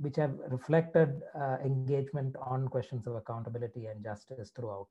which 0.02 0.18
have 0.18 0.34
reflected 0.50 1.22
uh, 1.34 1.56
engagement 1.64 2.36
on 2.42 2.68
questions 2.68 3.08
of 3.08 3.16
accountability 3.16 3.86
and 3.86 4.04
justice 4.04 4.52
throughout. 4.54 4.90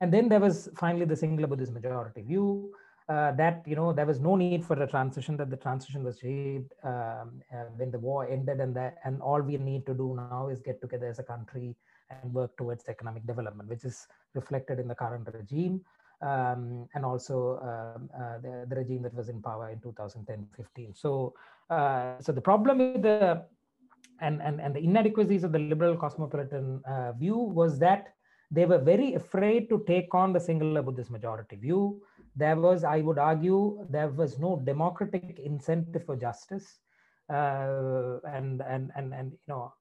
And 0.00 0.12
then 0.12 0.28
there 0.28 0.38
was 0.38 0.68
finally 0.78 1.06
the 1.06 1.14
Sinhala 1.14 1.48
Buddhist 1.48 1.72
majority 1.72 2.22
view, 2.22 2.72
uh, 3.08 3.32
that 3.32 3.62
you 3.66 3.76
know 3.76 3.92
there 3.92 4.06
was 4.06 4.20
no 4.20 4.34
need 4.34 4.64
for 4.64 4.82
a 4.82 4.86
transition 4.86 5.36
that 5.36 5.50
the 5.50 5.56
transition 5.56 6.02
was 6.02 6.16
achieved 6.16 6.72
um, 6.84 7.42
uh, 7.52 7.64
when 7.76 7.90
the 7.90 7.98
war 7.98 8.26
ended 8.30 8.60
and 8.60 8.74
that 8.74 8.96
and 9.04 9.20
all 9.20 9.42
we 9.42 9.56
need 9.58 9.84
to 9.84 9.94
do 9.94 10.16
now 10.30 10.48
is 10.48 10.60
get 10.60 10.80
together 10.80 11.06
as 11.06 11.18
a 11.18 11.22
country 11.22 11.76
and 12.10 12.32
work 12.32 12.56
towards 12.56 12.84
economic 12.88 13.26
development 13.26 13.68
which 13.68 13.84
is 13.84 14.06
reflected 14.34 14.78
in 14.78 14.88
the 14.88 14.94
current 14.94 15.28
regime 15.34 15.80
um, 16.22 16.88
and 16.94 17.04
also 17.04 17.58
um, 17.60 18.08
uh, 18.18 18.38
the, 18.38 18.66
the, 18.70 18.76
regime 18.76 19.02
that 19.02 19.12
was 19.12 19.28
in 19.28 19.42
power 19.42 19.68
in 19.68 19.78
2010-15 19.80 20.96
so 20.96 21.34
uh, 21.68 22.14
so 22.20 22.32
the 22.32 22.40
problem 22.40 22.78
with 22.78 23.02
the 23.02 23.44
and, 24.20 24.40
and 24.40 24.60
and 24.60 24.74
the 24.74 24.80
inadequacies 24.80 25.44
of 25.44 25.52
the 25.52 25.58
liberal 25.58 25.96
cosmopolitan 25.96 26.80
uh, 26.86 27.12
view 27.12 27.36
was 27.36 27.78
that 27.80 28.14
they 28.50 28.64
were 28.64 28.78
very 28.78 29.14
afraid 29.14 29.68
to 29.68 29.82
take 29.86 30.14
on 30.14 30.32
the 30.32 30.38
Sinhala 30.38 30.84
buddhist 30.84 31.10
majority 31.10 31.56
view 31.56 32.00
there 32.36 32.56
was, 32.56 32.84
I 32.84 33.00
would 33.00 33.18
argue, 33.18 33.86
there 33.88 34.08
was 34.08 34.38
no 34.38 34.60
democratic 34.64 35.38
incentive 35.38 36.04
for 36.04 36.16
justice. 36.16 36.78
Uh, 37.30 38.18
and, 38.24 38.60
and, 38.60 38.90
and, 38.96 39.14
and, 39.14 39.32
you 39.32 39.38
know, 39.48 39.72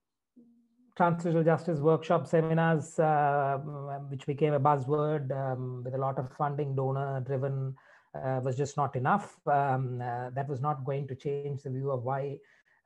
transitional 0.95 1.43
justice 1.43 1.79
workshop 1.79 2.27
seminars, 2.27 2.97
uh, 2.99 3.57
which 4.09 4.25
became 4.25 4.53
a 4.53 4.59
buzzword 4.59 5.31
um, 5.31 5.83
with 5.83 5.93
a 5.93 5.97
lot 5.97 6.17
of 6.19 6.31
funding, 6.37 6.75
donor 6.75 7.21
driven, 7.25 7.75
uh, 8.15 8.39
was 8.43 8.55
just 8.55 8.77
not 8.77 8.95
enough. 8.95 9.39
Um, 9.47 10.01
uh, 10.01 10.29
that 10.29 10.47
was 10.47 10.61
not 10.61 10.85
going 10.85 11.07
to 11.07 11.15
change 11.15 11.63
the 11.63 11.69
view 11.69 11.91
of 11.91 12.03
why 12.03 12.37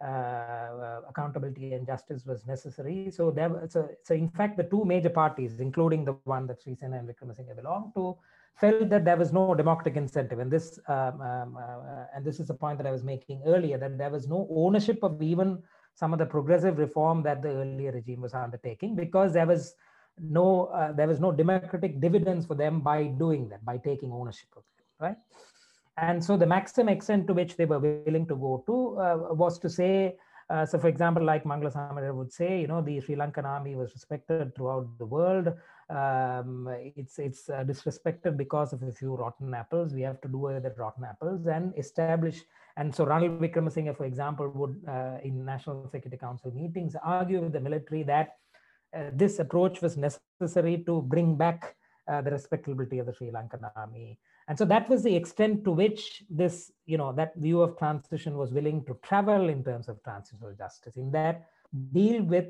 uh, 0.03 1.01
accountability 1.09 1.73
and 1.73 1.85
justice 1.85 2.25
was 2.25 2.45
necessary. 2.47 3.11
So 3.11 3.29
there, 3.29 3.67
so, 3.69 3.89
so 4.03 4.13
in 4.13 4.29
fact, 4.29 4.57
the 4.57 4.63
two 4.63 4.85
major 4.85 5.09
parties, 5.09 5.59
including 5.59 6.05
the 6.05 6.13
one 6.23 6.47
that 6.47 6.63
Sirisena 6.63 6.99
and 6.99 7.09
Wickremesinghe 7.09 7.55
belonged 7.55 7.93
to, 7.95 8.17
felt 8.59 8.89
that 8.89 9.05
there 9.05 9.17
was 9.17 9.31
no 9.31 9.53
democratic 9.53 9.95
incentive 9.95 10.39
and 10.39 10.51
this 10.51 10.79
um, 10.87 11.21
um, 11.21 11.57
uh, 11.57 12.05
and 12.15 12.25
this 12.25 12.39
is 12.39 12.49
a 12.49 12.53
point 12.53 12.77
that 12.77 12.87
i 12.87 12.91
was 12.91 13.03
making 13.03 13.41
earlier 13.45 13.77
that 13.77 13.97
there 13.97 14.09
was 14.09 14.27
no 14.27 14.47
ownership 14.49 14.99
of 15.03 15.21
even 15.21 15.61
some 15.93 16.13
of 16.13 16.19
the 16.19 16.25
progressive 16.25 16.77
reform 16.77 17.23
that 17.23 17.41
the 17.41 17.49
earlier 17.49 17.91
regime 17.91 18.21
was 18.21 18.33
undertaking 18.33 18.95
because 18.95 19.33
there 19.33 19.47
was 19.47 19.75
no 20.19 20.65
uh, 20.65 20.91
there 20.91 21.07
was 21.07 21.19
no 21.19 21.31
democratic 21.31 21.99
dividends 22.01 22.45
for 22.45 22.55
them 22.55 22.79
by 22.79 23.03
doing 23.23 23.47
that 23.49 23.63
by 23.63 23.77
taking 23.77 24.11
ownership 24.11 24.49
of 24.55 24.63
it 24.77 24.85
right 24.99 25.17
and 25.97 26.23
so 26.23 26.37
the 26.37 26.45
maximum 26.45 26.89
extent 26.89 27.27
to 27.27 27.33
which 27.33 27.57
they 27.57 27.65
were 27.65 27.79
willing 27.79 28.25
to 28.27 28.35
go 28.35 28.63
to 28.65 28.99
uh, 28.99 29.33
was 29.43 29.59
to 29.59 29.69
say 29.69 30.15
uh, 30.49 30.65
so, 30.65 30.79
for 30.79 30.87
example, 30.87 31.23
like 31.23 31.43
Mangala 31.43 32.15
would 32.15 32.31
say, 32.31 32.61
you 32.61 32.67
know, 32.67 32.81
the 32.81 33.01
Sri 33.01 33.15
Lankan 33.15 33.43
army 33.43 33.75
was 33.75 33.91
respected 33.93 34.55
throughout 34.55 34.87
the 34.97 35.05
world. 35.05 35.51
Um, 35.89 36.67
it's 36.95 37.17
it's 37.17 37.49
uh, 37.49 37.63
disrespected 37.63 38.35
because 38.35 38.73
of 38.73 38.83
a 38.83 38.91
few 38.91 39.15
rotten 39.15 39.53
apples. 39.53 39.93
We 39.93 40.01
have 40.01 40.19
to 40.21 40.27
do 40.27 40.45
away 40.45 40.59
with 40.59 40.77
rotten 40.77 41.05
apples 41.05 41.47
and 41.47 41.73
establish. 41.77 42.43
And 42.75 42.93
so, 42.93 43.05
Ranil 43.05 43.39
Wickremesinghe, 43.39 43.95
for 43.95 44.05
example, 44.05 44.49
would 44.49 44.81
uh, 44.87 45.17
in 45.23 45.45
National 45.45 45.87
Security 45.89 46.17
Council 46.17 46.51
meetings 46.51 46.95
argue 47.01 47.41
with 47.41 47.53
the 47.53 47.61
military 47.61 48.03
that 48.03 48.35
uh, 48.95 49.11
this 49.13 49.39
approach 49.39 49.81
was 49.81 49.97
necessary 49.97 50.83
to 50.85 51.01
bring 51.03 51.35
back 51.35 51.75
uh, 52.07 52.21
the 52.21 52.31
respectability 52.31 52.99
of 52.99 53.05
the 53.05 53.13
Sri 53.13 53.31
Lankan 53.31 53.69
army. 53.75 54.19
And 54.47 54.57
so 54.57 54.63
that 54.65 54.89
was 54.89 55.03
the 55.03 55.13
extent 55.13 55.65
to 55.65 55.71
which 55.71 56.23
this, 56.29 56.71
you 56.85 56.97
know, 56.97 57.11
that 57.13 57.35
view 57.35 57.61
of 57.61 57.77
transition 57.77 58.37
was 58.37 58.53
willing 58.53 58.85
to 58.85 58.97
travel 59.03 59.49
in 59.49 59.63
terms 59.63 59.89
of 59.89 60.01
transitional 60.03 60.53
justice, 60.57 60.95
in 60.95 61.11
that 61.11 61.45
deal 61.91 62.23
with 62.23 62.47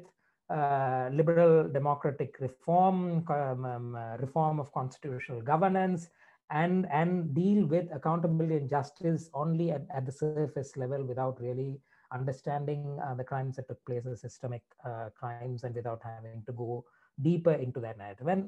uh, 0.49 1.09
liberal 1.11 1.67
democratic 1.67 2.35
reform, 2.39 3.23
um, 3.29 3.65
um, 3.65 3.95
uh, 3.95 4.17
reform 4.17 4.59
of 4.59 4.71
constitutional 4.71 5.41
governance, 5.41 6.09
and, 6.51 6.87
and 6.91 7.33
deal 7.33 7.65
with 7.65 7.85
accountability 7.93 8.55
and 8.55 8.69
justice 8.69 9.29
only 9.33 9.71
at, 9.71 9.85
at 9.93 10.05
the 10.05 10.11
surface 10.11 10.77
level 10.77 11.03
without 11.03 11.39
really 11.41 11.79
understanding 12.13 12.97
uh, 13.05 13.13
the 13.13 13.23
crimes 13.23 13.57
that 13.57 13.67
took 13.67 13.83
place 13.85 14.05
as 14.05 14.21
systemic 14.21 14.61
uh, 14.85 15.09
crimes 15.19 15.63
and 15.63 15.75
without 15.75 16.01
having 16.01 16.41
to 16.45 16.53
go 16.53 16.85
deeper 17.21 17.51
into 17.51 17.81
that 17.81 17.97
narrative. 17.97 18.27
And, 18.27 18.47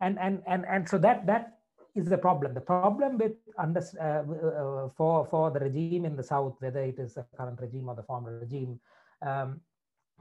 and, 0.00 0.18
and, 0.18 0.42
and, 0.48 0.64
and 0.68 0.88
so 0.88 0.98
that, 0.98 1.26
that 1.26 1.58
is 1.94 2.06
the 2.06 2.18
problem. 2.18 2.54
The 2.54 2.60
problem 2.60 3.18
with 3.18 3.32
under, 3.58 3.80
uh, 4.00 4.04
uh, 4.04 4.88
for 4.96 5.24
for 5.26 5.50
the 5.50 5.60
regime 5.60 6.04
in 6.04 6.14
the 6.16 6.22
south, 6.22 6.56
whether 6.58 6.80
it 6.80 6.98
is 6.98 7.14
the 7.14 7.24
current 7.36 7.58
regime 7.60 7.88
or 7.88 7.94
the 7.94 8.02
former 8.02 8.38
regime, 8.38 8.78
um, 9.22 9.60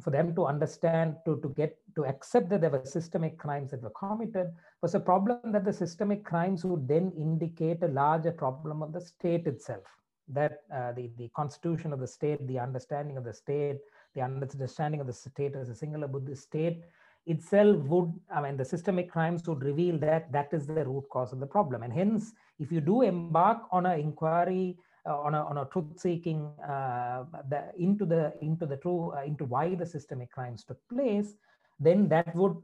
for 0.02 0.10
them 0.10 0.36
to 0.36 0.46
understand 0.46 1.16
to 1.26 1.40
to 1.42 1.50
get 1.50 1.78
to 1.96 2.06
accept 2.06 2.50
that 2.50 2.62
there 2.62 2.70
were 2.70 2.86
systemic 2.86 3.38
crimes 3.38 3.72
that 3.72 3.82
were 3.82 3.92
committed 3.92 4.52
was 4.82 4.96
a 4.96 5.00
problem 5.00 5.52
that 5.52 5.64
the 5.64 5.74
systemic 5.74 6.24
crimes 6.24 6.66
would 6.66 6.88
then 6.88 7.12
indicate 7.18 7.82
a 7.84 7.88
larger 7.88 8.32
problem 8.32 8.84
of 8.84 8.92
the 8.92 9.02
state 9.02 9.48
itself. 9.48 9.84
That 10.28 10.64
uh, 10.74 10.92
the 10.92 11.10
the 11.18 11.30
constitution 11.36 11.94
of 11.94 12.00
the 12.00 12.08
state, 12.08 12.46
the 12.48 12.60
understanding 12.60 13.18
of 13.18 13.24
the 13.24 13.34
state, 13.34 13.80
the 14.16 14.22
understanding 14.22 15.00
of 15.00 15.08
the 15.08 15.14
state 15.14 15.56
as 15.56 15.70
a 15.70 15.86
Sinhala 15.86 16.12
Buddhist 16.12 16.44
state 16.44 16.84
itself 17.28 17.78
would, 17.86 18.14
I 18.34 18.42
mean, 18.42 18.58
the 18.58 18.66
systemic 18.66 19.12
crimes 19.12 19.48
would 19.48 19.64
reveal 19.64 19.98
that 20.00 20.32
that 20.32 20.50
is 20.52 20.68
the 20.68 20.86
root 20.86 21.06
cause 21.10 21.34
of 21.34 21.40
the 21.40 21.48
problem. 21.48 21.84
And 21.84 21.92
hence, 21.92 22.34
if 22.60 22.72
you 22.72 22.82
do 22.82 23.02
embark 23.02 23.64
on 23.72 23.86
an 23.86 24.00
inquiry, 24.00 24.78
on, 25.12 25.36
a, 25.36 25.44
on 25.46 25.58
a 25.58 25.66
truth 25.66 25.86
seeking 25.98 26.48
uh, 26.68 27.24
the, 27.50 27.72
into 27.78 28.06
the 28.06 28.34
into 28.42 28.66
the 28.66 28.78
true 28.78 29.14
uh, 29.16 29.24
into 29.24 29.46
why 29.46 29.76
the 29.76 29.86
systemic 29.86 30.32
crimes 30.32 30.64
took 30.64 30.80
place, 30.90 31.36
then 31.80 32.08
that 32.10 32.36
would 32.36 32.56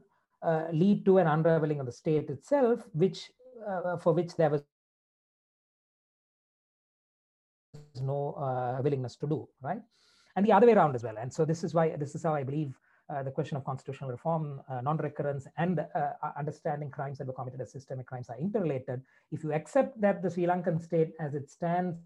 uh, 0.42 0.64
lead 0.72 1.04
to 1.04 1.18
an 1.18 1.26
unraveling 1.26 1.80
of 1.80 1.86
the 1.86 1.92
state 1.92 2.28
itself, 2.30 2.80
which 2.92 3.30
for 4.00 4.12
which 4.12 4.34
there 4.34 4.50
was 4.50 4.64
no 8.00 8.80
willingness 8.82 9.14
to 9.16 9.26
do, 9.26 9.48
right? 9.60 9.80
And 10.34 10.44
the 10.44 10.52
other 10.52 10.66
way 10.66 10.72
around 10.72 10.96
as 10.96 11.04
well. 11.04 11.16
And 11.16 11.32
so 11.32 11.44
this 11.44 11.62
is 11.62 11.74
why 11.74 11.94
this 11.96 12.14
is 12.16 12.24
how 12.24 12.34
I 12.34 12.42
believe 12.42 12.76
the 13.24 13.30
question 13.30 13.56
of 13.56 13.64
constitutional 13.64 14.10
reform, 14.10 14.60
uh, 14.70 14.80
non-recurrence, 14.80 15.46
and 15.58 15.80
uh, 15.80 16.10
understanding 16.38 16.90
crimes 16.90 17.18
that 17.18 17.26
were 17.26 17.32
committed 17.32 17.60
as 17.60 17.70
systemic 17.70 18.06
crimes 18.06 18.28
are 18.30 18.38
interrelated. 18.38 19.02
If 19.30 19.44
you 19.44 19.52
accept 19.52 20.00
that 20.00 20.22
the 20.22 20.30
Sri 20.30 20.44
Lankan 20.44 20.80
state, 20.80 21.12
as 21.20 21.34
it 21.34 21.50
stands, 21.50 21.96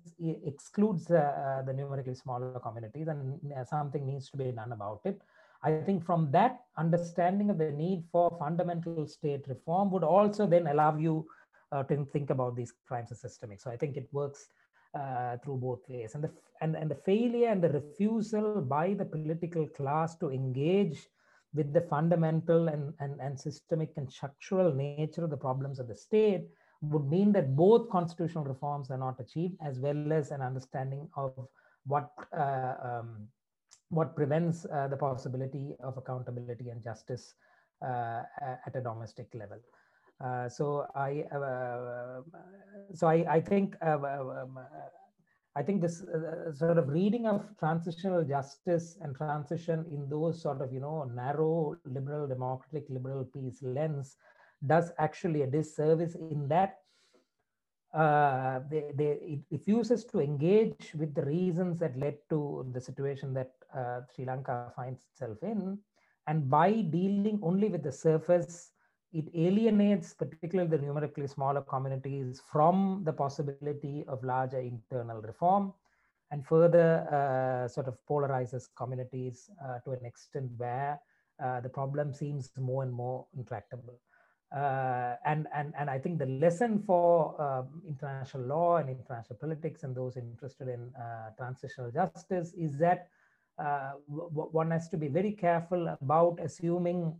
excludes 0.44 1.04
the 1.06 1.72
numerically 1.74 2.14
smaller 2.14 2.58
communities, 2.60 3.08
and 3.08 3.38
something 3.68 4.06
needs 4.06 4.30
to 4.30 4.36
be 4.36 4.52
done 4.52 4.72
about 4.72 5.00
it. 5.04 5.20
I 5.62 5.80
think 5.82 6.04
from 6.04 6.30
that 6.32 6.60
understanding 6.76 7.50
of 7.50 7.58
the 7.58 7.70
need 7.70 8.04
for 8.12 8.36
fundamental 8.38 9.06
state 9.06 9.44
reform 9.48 9.90
would 9.90 10.04
also 10.04 10.46
then 10.46 10.66
allow 10.66 10.96
you 10.96 11.26
uh, 11.72 11.82
to 11.84 12.04
think 12.06 12.30
about 12.30 12.56
these 12.56 12.72
crimes 12.86 13.10
as 13.10 13.20
systemic. 13.20 13.60
So 13.60 13.70
I 13.70 13.76
think 13.76 13.96
it 13.96 14.08
works 14.12 14.48
uh, 14.94 15.36
through 15.42 15.56
both 15.56 15.80
ways. 15.88 16.14
And 16.14 16.24
the, 16.24 16.30
and, 16.60 16.76
and 16.76 16.90
the 16.90 16.94
failure 16.94 17.48
and 17.48 17.62
the 17.62 17.68
refusal 17.68 18.60
by 18.60 18.94
the 18.94 19.04
political 19.04 19.66
class 19.68 20.16
to 20.16 20.30
engage 20.30 21.08
with 21.54 21.72
the 21.72 21.80
fundamental 21.80 22.68
and, 22.68 22.92
and, 23.00 23.20
and 23.20 23.38
systemic 23.38 23.92
and 23.96 24.10
structural 24.10 24.72
nature 24.72 25.24
of 25.24 25.30
the 25.30 25.36
problems 25.36 25.78
of 25.78 25.88
the 25.88 25.94
state 25.94 26.46
would 26.82 27.08
mean 27.08 27.32
that 27.32 27.56
both 27.56 27.88
constitutional 27.90 28.44
reforms 28.44 28.90
are 28.90 28.98
not 28.98 29.18
achieved, 29.18 29.56
as 29.64 29.78
well 29.78 30.12
as 30.12 30.30
an 30.30 30.42
understanding 30.42 31.08
of 31.16 31.32
what 31.86 32.10
uh, 32.36 32.74
um, 32.82 33.28
what 33.88 34.16
prevents 34.16 34.66
uh, 34.66 34.88
the 34.88 34.96
possibility 34.96 35.74
of 35.82 35.96
accountability 35.96 36.70
and 36.70 36.82
justice 36.82 37.34
uh, 37.82 38.22
at 38.66 38.74
a 38.74 38.80
domestic 38.80 39.28
level. 39.32 39.58
Uh, 40.22 40.48
so 40.48 40.86
I, 40.94 41.24
uh, 41.34 42.22
so 42.94 43.06
I, 43.06 43.26
I 43.28 43.40
think, 43.40 43.76
uh, 43.84 43.98
um, 43.98 44.58
I 45.54 45.62
think 45.62 45.80
this 45.80 45.98
sort 46.54 46.78
of 46.78 46.88
reading 46.88 47.26
of 47.26 47.44
transitional 47.58 48.24
justice 48.24 48.98
and 49.00 49.14
transition 49.16 49.84
in 49.90 50.08
those 50.08 50.40
sort 50.40 50.60
of, 50.60 50.72
you 50.72 50.80
know, 50.80 51.04
narrow 51.04 51.76
liberal, 51.84 52.26
democratic, 52.26 52.84
liberal 52.88 53.24
peace 53.24 53.62
lens 53.62 54.16
does 54.66 54.92
actually 54.98 55.42
a 55.42 55.46
disservice 55.46 56.14
in 56.14 56.48
that 56.48 56.78
uh, 57.94 58.60
they, 58.70 58.90
they, 58.94 59.18
it 59.22 59.40
refuses 59.50 60.04
to 60.04 60.20
engage 60.20 60.92
with 60.94 61.14
the 61.14 61.22
reasons 61.22 61.78
that 61.78 61.96
led 61.98 62.16
to 62.28 62.66
the 62.72 62.80
situation 62.80 63.32
that 63.32 63.52
uh, 63.74 64.00
Sri 64.14 64.26
Lanka 64.26 64.72
finds 64.76 65.04
itself 65.12 65.38
in. 65.42 65.78
And 66.26 66.50
by 66.50 66.72
dealing 66.72 67.38
only 67.42 67.68
with 67.68 67.82
the 67.82 67.92
surface, 67.92 68.72
it 69.16 69.26
alienates 69.34 70.12
particularly 70.12 70.68
the 70.68 70.78
numerically 70.78 71.26
smaller 71.26 71.62
communities 71.62 72.42
from 72.52 73.02
the 73.04 73.12
possibility 73.12 74.04
of 74.08 74.22
larger 74.22 74.60
internal 74.60 75.22
reform 75.22 75.72
and 76.30 76.44
further 76.44 76.88
uh, 77.16 77.66
sort 77.66 77.88
of 77.88 77.96
polarizes 78.10 78.68
communities 78.76 79.48
uh, 79.64 79.78
to 79.84 79.92
an 79.92 80.04
extent 80.04 80.50
where 80.58 81.00
uh, 81.42 81.60
the 81.60 81.68
problem 81.68 82.12
seems 82.12 82.50
more 82.58 82.82
and 82.82 82.92
more 82.92 83.26
intractable. 83.36 83.98
Uh, 84.54 85.14
and, 85.24 85.46
and, 85.54 85.72
and 85.78 85.88
I 85.88 85.98
think 85.98 86.18
the 86.18 86.26
lesson 86.26 86.82
for 86.86 87.40
um, 87.40 87.82
international 87.88 88.44
law 88.44 88.76
and 88.76 88.88
international 88.90 89.38
politics 89.38 89.82
and 89.82 89.94
those 89.94 90.16
interested 90.16 90.68
in 90.68 90.92
uh, 90.94 91.30
transitional 91.38 91.90
justice 91.90 92.52
is 92.56 92.76
that 92.78 93.08
uh, 93.58 93.92
one 94.08 94.70
has 94.70 94.88
to 94.90 94.98
be 94.98 95.08
very 95.08 95.32
careful 95.32 95.88
about 96.00 96.38
assuming 96.42 97.16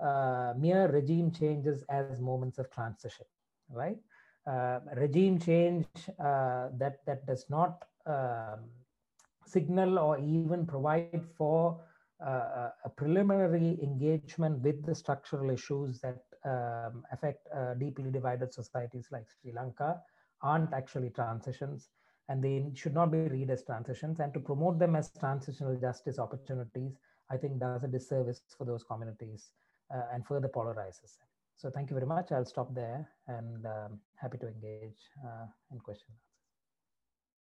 uh, 0.00 0.54
mere 0.58 0.88
regime 0.90 1.30
changes 1.30 1.84
as 1.88 2.20
moments 2.20 2.58
of 2.58 2.70
transition, 2.70 3.26
right? 3.70 3.98
Uh, 4.46 4.80
regime 4.96 5.38
change 5.38 5.86
uh, 6.18 6.68
that, 6.76 6.98
that 7.06 7.26
does 7.26 7.46
not 7.48 7.84
um, 8.06 8.60
signal 9.46 9.98
or 9.98 10.18
even 10.18 10.66
provide 10.66 11.22
for 11.36 11.80
uh, 12.24 12.68
a 12.84 12.90
preliminary 12.96 13.78
engagement 13.82 14.60
with 14.62 14.84
the 14.84 14.94
structural 14.94 15.50
issues 15.50 16.00
that 16.00 16.22
um, 16.44 17.02
affect 17.12 17.46
uh, 17.54 17.74
deeply 17.74 18.10
divided 18.10 18.52
societies 18.52 19.08
like 19.10 19.24
Sri 19.40 19.52
Lanka 19.52 20.00
aren't 20.42 20.72
actually 20.74 21.10
transitions 21.10 21.88
and 22.28 22.42
they 22.42 22.64
should 22.74 22.94
not 22.94 23.10
be 23.10 23.18
read 23.18 23.50
as 23.50 23.62
transitions 23.64 24.20
and 24.20 24.32
to 24.32 24.40
promote 24.40 24.78
them 24.78 24.96
as 24.96 25.10
transitional 25.18 25.76
justice 25.76 26.18
opportunities 26.18 26.96
i 27.30 27.36
think 27.36 27.58
does 27.58 27.84
a 27.84 27.88
disservice 27.88 28.40
for 28.56 28.64
those 28.64 28.82
communities 28.84 29.50
uh, 29.94 30.12
and 30.12 30.26
further 30.26 30.48
polarizes 30.48 31.12
so 31.56 31.70
thank 31.70 31.90
you 31.90 31.94
very 31.94 32.06
much. 32.06 32.32
I'll 32.32 32.44
stop 32.44 32.74
there 32.74 33.08
and 33.26 33.64
um, 33.66 34.00
happy 34.16 34.38
to 34.38 34.48
engage 34.48 34.98
uh, 35.24 35.46
in 35.72 35.78
questions 35.78 36.33